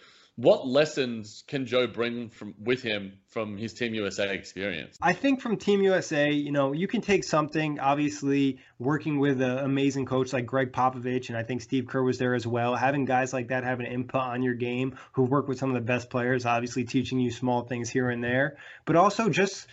what 0.41 0.65
lessons 0.65 1.43
can 1.47 1.65
Joe 1.65 1.85
bring 1.85 2.29
from 2.29 2.55
with 2.63 2.81
him 2.81 3.17
from 3.27 3.57
his 3.57 3.73
Team 3.73 3.93
USA 3.93 4.33
experience? 4.33 4.97
I 5.01 5.11
think 5.11 5.41
from 5.41 5.57
Team 5.57 5.81
USA, 5.81 6.31
you 6.31 6.53
know, 6.53 6.71
you 6.71 6.87
can 6.87 7.01
take 7.01 7.25
something. 7.25 7.77
Obviously, 7.81 8.59
working 8.77 9.19
with 9.19 9.41
an 9.41 9.57
amazing 9.57 10.05
coach 10.05 10.31
like 10.31 10.45
Gregg 10.45 10.71
Popovich, 10.71 11.27
and 11.27 11.37
I 11.37 11.43
think 11.43 11.61
Steve 11.61 11.87
Kerr 11.87 12.03
was 12.03 12.19
there 12.19 12.35
as 12.35 12.47
well. 12.47 12.73
Having 12.77 13.03
guys 13.03 13.33
like 13.33 13.49
that 13.49 13.65
have 13.65 13.81
an 13.81 13.85
input 13.85 14.21
on 14.21 14.41
your 14.41 14.53
game, 14.53 14.97
who 15.11 15.23
work 15.23 15.49
with 15.49 15.59
some 15.59 15.71
of 15.71 15.75
the 15.75 15.85
best 15.85 16.09
players, 16.09 16.45
obviously 16.45 16.85
teaching 16.85 17.19
you 17.19 17.31
small 17.31 17.63
things 17.63 17.89
here 17.89 18.09
and 18.09 18.23
there, 18.23 18.55
but 18.85 18.95
also 18.95 19.27
just 19.27 19.67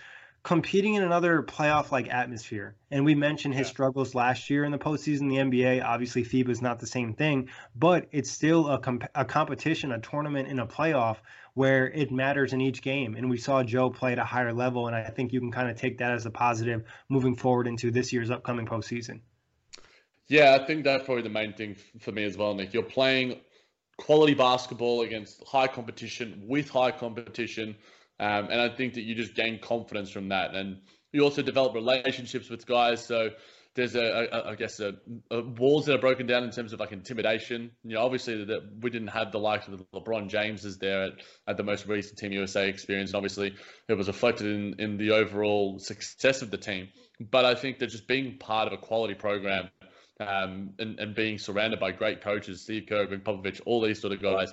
competing 0.47 0.95
in 0.95 1.03
another 1.03 1.43
playoff 1.43 1.91
like 1.91 2.09
atmosphere. 2.09 2.77
And 2.93 3.05
we 3.05 3.17
mentioned 3.17 3.55
his 3.55 3.67
yeah. 3.67 3.73
struggles 3.73 4.15
last 4.15 4.49
year 4.49 4.63
in 4.63 4.71
the 4.71 4.79
postseason, 4.79 5.29
the 5.29 5.39
NBA. 5.39 5.85
Obviously, 5.85 6.23
FIBA 6.23 6.51
is 6.51 6.63
not 6.63 6.79
the 6.79 6.87
same 6.87 7.15
thing, 7.15 7.49
but 7.75 8.07
it's 8.13 8.31
still 8.31 8.69
a, 8.69 8.79
comp- 8.79 9.11
a 9.17 9.25
competition, 9.25 9.91
a 9.91 9.99
tournament 9.99 10.47
in 10.47 10.61
a 10.61 10.67
playoff 10.67 11.17
where 11.55 11.89
it 11.89 12.13
matters 12.13 12.53
in 12.53 12.61
each 12.61 12.81
game. 12.81 13.17
And 13.17 13.29
we 13.29 13.39
saw 13.39 13.65
Joe 13.65 13.91
play 13.91 14.13
at 14.13 14.21
a 14.21 14.25
higher 14.25 14.53
level. 14.53 14.87
And 14.87 14.95
I 14.95 15.09
think 15.09 15.33
you 15.33 15.41
can 15.41 15.51
kind 15.51 15.69
of 15.69 15.77
take 15.77 15.99
that 15.99 16.13
as 16.13 16.27
a 16.27 16.31
positive 16.31 16.85
moving 17.09 17.35
forward 17.35 17.67
into 17.67 17.91
this 17.91 18.13
year's 18.13 18.31
upcoming 18.31 18.67
postseason. 18.67 19.23
Yeah, 20.29 20.57
I 20.61 20.65
think 20.65 20.85
that's 20.85 21.05
probably 21.05 21.25
the 21.25 21.29
main 21.29 21.55
thing 21.55 21.75
for 21.99 22.13
me 22.13 22.23
as 22.23 22.37
well, 22.37 22.55
Nick. 22.55 22.73
You're 22.73 22.85
playing 22.85 23.41
quality 23.97 24.35
basketball 24.35 25.03
against 25.03 25.43
high 25.43 25.67
competition 25.67 26.45
with 26.47 26.69
high 26.69 26.93
competition 26.93 27.75
um, 28.19 28.49
and 28.51 28.61
I 28.61 28.69
think 28.69 28.95
that 28.95 29.03
you 29.03 29.15
just 29.15 29.35
gain 29.35 29.59
confidence 29.59 30.11
from 30.11 30.29
that. 30.31 30.55
And 30.55 30.79
you 31.13 31.23
also 31.23 31.43
develop 31.43 31.75
relationships 31.75 32.49
with 32.49 32.67
guys. 32.67 33.05
So 33.05 33.31
there's 33.75 33.95
a, 33.95 34.29
a 34.33 34.51
I 34.51 34.55
guess 34.55 34.81
a, 34.81 34.95
a, 35.31 35.43
walls 35.43 35.87
that 35.87 35.95
are 35.95 36.01
broken 36.01 36.27
down 36.27 36.45
in 36.45 36.51
terms 36.51 36.73
of 36.73 36.81
like 36.81 36.93
intimidation. 36.93 37.71
You 37.85 37.95
know, 37.95 38.03
obviously 38.03 38.45
that 38.45 38.61
we 38.81 38.91
didn't 38.91 39.09
have 39.09 39.33
the 39.33 39.39
likes 39.39 39.69
of 39.69 39.85
LeBron 39.95 40.29
Jameses 40.29 40.79
there 40.79 41.05
at, 41.05 41.13
at 41.47 41.57
the 41.57 41.63
most 41.63 41.87
recent 41.87 42.19
Team 42.19 42.33
USA 42.33 42.69
experience, 42.69 43.11
and 43.11 43.17
obviously 43.17 43.55
it 43.89 43.95
was 43.95 44.09
reflected 44.09 44.47
in 44.47 44.75
in 44.79 44.97
the 44.97 45.13
overall 45.13 45.79
success 45.79 46.43
of 46.43 46.51
the 46.51 46.59
team. 46.59 46.89
But 47.21 47.45
I 47.45 47.55
think 47.55 47.79
that 47.79 47.89
just 47.89 48.09
being 48.09 48.39
part 48.39 48.67
of 48.67 48.73
a 48.73 48.79
quality 48.79 49.15
program 49.15 49.71
um, 50.21 50.71
and, 50.79 50.99
and 50.99 51.15
being 51.15 51.39
surrounded 51.39 51.79
by 51.79 51.93
great 51.93 52.23
coaches, 52.23 52.63
Steve 52.63 52.87
Kerr, 52.89 53.07
Gregg 53.07 53.25
Popovich, 53.25 53.61
all 53.67 53.83
these 53.83 54.01
sort 54.01 54.13
of 54.13 54.23
guys, 54.23 54.53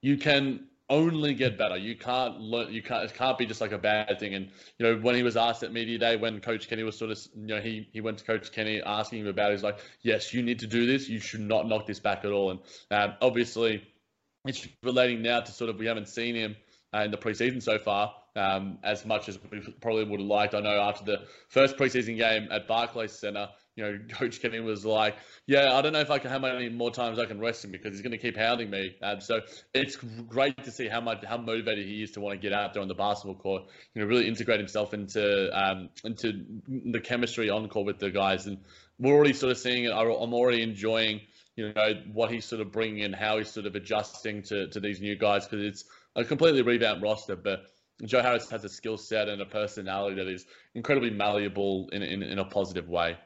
you 0.00 0.16
can 0.16 0.66
only 0.90 1.32
get 1.34 1.56
better. 1.56 1.76
You 1.76 1.96
can't 1.96 2.40
learn. 2.40 2.72
You 2.72 2.82
can't. 2.82 3.04
It 3.04 3.14
can't 3.14 3.38
be 3.38 3.46
just 3.46 3.60
like 3.60 3.72
a 3.72 3.78
bad 3.78 4.18
thing. 4.18 4.34
And 4.34 4.50
you 4.78 4.86
know, 4.86 5.00
when 5.00 5.14
he 5.14 5.22
was 5.22 5.36
asked 5.36 5.62
at 5.62 5.72
media 5.72 5.98
day, 5.98 6.16
when 6.16 6.40
Coach 6.40 6.68
Kenny 6.68 6.82
was 6.82 6.98
sort 6.98 7.10
of, 7.10 7.18
you 7.34 7.46
know, 7.46 7.60
he 7.60 7.88
he 7.92 8.00
went 8.00 8.18
to 8.18 8.24
Coach 8.24 8.52
Kenny 8.52 8.82
asking 8.82 9.20
him 9.20 9.28
about. 9.28 9.50
it. 9.50 9.54
He's 9.54 9.62
like, 9.62 9.78
yes, 10.02 10.34
you 10.34 10.42
need 10.42 10.58
to 10.58 10.66
do 10.66 10.86
this. 10.86 11.08
You 11.08 11.20
should 11.20 11.40
not 11.40 11.66
knock 11.66 11.86
this 11.86 12.00
back 12.00 12.24
at 12.24 12.32
all. 12.32 12.50
And 12.50 12.60
um, 12.90 13.14
obviously, 13.22 13.82
it's 14.44 14.68
relating 14.82 15.22
now 15.22 15.40
to 15.40 15.52
sort 15.52 15.70
of 15.70 15.78
we 15.78 15.86
haven't 15.86 16.08
seen 16.08 16.34
him 16.34 16.56
uh, 16.94 17.00
in 17.00 17.10
the 17.10 17.18
preseason 17.18 17.62
so 17.62 17.78
far 17.78 18.12
um, 18.36 18.78
as 18.82 19.04
much 19.04 19.28
as 19.28 19.38
we 19.50 19.60
probably 19.80 20.04
would 20.04 20.20
have 20.20 20.28
liked. 20.28 20.54
I 20.54 20.60
know 20.60 20.80
after 20.80 21.04
the 21.04 21.18
first 21.48 21.76
preseason 21.76 22.16
game 22.16 22.48
at 22.50 22.66
Barclays 22.66 23.12
Center, 23.12 23.48
you 23.80 23.86
know, 23.86 23.98
Coach 24.18 24.40
Kenny 24.40 24.60
was 24.60 24.84
like, 24.84 25.16
"Yeah, 25.46 25.74
I 25.74 25.82
don't 25.82 25.92
know 25.92 26.00
if 26.00 26.10
I 26.10 26.18
can 26.18 26.30
how 26.30 26.38
many 26.38 26.68
more 26.68 26.90
times 26.90 27.18
I 27.18 27.24
can 27.24 27.40
rest 27.40 27.64
him 27.64 27.70
because 27.70 27.92
he's 27.92 28.02
going 28.02 28.12
to 28.12 28.18
keep 28.18 28.36
hounding 28.36 28.70
me." 28.70 28.96
Um, 29.02 29.20
so 29.20 29.40
it's 29.74 29.96
great 29.96 30.62
to 30.64 30.70
see 30.70 30.88
how 30.88 31.00
much 31.00 31.24
how 31.24 31.38
motivated 31.38 31.86
he 31.86 32.02
is 32.02 32.12
to 32.12 32.20
want 32.20 32.40
to 32.40 32.48
get 32.48 32.56
out 32.56 32.74
there 32.74 32.82
on 32.82 32.88
the 32.88 32.94
basketball 32.94 33.36
court. 33.36 33.62
You 33.94 34.02
know, 34.02 34.08
really 34.08 34.28
integrate 34.28 34.60
himself 34.60 34.94
into 34.94 35.50
um, 35.52 35.88
into 36.04 36.44
the 36.68 37.00
chemistry 37.00 37.50
on 37.50 37.68
court 37.68 37.86
with 37.86 37.98
the 37.98 38.10
guys, 38.10 38.46
and 38.46 38.58
we're 38.98 39.14
already 39.14 39.32
sort 39.32 39.52
of 39.52 39.58
seeing 39.58 39.84
it. 39.84 39.92
I'm 39.92 40.34
already 40.34 40.62
enjoying, 40.62 41.22
you 41.56 41.72
know, 41.72 41.92
what 42.12 42.30
he's 42.30 42.44
sort 42.44 42.60
of 42.60 42.70
bringing 42.70 42.98
in, 42.98 43.12
how 43.12 43.38
he's 43.38 43.50
sort 43.50 43.66
of 43.66 43.74
adjusting 43.74 44.42
to 44.44 44.68
to 44.68 44.80
these 44.80 45.00
new 45.00 45.16
guys 45.16 45.46
because 45.46 45.64
it's 45.64 45.84
a 46.14 46.24
completely 46.24 46.62
revamped 46.62 47.02
roster, 47.02 47.36
but 47.36 47.64
Joe 48.04 48.22
Harris 48.22 48.50
has 48.50 48.64
a 48.64 48.68
skill 48.68 48.96
set 48.96 49.28
and 49.28 49.42
a 49.42 49.46
personality 49.46 50.16
that 50.16 50.28
is 50.28 50.46
incredibly 50.74 51.10
malleable 51.10 51.88
in, 51.92 52.02
in, 52.02 52.22
in 52.22 52.38
a 52.38 52.44
positive 52.44 52.88
way. 52.88 53.16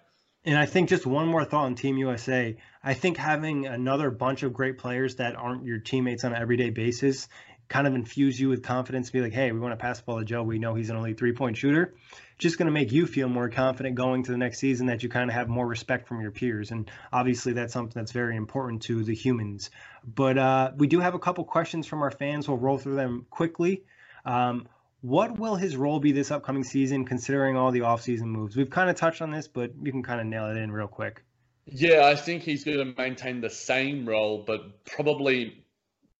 And 0.44 0.58
I 0.58 0.66
think 0.66 0.90
just 0.90 1.06
one 1.06 1.28
more 1.28 1.44
thought 1.44 1.64
on 1.64 1.74
Team 1.74 1.96
USA. 1.96 2.56
I 2.82 2.94
think 2.94 3.16
having 3.16 3.66
another 3.66 4.10
bunch 4.10 4.42
of 4.42 4.52
great 4.52 4.76
players 4.76 5.16
that 5.16 5.36
aren't 5.36 5.64
your 5.64 5.78
teammates 5.78 6.24
on 6.24 6.34
an 6.34 6.40
everyday 6.40 6.70
basis 6.70 7.28
kind 7.68 7.86
of 7.86 7.94
infuse 7.94 8.38
you 8.38 8.48
with 8.48 8.62
confidence. 8.62 9.10
Be 9.10 9.20
like, 9.20 9.32
hey, 9.32 9.50
we 9.52 9.58
want 9.58 9.72
to 9.72 9.82
pass 9.82 9.98
the 9.98 10.04
ball 10.04 10.18
to 10.18 10.24
Joe. 10.24 10.42
We 10.42 10.58
know 10.58 10.74
he's 10.74 10.90
an 10.90 10.96
elite 10.96 11.18
three 11.18 11.32
point 11.32 11.56
shooter. 11.56 11.94
Just 12.38 12.58
going 12.58 12.66
to 12.66 12.72
make 12.72 12.92
you 12.92 13.06
feel 13.06 13.28
more 13.28 13.48
confident 13.48 13.94
going 13.94 14.24
to 14.24 14.32
the 14.32 14.38
next 14.38 14.58
season 14.58 14.86
that 14.86 15.02
you 15.02 15.08
kind 15.08 15.30
of 15.30 15.34
have 15.34 15.48
more 15.48 15.66
respect 15.66 16.08
from 16.08 16.20
your 16.20 16.30
peers. 16.30 16.70
And 16.72 16.90
obviously, 17.12 17.52
that's 17.52 17.72
something 17.72 17.92
that's 17.94 18.12
very 18.12 18.36
important 18.36 18.82
to 18.82 19.04
the 19.04 19.14
humans. 19.14 19.70
But 20.04 20.36
uh, 20.36 20.72
we 20.76 20.88
do 20.88 21.00
have 21.00 21.14
a 21.14 21.18
couple 21.18 21.44
questions 21.44 21.86
from 21.86 22.02
our 22.02 22.10
fans. 22.10 22.48
We'll 22.48 22.58
roll 22.58 22.78
through 22.78 22.96
them 22.96 23.26
quickly. 23.30 23.84
Um, 24.24 24.68
what 25.04 25.38
will 25.38 25.54
his 25.54 25.76
role 25.76 26.00
be 26.00 26.12
this 26.12 26.30
upcoming 26.30 26.64
season, 26.64 27.04
considering 27.04 27.58
all 27.58 27.70
the 27.70 27.80
offseason 27.80 28.22
moves? 28.22 28.56
We've 28.56 28.70
kind 28.70 28.88
of 28.88 28.96
touched 28.96 29.20
on 29.20 29.30
this, 29.30 29.46
but 29.46 29.70
you 29.82 29.92
can 29.92 30.02
kind 30.02 30.18
of 30.18 30.26
nail 30.26 30.46
it 30.46 30.56
in 30.56 30.72
real 30.72 30.88
quick. 30.88 31.22
Yeah, 31.66 32.06
I 32.06 32.16
think 32.16 32.42
he's 32.42 32.64
going 32.64 32.78
to 32.78 32.94
maintain 32.96 33.42
the 33.42 33.50
same 33.50 34.08
role, 34.08 34.44
but 34.46 34.82
probably 34.86 35.62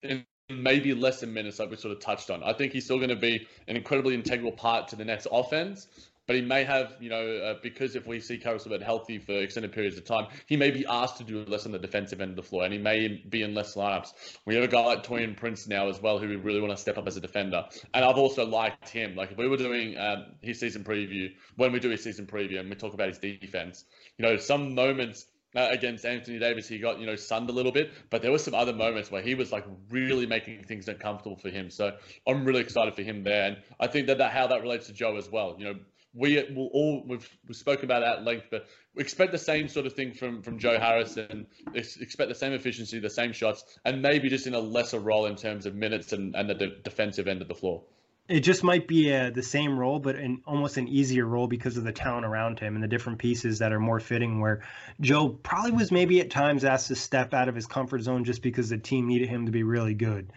in 0.03 0.23
maybe 0.51 0.93
less 0.93 1.23
in 1.23 1.33
minutes, 1.33 1.57
like 1.57 1.71
we 1.71 1.77
sort 1.77 1.93
of 1.93 1.99
touched 1.99 2.29
on. 2.29 2.43
I 2.43 2.53
think 2.53 2.73
he's 2.73 2.85
still 2.85 2.97
going 2.97 3.09
to 3.09 3.15
be 3.15 3.47
an 3.67 3.75
incredibly 3.75 4.13
integral 4.13 4.51
part 4.51 4.89
to 4.89 4.95
the 4.95 5.03
Nets 5.03 5.25
offense, 5.31 5.87
but 6.27 6.35
he 6.35 6.41
may 6.41 6.63
have, 6.63 6.95
you 6.99 7.09
know, 7.09 7.37
uh, 7.37 7.55
because 7.61 7.95
if 7.95 8.07
we 8.07 8.19
see 8.19 8.37
Caris 8.37 8.65
LeVert 8.65 8.81
healthy 8.81 9.17
for 9.19 9.33
extended 9.33 9.71
periods 9.71 9.97
of 9.97 10.05
time, 10.05 10.27
he 10.47 10.57
may 10.57 10.71
be 10.71 10.85
asked 10.85 11.17
to 11.17 11.23
do 11.23 11.43
less 11.45 11.65
on 11.65 11.71
the 11.71 11.79
defensive 11.79 12.21
end 12.21 12.31
of 12.31 12.35
the 12.35 12.43
floor, 12.43 12.63
and 12.63 12.73
he 12.73 12.79
may 12.79 13.23
be 13.29 13.43
in 13.43 13.53
less 13.53 13.75
lineups. 13.75 14.09
We 14.45 14.55
have 14.55 14.63
a 14.63 14.67
guy 14.67 14.83
like 14.83 15.03
Taurean 15.03 15.37
Prince 15.37 15.67
now 15.67 15.89
as 15.89 16.01
well, 16.01 16.17
who 16.19 16.27
we 16.27 16.35
really 16.35 16.61
want 16.61 16.71
to 16.71 16.77
step 16.77 16.97
up 16.97 17.07
as 17.07 17.17
a 17.17 17.21
defender, 17.21 17.65
and 17.93 18.05
I've 18.05 18.17
also 18.17 18.45
liked 18.45 18.89
him. 18.89 19.15
Like 19.15 19.31
if 19.31 19.37
we 19.37 19.47
were 19.47 19.57
doing 19.57 19.97
um, 19.97 20.25
his 20.41 20.59
season 20.59 20.83
preview, 20.83 21.31
when 21.55 21.71
we 21.71 21.79
do 21.79 21.89
his 21.89 22.03
season 22.03 22.25
preview, 22.25 22.59
and 22.59 22.69
we 22.69 22.75
talk 22.75 22.93
about 22.93 23.09
his 23.09 23.19
defense, 23.19 23.85
you 24.17 24.25
know, 24.25 24.37
some 24.37 24.75
moments 24.75 25.25
uh, 25.55 25.69
against 25.71 26.05
Anthony 26.05 26.37
Davis, 26.37 26.67
he 26.67 26.79
got 26.79 26.99
you 26.99 27.05
know 27.05 27.15
sunned 27.15 27.49
a 27.49 27.53
little 27.53 27.71
bit, 27.71 27.91
but 28.09 28.21
there 28.21 28.31
were 28.31 28.37
some 28.37 28.53
other 28.53 28.73
moments 28.73 29.09
where 29.09 29.21
he 29.21 29.35
was 29.35 29.51
like 29.51 29.65
really 29.89 30.25
making 30.25 30.63
things 30.63 30.87
uncomfortable 30.87 31.37
for 31.37 31.49
him. 31.49 31.69
So 31.69 31.95
I'm 32.27 32.43
really 32.43 32.61
excited 32.61 32.95
for 32.95 33.03
him 33.03 33.23
there, 33.23 33.47
and 33.47 33.57
I 33.79 33.87
think 33.87 34.07
that, 34.07 34.17
that 34.17 34.31
how 34.31 34.47
that 34.47 34.61
relates 34.61 34.87
to 34.87 34.93
Joe 34.93 35.15
as 35.15 35.29
well. 35.29 35.55
You 35.57 35.65
know, 35.65 35.75
we 36.15 36.41
will 36.55 36.69
all 36.73 37.03
we've, 37.05 37.29
we've 37.47 37.57
spoken 37.57 37.85
about 37.85 38.01
at 38.01 38.23
length, 38.23 38.47
but 38.49 38.67
we 38.95 39.03
expect 39.03 39.31
the 39.31 39.37
same 39.37 39.67
sort 39.67 39.85
of 39.85 39.93
thing 39.93 40.13
from 40.13 40.41
from 40.41 40.57
Joe 40.57 40.79
Harris 40.79 41.17
and 41.17 41.45
expect 41.73 42.29
the 42.29 42.35
same 42.35 42.53
efficiency, 42.53 42.99
the 42.99 43.09
same 43.09 43.33
shots, 43.33 43.63
and 43.83 44.01
maybe 44.01 44.29
just 44.29 44.47
in 44.47 44.53
a 44.53 44.59
lesser 44.59 44.99
role 44.99 45.25
in 45.25 45.35
terms 45.35 45.65
of 45.65 45.75
minutes 45.75 46.13
and, 46.13 46.35
and 46.35 46.49
the 46.49 46.53
de- 46.53 46.79
defensive 46.83 47.27
end 47.27 47.41
of 47.41 47.47
the 47.47 47.55
floor. 47.55 47.83
It 48.27 48.39
just 48.39 48.63
might 48.63 48.87
be 48.87 49.13
uh, 49.13 49.29
the 49.29 49.43
same 49.43 49.77
role, 49.77 49.99
but 49.99 50.15
in 50.15 50.41
almost 50.47 50.77
an 50.77 50.87
easier 50.87 51.25
role 51.25 51.45
because 51.45 51.77
of 51.77 51.83
the 51.83 51.91
talent 51.91 52.25
around 52.25 52.59
him 52.59 52.73
and 52.73 52.83
the 52.83 52.87
different 52.87 53.19
pieces 53.19 53.59
that 53.59 53.71
are 53.71 53.79
more 53.79 53.99
fitting. 53.99 54.39
Where 54.39 54.63
Joe 54.99 55.29
probably 55.29 55.73
was 55.73 55.91
maybe 55.91 56.21
at 56.21 56.31
times 56.31 56.63
asked 56.63 56.87
to 56.87 56.95
step 56.95 57.35
out 57.35 57.49
of 57.49 57.55
his 57.55 57.67
comfort 57.67 58.01
zone 58.01 58.23
just 58.23 58.41
because 58.41 58.69
the 58.69 58.79
team 58.79 59.07
needed 59.07 59.29
him 59.29 59.45
to 59.45 59.51
be 59.51 59.61
really 59.61 59.93
good. 59.93 60.31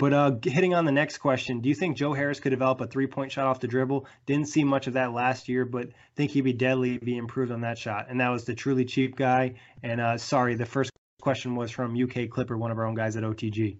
But 0.00 0.14
uh, 0.14 0.32
hitting 0.42 0.72
on 0.72 0.86
the 0.86 0.92
next 0.92 1.18
question, 1.18 1.60
do 1.60 1.68
you 1.68 1.74
think 1.74 1.98
Joe 1.98 2.14
Harris 2.14 2.40
could 2.40 2.48
develop 2.48 2.80
a 2.80 2.86
three 2.86 3.06
point 3.06 3.32
shot 3.32 3.46
off 3.46 3.60
the 3.60 3.68
dribble? 3.68 4.06
Didn't 4.24 4.48
see 4.48 4.64
much 4.64 4.86
of 4.86 4.94
that 4.94 5.12
last 5.12 5.46
year, 5.46 5.66
but 5.66 5.90
think 6.16 6.30
he'd 6.30 6.40
be 6.40 6.54
deadly 6.54 6.94
if 6.94 7.02
he 7.02 7.18
improved 7.18 7.52
on 7.52 7.60
that 7.60 7.76
shot. 7.76 8.06
And 8.08 8.18
that 8.18 8.30
was 8.30 8.46
the 8.46 8.54
truly 8.54 8.86
cheap 8.86 9.14
guy. 9.14 9.56
And 9.82 10.00
uh, 10.00 10.16
sorry, 10.16 10.54
the 10.54 10.64
first 10.64 10.90
question 11.20 11.54
was 11.54 11.70
from 11.70 12.02
UK 12.02 12.30
Clipper, 12.30 12.56
one 12.56 12.70
of 12.70 12.78
our 12.78 12.86
own 12.86 12.94
guys 12.94 13.14
at 13.16 13.24
OTG. 13.24 13.76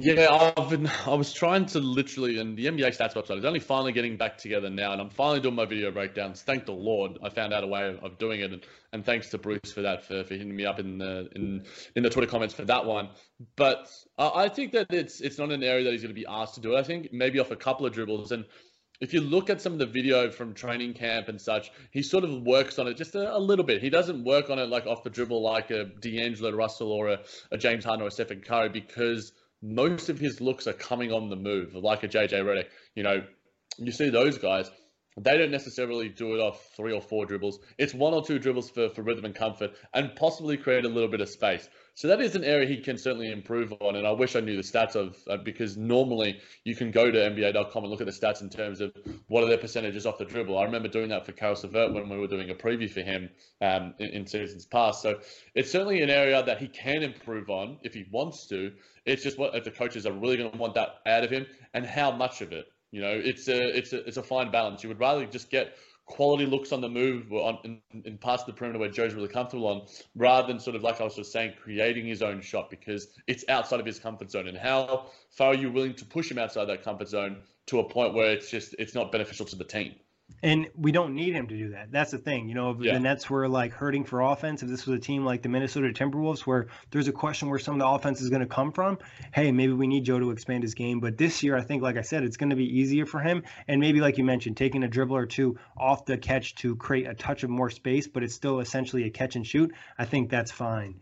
Yeah, 0.00 0.52
I've 0.56 0.70
been. 0.70 0.86
I 1.06 1.14
was 1.14 1.32
trying 1.32 1.66
to 1.66 1.80
literally, 1.80 2.38
and 2.38 2.56
the 2.56 2.66
NBA 2.66 2.96
stats 2.96 3.14
website 3.14 3.38
is 3.38 3.44
only 3.44 3.58
finally 3.58 3.92
getting 3.92 4.16
back 4.16 4.38
together 4.38 4.70
now, 4.70 4.92
and 4.92 5.00
I'm 5.00 5.10
finally 5.10 5.40
doing 5.40 5.56
my 5.56 5.64
video 5.64 5.90
breakdowns. 5.90 6.42
Thank 6.42 6.66
the 6.66 6.72
Lord, 6.72 7.18
I 7.22 7.30
found 7.30 7.52
out 7.52 7.64
a 7.64 7.66
way 7.66 7.88
of, 7.88 8.04
of 8.04 8.18
doing 8.18 8.40
it, 8.40 8.52
and, 8.52 8.64
and 8.92 9.04
thanks 9.04 9.28
to 9.30 9.38
Bruce 9.38 9.72
for 9.72 9.82
that, 9.82 10.04
for, 10.04 10.22
for 10.22 10.34
hitting 10.34 10.54
me 10.54 10.64
up 10.64 10.78
in 10.78 10.98
the 10.98 11.28
in 11.34 11.64
in 11.96 12.02
the 12.04 12.10
Twitter 12.10 12.30
comments 12.30 12.54
for 12.54 12.64
that 12.66 12.84
one. 12.84 13.10
But 13.56 13.90
uh, 14.18 14.30
I 14.34 14.48
think 14.48 14.72
that 14.72 14.86
it's 14.90 15.20
it's 15.20 15.38
not 15.38 15.50
an 15.50 15.64
area 15.64 15.84
that 15.84 15.92
he's 15.92 16.02
going 16.02 16.14
to 16.14 16.20
be 16.20 16.26
asked 16.28 16.54
to 16.54 16.60
do. 16.60 16.76
I 16.76 16.82
think 16.84 17.12
maybe 17.12 17.40
off 17.40 17.50
a 17.50 17.56
couple 17.56 17.84
of 17.84 17.92
dribbles, 17.92 18.30
and 18.30 18.44
if 19.00 19.12
you 19.12 19.20
look 19.20 19.50
at 19.50 19.60
some 19.60 19.72
of 19.72 19.78
the 19.80 19.86
video 19.86 20.30
from 20.30 20.54
training 20.54 20.94
camp 20.94 21.28
and 21.28 21.40
such, 21.40 21.72
he 21.90 22.02
sort 22.02 22.22
of 22.24 22.42
works 22.42 22.78
on 22.78 22.86
it 22.86 22.96
just 22.96 23.14
a, 23.14 23.36
a, 23.36 23.38
little 23.38 23.64
bit. 23.64 23.80
He 23.80 23.90
doesn't 23.90 24.24
work 24.24 24.50
on 24.50 24.58
it 24.58 24.68
like 24.68 24.86
off 24.86 25.04
the 25.04 25.10
dribble 25.10 25.40
like 25.40 25.70
a 25.70 25.84
D'Angelo 25.84 26.50
Russell 26.50 26.90
or 26.90 27.08
a, 27.08 27.20
a 27.52 27.58
James 27.58 27.84
Harden 27.84 28.04
or 28.04 28.08
a 28.08 28.10
Stephen 28.10 28.40
Curry 28.40 28.68
because 28.68 29.32
most 29.62 30.08
of 30.08 30.18
his 30.18 30.40
looks 30.40 30.66
are 30.66 30.72
coming 30.72 31.12
on 31.12 31.28
the 31.28 31.36
move, 31.36 31.74
like 31.74 32.02
a 32.04 32.08
JJ 32.08 32.32
Redick. 32.32 32.66
You 32.94 33.02
know, 33.02 33.22
you 33.78 33.92
see 33.92 34.10
those 34.10 34.38
guys. 34.38 34.70
They 35.20 35.36
don't 35.36 35.50
necessarily 35.50 36.08
do 36.08 36.34
it 36.34 36.40
off 36.40 36.70
three 36.76 36.92
or 36.92 37.00
four 37.00 37.26
dribbles. 37.26 37.58
It's 37.76 37.94
one 37.94 38.14
or 38.14 38.24
two 38.24 38.38
dribbles 38.38 38.70
for, 38.70 38.88
for 38.90 39.02
rhythm 39.02 39.24
and 39.24 39.34
comfort 39.34 39.72
and 39.94 40.14
possibly 40.14 40.56
create 40.56 40.84
a 40.84 40.88
little 40.88 41.08
bit 41.08 41.20
of 41.20 41.28
space. 41.28 41.68
So 41.94 42.06
that 42.08 42.20
is 42.20 42.36
an 42.36 42.44
area 42.44 42.68
he 42.68 42.76
can 42.76 42.96
certainly 42.96 43.32
improve 43.32 43.72
on. 43.80 43.96
And 43.96 44.06
I 44.06 44.12
wish 44.12 44.36
I 44.36 44.40
knew 44.40 44.56
the 44.56 44.62
stats 44.62 44.94
of 44.94 45.16
uh, 45.28 45.38
because 45.38 45.76
normally 45.76 46.38
you 46.62 46.76
can 46.76 46.92
go 46.92 47.10
to 47.10 47.18
NBA.com 47.18 47.82
and 47.82 47.90
look 47.90 48.00
at 48.00 48.06
the 48.06 48.12
stats 48.12 48.40
in 48.40 48.48
terms 48.48 48.80
of 48.80 48.92
what 49.26 49.42
are 49.42 49.48
their 49.48 49.58
percentages 49.58 50.06
off 50.06 50.18
the 50.18 50.24
dribble. 50.24 50.56
I 50.56 50.62
remember 50.62 50.88
doing 50.88 51.08
that 51.08 51.26
for 51.26 51.32
Caris 51.32 51.64
LeVert 51.64 51.92
when 51.92 52.08
we 52.08 52.18
were 52.18 52.28
doing 52.28 52.50
a 52.50 52.54
preview 52.54 52.88
for 52.88 53.00
him 53.00 53.28
um, 53.60 53.94
in, 53.98 54.10
in 54.10 54.26
seasons 54.26 54.64
past. 54.64 55.02
So 55.02 55.18
it's 55.56 55.72
certainly 55.72 56.02
an 56.02 56.10
area 56.10 56.40
that 56.40 56.58
he 56.58 56.68
can 56.68 57.02
improve 57.02 57.50
on 57.50 57.78
if 57.82 57.94
he 57.94 58.06
wants 58.12 58.46
to. 58.48 58.72
It's 59.04 59.24
just 59.24 59.38
what 59.38 59.56
if 59.56 59.64
the 59.64 59.72
coaches 59.72 60.06
are 60.06 60.12
really 60.12 60.36
going 60.36 60.52
to 60.52 60.58
want 60.58 60.74
that 60.74 61.00
out 61.06 61.24
of 61.24 61.30
him 61.30 61.46
and 61.74 61.84
how 61.84 62.12
much 62.12 62.42
of 62.42 62.52
it. 62.52 62.66
You 62.90 63.02
know, 63.02 63.12
it's 63.12 63.48
a 63.48 63.76
it's 63.76 63.92
a 63.92 64.06
it's 64.06 64.16
a 64.16 64.22
fine 64.22 64.50
balance. 64.50 64.82
You 64.82 64.88
would 64.88 65.00
rather 65.00 65.26
just 65.26 65.50
get 65.50 65.76
quality 66.06 66.46
looks 66.46 66.72
on 66.72 66.80
the 66.80 66.88
move 66.88 67.30
on 67.32 67.58
in, 67.64 67.80
in 68.04 68.16
past 68.16 68.46
the 68.46 68.52
perimeter 68.52 68.78
where 68.78 68.88
Joe's 68.88 69.12
really 69.14 69.28
comfortable 69.28 69.66
on, 69.68 69.86
rather 70.14 70.48
than 70.48 70.58
sort 70.58 70.74
of 70.74 70.82
like 70.82 71.00
I 71.00 71.04
was 71.04 71.14
just 71.14 71.32
saying, 71.32 71.52
creating 71.62 72.06
his 72.06 72.22
own 72.22 72.40
shot 72.40 72.70
because 72.70 73.08
it's 73.26 73.44
outside 73.48 73.78
of 73.78 73.86
his 73.86 73.98
comfort 73.98 74.30
zone. 74.30 74.48
And 74.48 74.56
how 74.56 75.10
far 75.30 75.48
are 75.48 75.54
you 75.54 75.70
willing 75.70 75.94
to 75.94 76.06
push 76.06 76.30
him 76.30 76.38
outside 76.38 76.64
that 76.66 76.82
comfort 76.82 77.08
zone 77.08 77.42
to 77.66 77.80
a 77.80 77.88
point 77.88 78.14
where 78.14 78.32
it's 78.32 78.50
just 78.50 78.74
it's 78.78 78.94
not 78.94 79.12
beneficial 79.12 79.44
to 79.46 79.56
the 79.56 79.64
team? 79.64 79.94
And 80.40 80.68
we 80.76 80.92
don't 80.92 81.16
need 81.16 81.34
him 81.34 81.48
to 81.48 81.56
do 81.56 81.70
that. 81.70 81.90
That's 81.90 82.12
the 82.12 82.18
thing. 82.18 82.48
You 82.48 82.54
know, 82.54 82.70
if 82.70 82.80
yeah. 82.80 82.92
the 82.92 83.00
Nets 83.00 83.28
were 83.28 83.48
like 83.48 83.72
hurting 83.72 84.04
for 84.04 84.20
offense, 84.20 84.62
if 84.62 84.68
this 84.68 84.86
was 84.86 84.96
a 84.96 85.00
team 85.00 85.24
like 85.24 85.42
the 85.42 85.48
Minnesota 85.48 85.88
Timberwolves 85.88 86.40
where 86.40 86.68
there's 86.90 87.08
a 87.08 87.12
question 87.12 87.48
where 87.48 87.58
some 87.58 87.74
of 87.74 87.80
the 87.80 87.88
offense 87.88 88.20
is 88.20 88.30
going 88.30 88.42
to 88.42 88.46
come 88.46 88.70
from, 88.70 88.98
hey, 89.32 89.50
maybe 89.50 89.72
we 89.72 89.88
need 89.88 90.04
Joe 90.04 90.20
to 90.20 90.30
expand 90.30 90.62
his 90.62 90.74
game. 90.74 91.00
But 91.00 91.18
this 91.18 91.42
year, 91.42 91.56
I 91.56 91.62
think, 91.62 91.82
like 91.82 91.96
I 91.96 92.02
said, 92.02 92.22
it's 92.22 92.36
going 92.36 92.50
to 92.50 92.56
be 92.56 92.78
easier 92.78 93.04
for 93.04 93.18
him. 93.18 93.42
And 93.66 93.80
maybe, 93.80 94.00
like 94.00 94.16
you 94.16 94.24
mentioned, 94.24 94.56
taking 94.56 94.84
a 94.84 94.88
dribble 94.88 95.16
or 95.16 95.26
two 95.26 95.58
off 95.76 96.04
the 96.04 96.16
catch 96.16 96.54
to 96.56 96.76
create 96.76 97.08
a 97.08 97.14
touch 97.14 97.42
of 97.42 97.50
more 97.50 97.70
space, 97.70 98.06
but 98.06 98.22
it's 98.22 98.34
still 98.34 98.60
essentially 98.60 99.04
a 99.04 99.10
catch 99.10 99.34
and 99.34 99.44
shoot. 99.44 99.72
I 99.98 100.04
think 100.04 100.30
that's 100.30 100.52
fine. 100.52 101.00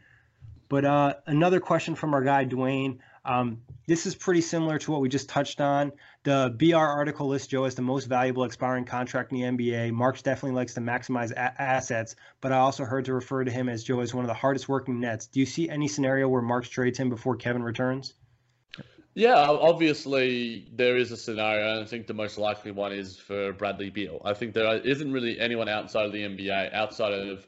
But 0.68 0.84
uh, 0.86 1.14
another 1.26 1.60
question 1.60 1.94
from 1.94 2.14
our 2.14 2.22
guy, 2.22 2.46
Dwayne. 2.46 2.98
Um, 3.24 3.62
this 3.88 4.06
is 4.06 4.14
pretty 4.14 4.40
similar 4.40 4.78
to 4.78 4.92
what 4.92 5.00
we 5.00 5.08
just 5.08 5.28
touched 5.28 5.60
on. 5.60 5.92
The 6.26 6.52
BR 6.58 6.74
article 6.74 7.28
lists 7.28 7.46
Joe 7.46 7.66
as 7.66 7.76
the 7.76 7.82
most 7.82 8.06
valuable 8.06 8.42
expiring 8.42 8.84
contract 8.84 9.30
in 9.30 9.38
the 9.38 9.44
NBA. 9.44 9.92
Marks 9.92 10.22
definitely 10.22 10.56
likes 10.56 10.74
to 10.74 10.80
maximize 10.80 11.30
a- 11.30 11.62
assets, 11.62 12.16
but 12.40 12.50
I 12.50 12.56
also 12.56 12.84
heard 12.84 13.04
to 13.04 13.14
refer 13.14 13.44
to 13.44 13.50
him 13.52 13.68
as 13.68 13.84
Joe 13.84 14.00
as 14.00 14.12
one 14.12 14.24
of 14.24 14.28
the 14.28 14.34
hardest 14.34 14.68
working 14.68 14.98
Nets. 14.98 15.28
Do 15.28 15.38
you 15.38 15.46
see 15.46 15.70
any 15.70 15.86
scenario 15.86 16.28
where 16.28 16.42
Marks 16.42 16.68
trades 16.68 16.98
him 16.98 17.10
before 17.10 17.36
Kevin 17.36 17.62
returns? 17.62 18.14
Yeah, 19.14 19.36
obviously 19.36 20.66
there 20.74 20.96
is 20.96 21.12
a 21.12 21.16
scenario, 21.16 21.76
and 21.76 21.84
I 21.84 21.86
think 21.86 22.08
the 22.08 22.14
most 22.14 22.38
likely 22.38 22.72
one 22.72 22.90
is 22.90 23.16
for 23.16 23.52
Bradley 23.52 23.90
Beal. 23.90 24.20
I 24.24 24.34
think 24.34 24.52
there 24.52 24.78
isn't 24.78 25.12
really 25.12 25.38
anyone 25.38 25.68
outside 25.68 26.06
of 26.06 26.12
the 26.12 26.22
NBA, 26.22 26.74
outside 26.74 27.12
of 27.12 27.46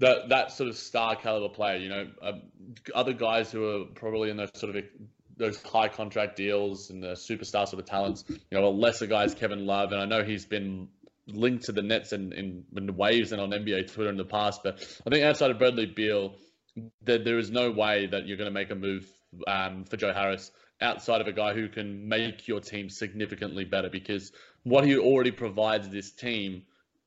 that 0.00 0.28
that 0.28 0.52
sort 0.52 0.68
of 0.68 0.76
star 0.76 1.16
caliber 1.16 1.48
player. 1.48 1.78
You 1.78 1.88
know, 1.88 2.08
uh, 2.20 2.32
other 2.94 3.14
guys 3.14 3.50
who 3.50 3.64
are 3.70 3.84
probably 3.86 4.28
in 4.28 4.36
those 4.36 4.50
sort 4.54 4.76
of 4.76 4.84
those 5.38 5.62
high 5.62 5.88
contract 5.88 6.36
deals 6.36 6.90
and 6.90 7.02
the 7.02 7.12
superstar 7.12 7.66
sort 7.66 7.80
of 7.80 7.86
talents. 7.86 8.24
You 8.28 8.58
know, 8.58 8.66
a 8.66 8.70
lesser 8.70 9.06
guys, 9.06 9.34
Kevin 9.34 9.66
Love, 9.66 9.92
and 9.92 10.00
I 10.00 10.04
know 10.04 10.24
he's 10.24 10.44
been 10.44 10.88
linked 11.26 11.64
to 11.64 11.72
the 11.72 11.82
Nets 11.82 12.12
and 12.12 12.32
in, 12.32 12.64
in, 12.76 12.96
waves 12.96 13.32
and 13.32 13.40
on 13.40 13.50
NBA 13.50 13.92
Twitter 13.92 14.10
in 14.10 14.16
the 14.16 14.24
past. 14.24 14.62
But 14.62 14.76
I 15.06 15.10
think 15.10 15.24
outside 15.24 15.50
of 15.50 15.58
Bradley 15.58 15.86
Beal, 15.86 16.34
there, 17.02 17.18
there 17.18 17.38
is 17.38 17.50
no 17.50 17.70
way 17.70 18.06
that 18.06 18.26
you're 18.26 18.36
going 18.36 18.50
to 18.50 18.54
make 18.54 18.70
a 18.70 18.74
move 18.74 19.06
um, 19.46 19.84
for 19.84 19.96
Joe 19.96 20.12
Harris 20.12 20.50
outside 20.80 21.20
of 21.20 21.26
a 21.26 21.32
guy 21.32 21.54
who 21.54 21.68
can 21.68 22.08
make 22.08 22.46
your 22.46 22.60
team 22.60 22.88
significantly 22.88 23.64
better 23.64 23.90
because 23.90 24.32
what 24.62 24.84
he 24.84 24.96
already 24.96 25.32
provides 25.32 25.88
this 25.88 26.12
team 26.12 26.62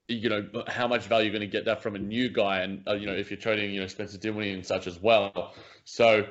you 0.10 0.30
know 0.30 0.46
how 0.68 0.90
much 0.90 1.06
value 1.06 1.30
you're 1.30 1.40
going 1.40 1.50
to 1.50 1.58
get 1.58 1.66
that 1.66 1.82
from 1.82 1.96
a 1.96 2.00
new 2.00 2.30
guy 2.30 2.60
and 2.60 2.86
uh, 2.86 2.94
you 2.94 3.06
know 3.06 3.14
if 3.14 3.32
you're 3.32 3.40
trading 3.40 3.74
you 3.74 3.80
know 3.80 3.88
Spencer 3.88 4.18
Dinwiddie 4.18 4.52
and 4.52 4.66
such 4.66 4.88
as 4.88 5.00
well 5.02 5.54
so 5.86 6.26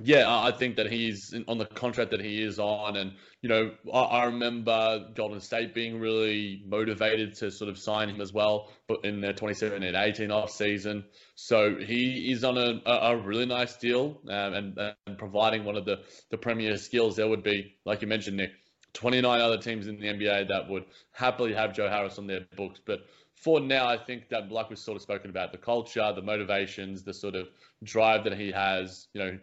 yeah, 0.00 0.24
I 0.28 0.50
think 0.50 0.76
that 0.76 0.90
he's 0.90 1.34
on 1.46 1.58
the 1.58 1.66
contract 1.66 2.10
that 2.10 2.20
he 2.20 2.42
is 2.42 2.58
on, 2.58 2.96
and 2.96 3.12
you 3.42 3.48
know, 3.48 3.70
I, 3.92 3.98
I, 3.98 4.24
remember 4.24 5.06
Golden 5.14 5.38
State 5.40 5.72
being 5.72 6.00
really 6.00 6.64
motivated 6.66 7.34
to 7.36 7.50
sort 7.50 7.70
of 7.70 7.78
sign 7.78 8.08
him 8.08 8.20
as 8.20 8.32
well, 8.32 8.72
but 8.88 9.04
in 9.04 9.20
their 9.20 9.32
2017 9.32 9.94
18 9.94 10.30
off 10.32 10.50
season, 10.50 11.04
so 11.36 11.76
he 11.76 12.32
is 12.32 12.42
on 12.42 12.58
a, 12.58 12.80
a 12.90 13.16
really 13.16 13.46
nice 13.46 13.76
deal, 13.76 14.20
um, 14.28 14.54
and, 14.54 14.78
and 15.06 15.18
providing 15.18 15.64
one 15.64 15.76
of 15.76 15.84
the 15.84 16.00
the 16.30 16.38
premier 16.38 16.76
skills. 16.76 17.14
There 17.14 17.28
would 17.28 17.44
be, 17.44 17.76
like 17.84 18.02
you 18.02 18.08
mentioned, 18.08 18.36
Nick, 18.36 18.50
29 18.94 19.40
other 19.40 19.58
teams 19.58 19.86
in 19.86 20.00
the 20.00 20.08
NBA 20.08 20.48
that 20.48 20.68
would 20.68 20.86
happily 21.12 21.54
have 21.54 21.72
Joe 21.72 21.88
Harris 21.88 22.18
on 22.18 22.26
their 22.26 22.46
books, 22.56 22.80
but 22.84 23.06
for 23.36 23.60
now, 23.60 23.86
I 23.86 23.98
think 23.98 24.30
that, 24.30 24.50
like 24.50 24.70
we've 24.70 24.78
sort 24.78 24.96
of 24.96 25.02
spoken 25.02 25.28
about, 25.28 25.52
the 25.52 25.58
culture, 25.58 26.10
the 26.16 26.22
motivations, 26.22 27.02
the 27.02 27.12
sort 27.12 27.34
of 27.34 27.48
drive 27.82 28.24
that 28.24 28.38
he 28.38 28.50
has, 28.52 29.08
you 29.12 29.22
know, 29.22 29.38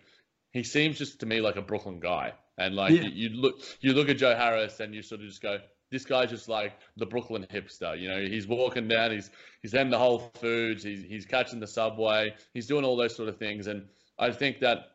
he 0.51 0.63
seems 0.63 0.97
just 0.97 1.19
to 1.21 1.25
me 1.25 1.41
like 1.41 1.55
a 1.55 1.61
Brooklyn 1.61 1.99
guy. 1.99 2.33
And 2.57 2.75
like 2.75 2.91
yeah. 2.91 3.03
you, 3.03 3.09
you, 3.09 3.29
look, 3.29 3.59
you 3.79 3.93
look 3.93 4.09
at 4.09 4.17
Joe 4.17 4.35
Harris, 4.35 4.79
and 4.79 4.93
you 4.93 5.01
sort 5.01 5.21
of 5.21 5.27
just 5.27 5.41
go, 5.41 5.59
"This 5.89 6.05
guy's 6.05 6.29
just 6.29 6.47
like 6.47 6.73
the 6.97 7.05
Brooklyn 7.05 7.47
hipster." 7.51 7.99
You 7.99 8.09
know, 8.09 8.21
he's 8.21 8.47
walking 8.47 8.87
down, 8.87 9.11
he's 9.11 9.29
he's 9.61 9.73
in 9.73 9.89
the 9.89 9.97
Whole 9.97 10.31
Foods, 10.39 10.83
he's 10.83 11.03
he's 11.03 11.25
catching 11.25 11.59
the 11.59 11.67
subway, 11.67 12.35
he's 12.53 12.67
doing 12.67 12.85
all 12.85 12.97
those 12.97 13.15
sort 13.15 13.29
of 13.29 13.37
things. 13.37 13.67
And 13.67 13.85
I 14.19 14.31
think 14.31 14.59
that 14.59 14.91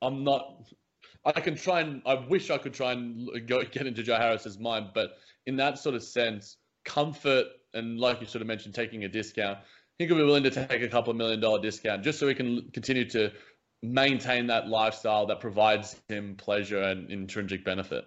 I'm 0.00 0.24
not. 0.24 0.62
I 1.24 1.40
can 1.40 1.56
try 1.56 1.80
and 1.80 2.02
I 2.06 2.14
wish 2.14 2.50
I 2.50 2.58
could 2.58 2.72
try 2.72 2.92
and 2.92 3.28
go 3.46 3.62
get 3.64 3.86
into 3.86 4.02
Joe 4.02 4.16
Harris's 4.16 4.58
mind, 4.58 4.90
but 4.94 5.16
in 5.44 5.56
that 5.56 5.78
sort 5.78 5.96
of 5.96 6.02
sense, 6.04 6.56
comfort 6.84 7.46
and 7.74 7.98
like 7.98 8.20
you 8.20 8.26
sort 8.26 8.42
of 8.42 8.48
mentioned, 8.48 8.74
taking 8.74 9.04
a 9.04 9.08
discount, 9.08 9.58
he 9.98 10.06
could 10.06 10.16
be 10.16 10.22
willing 10.22 10.44
to 10.44 10.50
take 10.50 10.82
a 10.82 10.88
couple 10.88 11.10
of 11.10 11.16
million 11.16 11.40
dollar 11.40 11.60
discount 11.60 12.04
just 12.04 12.18
so 12.18 12.28
he 12.28 12.34
can 12.34 12.70
continue 12.72 13.08
to 13.10 13.32
maintain 13.82 14.48
that 14.48 14.68
lifestyle 14.68 15.26
that 15.26 15.40
provides 15.40 16.00
him 16.08 16.36
pleasure 16.36 16.80
and 16.80 17.10
intrinsic 17.10 17.64
benefit. 17.64 18.04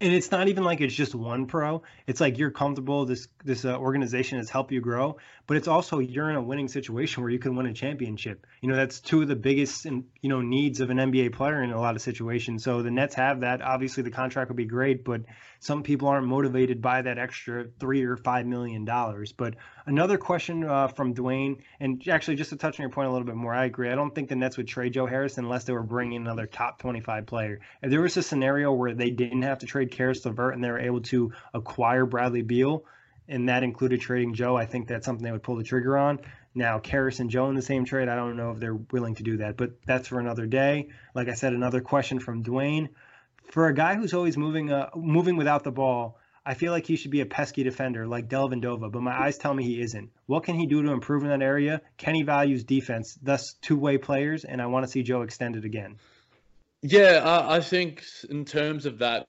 And 0.00 0.12
it's 0.12 0.32
not 0.32 0.48
even 0.48 0.64
like 0.64 0.80
it's 0.80 0.94
just 0.94 1.14
one 1.14 1.46
pro. 1.46 1.82
It's 2.08 2.20
like 2.20 2.36
you're 2.36 2.50
comfortable 2.50 3.06
this 3.06 3.28
this 3.44 3.64
uh, 3.64 3.76
organization 3.76 4.38
has 4.38 4.50
helped 4.50 4.72
you 4.72 4.80
grow 4.80 5.16
but 5.46 5.56
it's 5.56 5.68
also 5.68 5.98
you're 5.98 6.30
in 6.30 6.36
a 6.36 6.42
winning 6.42 6.68
situation 6.68 7.22
where 7.22 7.30
you 7.30 7.38
can 7.38 7.56
win 7.56 7.66
a 7.66 7.72
championship. 7.72 8.46
You 8.60 8.68
know 8.68 8.76
that's 8.76 9.00
two 9.00 9.22
of 9.22 9.28
the 9.28 9.36
biggest 9.36 9.86
and 9.86 10.04
you 10.20 10.28
know 10.28 10.40
needs 10.40 10.80
of 10.80 10.90
an 10.90 10.98
nba 10.98 11.32
player 11.32 11.62
in 11.62 11.72
a 11.72 11.80
lot 11.80 11.94
of 11.94 12.02
situations. 12.02 12.64
So 12.64 12.82
the 12.82 12.90
nets 12.90 13.14
have 13.16 13.40
that. 13.40 13.62
Obviously 13.62 14.02
the 14.02 14.10
contract 14.10 14.50
would 14.50 14.56
be 14.56 14.64
great 14.64 15.04
but 15.04 15.22
some 15.62 15.82
people 15.82 16.08
aren't 16.08 16.26
motivated 16.26 16.82
by 16.82 17.02
that 17.02 17.18
extra 17.18 17.66
three 17.78 18.02
or 18.02 18.16
five 18.16 18.46
million 18.46 18.84
dollars 18.84 19.32
but 19.32 19.54
another 19.86 20.18
question 20.18 20.64
uh, 20.64 20.88
from 20.88 21.14
dwayne 21.14 21.56
and 21.80 22.06
actually 22.08 22.36
just 22.36 22.50
to 22.50 22.56
touch 22.56 22.78
on 22.78 22.82
your 22.82 22.90
point 22.90 23.08
a 23.08 23.12
little 23.12 23.26
bit 23.26 23.36
more 23.36 23.54
i 23.54 23.64
agree 23.64 23.90
i 23.90 23.94
don't 23.94 24.14
think 24.14 24.28
the 24.28 24.36
nets 24.36 24.56
would 24.56 24.68
trade 24.68 24.92
joe 24.92 25.06
harris 25.06 25.38
unless 25.38 25.64
they 25.64 25.72
were 25.72 25.82
bringing 25.82 26.20
another 26.20 26.46
top 26.46 26.78
25 26.78 27.26
player 27.26 27.60
if 27.82 27.90
there 27.90 28.00
was 28.00 28.16
a 28.16 28.22
scenario 28.22 28.72
where 28.72 28.94
they 28.94 29.10
didn't 29.10 29.42
have 29.42 29.58
to 29.58 29.66
trade 29.66 29.90
Caris 29.90 30.24
LeVert 30.24 30.54
and 30.54 30.62
they 30.62 30.70
were 30.70 30.78
able 30.78 31.00
to 31.02 31.32
acquire 31.54 32.06
Bradley 32.06 32.42
Beal, 32.42 32.84
and 33.28 33.48
that 33.48 33.62
included 33.62 34.00
trading 34.00 34.34
Joe, 34.34 34.56
I 34.56 34.66
think 34.66 34.88
that's 34.88 35.06
something 35.06 35.24
they 35.24 35.32
would 35.32 35.42
pull 35.42 35.56
the 35.56 35.64
trigger 35.64 35.96
on. 35.96 36.20
Now, 36.54 36.78
Caris 36.78 37.20
and 37.20 37.30
Joe 37.30 37.48
in 37.48 37.54
the 37.54 37.62
same 37.62 37.84
trade, 37.84 38.08
I 38.08 38.16
don't 38.16 38.36
know 38.36 38.50
if 38.50 38.58
they're 38.58 38.74
willing 38.74 39.14
to 39.14 39.22
do 39.22 39.38
that, 39.38 39.56
but 39.56 39.70
that's 39.86 40.08
for 40.08 40.20
another 40.20 40.46
day. 40.46 40.88
Like 41.14 41.28
I 41.28 41.34
said, 41.34 41.52
another 41.52 41.80
question 41.80 42.18
from 42.18 42.42
Dwayne. 42.42 42.90
For 43.50 43.66
a 43.66 43.74
guy 43.74 43.94
who's 43.94 44.14
always 44.14 44.36
moving, 44.36 44.72
uh, 44.72 44.90
moving 44.94 45.36
without 45.36 45.64
the 45.64 45.72
ball, 45.72 46.18
I 46.44 46.54
feel 46.54 46.72
like 46.72 46.86
he 46.86 46.96
should 46.96 47.10
be 47.10 47.20
a 47.20 47.26
pesky 47.26 47.62
defender 47.62 48.06
like 48.06 48.28
Dellavedova, 48.28 48.90
but 48.90 49.02
my 49.02 49.12
eyes 49.12 49.38
tell 49.38 49.54
me 49.54 49.64
he 49.64 49.80
isn't. 49.80 50.10
What 50.26 50.42
can 50.44 50.56
he 50.56 50.66
do 50.66 50.82
to 50.82 50.90
improve 50.90 51.22
in 51.22 51.28
that 51.28 51.42
area? 51.42 51.82
Kenny 51.96 52.22
values 52.22 52.64
defense, 52.64 53.16
thus 53.22 53.54
two-way 53.62 53.98
players, 53.98 54.44
and 54.44 54.60
I 54.60 54.66
want 54.66 54.84
to 54.84 54.90
see 54.90 55.02
Joe 55.02 55.22
extended 55.22 55.64
again. 55.64 55.98
Yeah, 56.82 57.20
I 57.24 57.60
think 57.60 58.02
in 58.28 58.44
terms 58.44 58.86
of 58.86 58.98
that, 58.98 59.28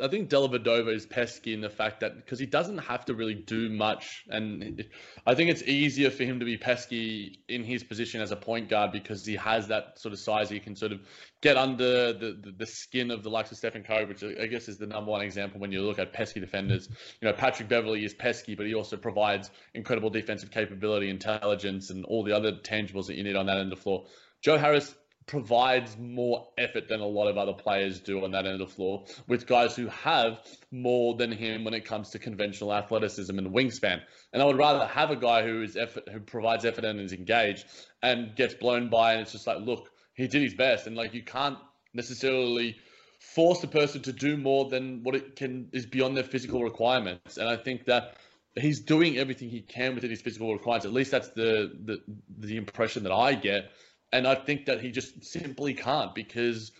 I 0.00 0.08
think 0.08 0.30
Dellavedova 0.30 0.94
is 0.94 1.06
pesky 1.06 1.52
in 1.52 1.60
the 1.60 1.70
fact 1.70 2.00
that 2.00 2.16
because 2.16 2.38
he 2.38 2.46
doesn't 2.46 2.78
have 2.78 3.04
to 3.06 3.14
really 3.14 3.34
do 3.34 3.68
much, 3.68 4.24
and 4.28 4.84
I 5.26 5.34
think 5.34 5.50
it's 5.50 5.62
easier 5.62 6.10
for 6.10 6.24
him 6.24 6.40
to 6.40 6.44
be 6.44 6.56
pesky 6.56 7.40
in 7.48 7.64
his 7.64 7.84
position 7.84 8.20
as 8.20 8.30
a 8.30 8.36
point 8.36 8.68
guard 8.68 8.92
because 8.92 9.24
he 9.24 9.36
has 9.36 9.68
that 9.68 9.98
sort 9.98 10.12
of 10.12 10.18
size. 10.18 10.48
He 10.50 10.60
can 10.60 10.76
sort 10.76 10.92
of 10.92 11.00
get 11.40 11.56
under 11.56 12.12
the, 12.12 12.38
the, 12.40 12.52
the 12.58 12.66
skin 12.66 13.10
of 13.10 13.22
the 13.22 13.30
likes 13.30 13.50
of 13.52 13.58
Stephen 13.58 13.82
Curry, 13.82 14.04
which 14.04 14.22
I 14.22 14.46
guess 14.46 14.68
is 14.68 14.78
the 14.78 14.86
number 14.86 15.10
one 15.10 15.22
example 15.22 15.60
when 15.60 15.72
you 15.72 15.82
look 15.82 15.98
at 15.98 16.12
pesky 16.12 16.40
defenders. 16.40 16.88
You 17.20 17.28
know, 17.28 17.34
Patrick 17.34 17.68
Beverley 17.68 18.04
is 18.04 18.14
pesky, 18.14 18.54
but 18.54 18.66
he 18.66 18.74
also 18.74 18.96
provides 18.96 19.50
incredible 19.74 20.10
defensive 20.10 20.50
capability, 20.50 21.10
intelligence, 21.10 21.90
and 21.90 22.04
all 22.04 22.24
the 22.24 22.36
other 22.36 22.52
tangibles 22.52 23.06
that 23.06 23.16
you 23.16 23.24
need 23.24 23.36
on 23.36 23.46
that 23.46 23.58
end 23.58 23.72
of 23.72 23.78
the 23.78 23.82
floor. 23.82 24.06
Joe 24.40 24.56
Harris 24.56 24.94
provides 25.28 25.96
more 25.96 26.48
effort 26.58 26.88
than 26.88 27.00
a 27.00 27.06
lot 27.06 27.28
of 27.28 27.38
other 27.38 27.52
players 27.52 28.00
do 28.00 28.24
on 28.24 28.32
that 28.32 28.46
end 28.46 28.60
of 28.60 28.68
the 28.68 28.74
floor 28.74 29.04
with 29.28 29.46
guys 29.46 29.76
who 29.76 29.86
have 29.88 30.40
more 30.72 31.14
than 31.14 31.30
him 31.30 31.64
when 31.64 31.74
it 31.74 31.84
comes 31.84 32.10
to 32.10 32.18
conventional 32.18 32.72
athleticism 32.74 33.38
and 33.38 33.54
wingspan. 33.54 34.00
And 34.32 34.42
I 34.42 34.46
would 34.46 34.56
rather 34.56 34.86
have 34.86 35.10
a 35.10 35.16
guy 35.16 35.44
who 35.44 35.62
is 35.62 35.76
effort, 35.76 36.08
who 36.10 36.20
provides 36.20 36.64
effort 36.64 36.84
and 36.84 36.98
is 37.00 37.12
engaged 37.12 37.66
and 38.02 38.34
gets 38.34 38.54
blown 38.54 38.88
by 38.88 39.12
and 39.12 39.22
it's 39.22 39.32
just 39.32 39.46
like, 39.46 39.58
look, 39.60 39.90
he 40.14 40.26
did 40.26 40.42
his 40.42 40.54
best. 40.54 40.86
And 40.86 40.96
like 40.96 41.14
you 41.14 41.22
can't 41.22 41.58
necessarily 41.94 42.76
force 43.20 43.62
a 43.62 43.68
person 43.68 44.02
to 44.02 44.12
do 44.12 44.36
more 44.36 44.68
than 44.70 45.02
what 45.02 45.14
it 45.14 45.36
can 45.36 45.68
is 45.72 45.86
beyond 45.86 46.16
their 46.16 46.24
physical 46.24 46.64
requirements. 46.64 47.36
And 47.36 47.48
I 47.48 47.56
think 47.56 47.84
that 47.84 48.16
he's 48.56 48.80
doing 48.80 49.18
everything 49.18 49.48
he 49.48 49.60
can 49.60 49.94
within 49.94 50.10
his 50.10 50.20
physical 50.20 50.52
requirements. 50.52 50.86
At 50.86 50.92
least 50.92 51.10
that's 51.10 51.28
the 51.30 51.72
the 51.84 52.02
the 52.38 52.56
impression 52.56 53.02
that 53.04 53.12
I 53.12 53.34
get, 53.34 53.70
and 54.12 54.26
I 54.26 54.34
think 54.34 54.66
that 54.66 54.80
he 54.80 54.90
just 54.90 55.24
simply 55.24 55.74
can't 55.74 56.14
because 56.14 56.72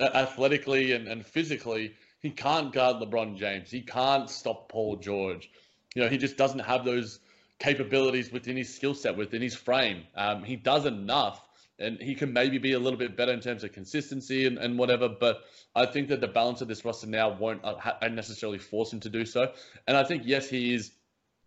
athletically 0.00 0.92
and, 0.92 1.08
and 1.08 1.24
physically 1.24 1.94
he 2.20 2.30
can't 2.30 2.72
guard 2.72 2.96
LeBron 2.96 3.36
James. 3.36 3.70
He 3.70 3.82
can't 3.82 4.28
stop 4.28 4.68
Paul 4.68 4.96
George. 4.96 5.50
You 5.94 6.02
know, 6.02 6.08
he 6.08 6.18
just 6.18 6.36
doesn't 6.36 6.60
have 6.60 6.84
those 6.84 7.20
capabilities 7.58 8.32
within 8.32 8.56
his 8.56 8.74
skill 8.74 8.94
set, 8.94 9.16
within 9.16 9.42
his 9.42 9.54
frame. 9.54 10.04
Um, 10.14 10.42
he 10.42 10.56
does 10.56 10.86
enough, 10.86 11.40
and 11.78 12.00
he 12.00 12.14
can 12.14 12.32
maybe 12.32 12.58
be 12.58 12.72
a 12.72 12.78
little 12.78 12.98
bit 12.98 13.16
better 13.16 13.32
in 13.32 13.40
terms 13.40 13.64
of 13.64 13.72
consistency 13.72 14.46
and, 14.46 14.58
and 14.58 14.78
whatever. 14.78 15.08
But 15.08 15.44
I 15.74 15.86
think 15.86 16.08
that 16.08 16.20
the 16.20 16.28
balance 16.28 16.60
of 16.60 16.68
this 16.68 16.84
roster 16.84 17.06
now 17.06 17.36
won't 17.36 17.64
uh, 17.64 18.08
necessarily 18.08 18.58
force 18.58 18.92
him 18.92 19.00
to 19.00 19.08
do 19.08 19.24
so. 19.24 19.52
And 19.86 19.96
I 19.96 20.04
think, 20.04 20.22
yes, 20.26 20.48
he 20.48 20.74
is 20.74 20.92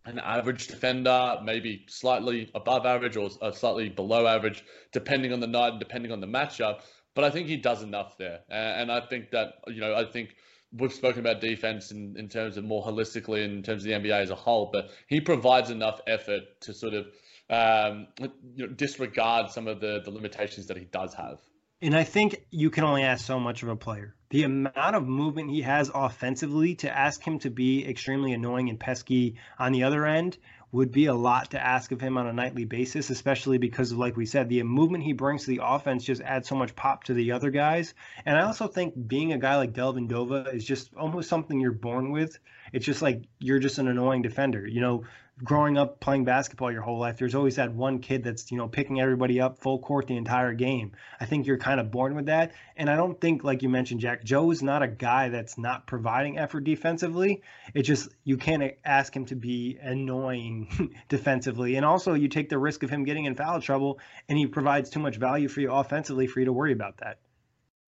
an 0.04 0.18
average 0.18 0.66
defender, 0.66 1.38
maybe 1.44 1.84
slightly 1.88 2.50
above 2.54 2.86
average 2.86 3.16
or 3.16 3.30
uh, 3.42 3.50
slightly 3.50 3.88
below 3.88 4.26
average, 4.26 4.64
depending 4.92 5.32
on 5.32 5.40
the 5.40 5.46
night 5.46 5.72
and 5.72 5.78
depending 5.78 6.12
on 6.12 6.20
the 6.20 6.26
matchup. 6.26 6.80
But 7.14 7.24
I 7.24 7.30
think 7.30 7.48
he 7.48 7.56
does 7.56 7.82
enough 7.82 8.16
there. 8.18 8.40
And 8.48 8.90
I 8.90 9.00
think 9.00 9.30
that, 9.32 9.54
you 9.66 9.80
know, 9.80 9.94
I 9.94 10.04
think 10.04 10.36
we've 10.72 10.92
spoken 10.92 11.20
about 11.20 11.40
defense 11.40 11.90
in, 11.90 12.16
in 12.16 12.28
terms 12.28 12.56
of 12.56 12.64
more 12.64 12.84
holistically 12.84 13.44
in 13.44 13.62
terms 13.62 13.84
of 13.84 13.88
the 13.88 13.94
NBA 13.94 14.22
as 14.22 14.30
a 14.30 14.34
whole, 14.34 14.70
but 14.72 14.90
he 15.08 15.20
provides 15.20 15.70
enough 15.70 16.00
effort 16.06 16.42
to 16.60 16.72
sort 16.72 16.94
of 16.94 17.06
um, 17.50 18.06
you 18.54 18.66
know, 18.66 18.72
disregard 18.72 19.50
some 19.50 19.66
of 19.66 19.80
the, 19.80 20.00
the 20.04 20.10
limitations 20.10 20.66
that 20.68 20.76
he 20.76 20.84
does 20.84 21.12
have. 21.14 21.40
And 21.82 21.96
I 21.96 22.04
think 22.04 22.44
you 22.50 22.70
can 22.70 22.84
only 22.84 23.02
ask 23.02 23.24
so 23.24 23.40
much 23.40 23.62
of 23.62 23.68
a 23.68 23.76
player. 23.76 24.14
The 24.30 24.44
amount 24.44 24.94
of 24.94 25.08
movement 25.08 25.50
he 25.50 25.62
has 25.62 25.90
offensively 25.92 26.76
to 26.76 26.96
ask 26.96 27.20
him 27.20 27.40
to 27.40 27.50
be 27.50 27.84
extremely 27.84 28.32
annoying 28.32 28.68
and 28.68 28.78
pesky 28.78 29.34
on 29.58 29.72
the 29.72 29.82
other 29.82 30.06
end 30.06 30.38
would 30.70 30.92
be 30.92 31.06
a 31.06 31.14
lot 31.14 31.50
to 31.50 31.60
ask 31.60 31.90
of 31.90 32.00
him 32.00 32.16
on 32.16 32.28
a 32.28 32.32
nightly 32.32 32.64
basis, 32.64 33.10
especially 33.10 33.58
because 33.58 33.90
of, 33.90 33.98
like 33.98 34.16
we 34.16 34.26
said, 34.26 34.48
the 34.48 34.62
movement 34.62 35.02
he 35.02 35.12
brings 35.12 35.42
to 35.44 35.50
the 35.50 35.60
offense 35.64 36.04
just 36.04 36.22
adds 36.22 36.48
so 36.48 36.54
much 36.54 36.76
pop 36.76 37.02
to 37.02 37.14
the 37.14 37.32
other 37.32 37.50
guys. 37.50 37.92
And 38.24 38.38
I 38.38 38.42
also 38.42 38.68
think 38.68 38.94
being 39.08 39.32
a 39.32 39.38
guy 39.38 39.56
like 39.56 39.72
Dellavedova 39.72 40.54
is 40.54 40.64
just 40.64 40.94
almost 40.94 41.28
something 41.28 41.58
you're 41.58 41.72
born 41.72 42.12
with. 42.12 42.38
It's 42.72 42.86
just 42.86 43.02
like 43.02 43.24
you're 43.40 43.58
just 43.58 43.78
an 43.78 43.88
annoying 43.88 44.22
defender. 44.22 44.64
You 44.64 44.80
know, 44.80 45.04
growing 45.42 45.78
up 45.78 46.00
playing 46.00 46.24
basketball 46.24 46.70
your 46.70 46.82
whole 46.82 46.98
life, 46.98 47.16
there's 47.18 47.34
always 47.34 47.56
that 47.56 47.72
one 47.72 47.98
kid 47.98 48.24
that's, 48.24 48.50
you 48.50 48.58
know, 48.58 48.68
picking 48.68 49.00
everybody 49.00 49.40
up 49.40 49.58
full 49.58 49.78
court 49.78 50.06
the 50.06 50.16
entire 50.16 50.52
game. 50.52 50.92
I 51.18 51.26
think 51.26 51.46
you're 51.46 51.58
kind 51.58 51.80
of 51.80 51.90
born 51.90 52.14
with 52.14 52.26
that. 52.26 52.52
And 52.76 52.90
I 52.90 52.96
don't 52.96 53.20
think, 53.20 53.44
like 53.44 53.62
you 53.62 53.68
mentioned, 53.68 54.00
Jack, 54.00 54.24
Joe 54.24 54.50
is 54.50 54.62
not 54.62 54.82
a 54.82 54.88
guy 54.88 55.28
that's 55.28 55.58
not 55.58 55.86
providing 55.86 56.38
effort 56.38 56.64
defensively. 56.64 57.42
It 57.74 57.82
just, 57.82 58.08
you 58.24 58.36
can't 58.36 58.74
ask 58.84 59.14
him 59.14 59.26
to 59.26 59.36
be 59.36 59.78
annoying 59.80 60.94
defensively. 61.08 61.76
And 61.76 61.84
also, 61.84 62.14
you 62.14 62.28
take 62.28 62.48
the 62.48 62.58
risk 62.58 62.82
of 62.82 62.90
him 62.90 63.04
getting 63.04 63.24
in 63.24 63.34
foul 63.34 63.60
trouble 63.60 63.98
and 64.28 64.38
he 64.38 64.46
provides 64.46 64.90
too 64.90 65.00
much 65.00 65.16
value 65.16 65.48
for 65.48 65.60
you 65.60 65.72
offensively 65.72 66.26
for 66.26 66.40
you 66.40 66.46
to 66.46 66.52
worry 66.52 66.72
about 66.72 66.98
that. 66.98 67.18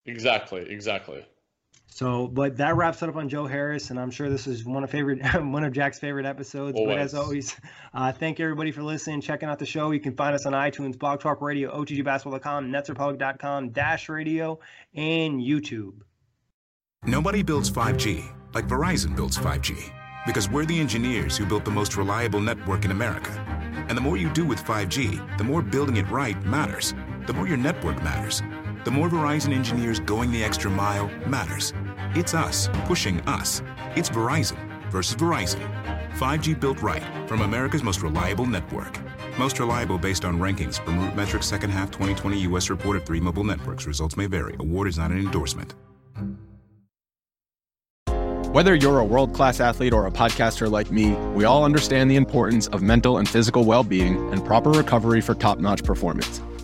Exactly, 0.05 0.65
exactly. 0.69 1.25
So, 1.93 2.27
but 2.27 2.55
that 2.55 2.77
wraps 2.77 3.03
it 3.03 3.09
up 3.09 3.17
on 3.17 3.27
Joe 3.27 3.45
Harris, 3.45 3.89
and 3.89 3.99
I'm 3.99 4.09
sure 4.09 4.29
this 4.29 4.47
is 4.47 4.63
one 4.63 4.83
of 4.83 4.89
favorite, 4.89 5.21
one 5.43 5.65
of 5.65 5.73
Jack's 5.73 5.99
favorite 5.99 6.25
episodes. 6.25 6.77
Always. 6.77 6.95
But 6.95 7.01
as 7.01 7.13
always, 7.13 7.55
uh, 7.93 8.13
thank 8.13 8.39
everybody 8.39 8.71
for 8.71 8.81
listening, 8.81 9.19
checking 9.19 9.49
out 9.49 9.59
the 9.59 9.65
show. 9.65 9.91
You 9.91 9.99
can 9.99 10.15
find 10.15 10.33
us 10.33 10.45
on 10.45 10.53
iTunes, 10.53 10.97
Blog 10.97 11.19
Talk 11.19 11.41
Radio, 11.41 11.69
OTGBasketball.com, 11.77 12.71
NetsRepublic.com, 12.71 13.69
Dash 13.71 14.07
Radio, 14.07 14.57
and 14.95 15.41
YouTube. 15.41 15.95
Nobody 17.05 17.43
builds 17.43 17.69
5G 17.69 18.23
like 18.53 18.67
Verizon 18.67 19.15
builds 19.15 19.37
5G 19.37 19.91
because 20.25 20.49
we're 20.49 20.65
the 20.65 20.79
engineers 20.79 21.35
who 21.35 21.45
built 21.45 21.65
the 21.65 21.71
most 21.71 21.97
reliable 21.97 22.39
network 22.39 22.85
in 22.85 22.91
America. 22.91 23.31
And 23.89 23.97
the 23.97 24.01
more 24.01 24.15
you 24.15 24.29
do 24.29 24.45
with 24.45 24.63
5G, 24.63 25.37
the 25.37 25.43
more 25.43 25.61
building 25.61 25.97
it 25.97 26.09
right 26.09 26.41
matters. 26.45 26.93
The 27.27 27.33
more 27.33 27.47
your 27.47 27.57
network 27.57 28.01
matters 28.01 28.41
the 28.84 28.91
more 28.91 29.09
Verizon 29.09 29.53
engineers 29.53 29.99
going 29.99 30.32
the 30.32 30.43
extra 30.43 30.69
mile 30.69 31.07
matters. 31.27 31.73
It's 32.15 32.34
us 32.34 32.69
pushing 32.86 33.21
us. 33.21 33.61
It's 33.95 34.09
Verizon 34.09 34.57
versus 34.89 35.15
Verizon. 35.15 35.61
5G 36.13 36.59
built 36.59 36.82
right 36.82 37.03
from 37.27 37.41
America's 37.41 37.84
most 37.84 38.01
reliable 38.01 38.45
network. 38.45 38.99
Most 39.38 39.59
reliable 39.59 39.97
based 39.97 40.25
on 40.25 40.39
rankings 40.39 40.84
from 40.84 40.99
RootMetrics 40.99 41.43
second 41.43 41.69
half 41.69 41.91
2020 41.91 42.39
U.S. 42.39 42.69
report 42.69 42.97
of 42.97 43.05
three 43.05 43.19
mobile 43.19 43.43
networks. 43.43 43.88
Results 43.88 44.17
may 44.17 44.27
vary. 44.27 44.55
Award 44.59 44.88
is 44.88 44.97
not 44.97 45.11
an 45.11 45.19
endorsement. 45.19 45.73
Whether 48.51 48.75
you're 48.75 48.99
a 48.99 49.05
world 49.05 49.34
class 49.34 49.61
athlete 49.61 49.93
or 49.93 50.07
a 50.07 50.11
podcaster 50.11 50.69
like 50.69 50.91
me, 50.91 51.11
we 51.34 51.45
all 51.45 51.63
understand 51.63 52.11
the 52.11 52.17
importance 52.17 52.67
of 52.67 52.82
mental 52.82 53.17
and 53.17 53.29
physical 53.29 53.63
well 53.63 53.84
being 53.84 54.17
and 54.34 54.43
proper 54.43 54.71
recovery 54.71 55.21
for 55.21 55.34
top 55.34 55.59
notch 55.59 55.86
performance. 55.86 56.41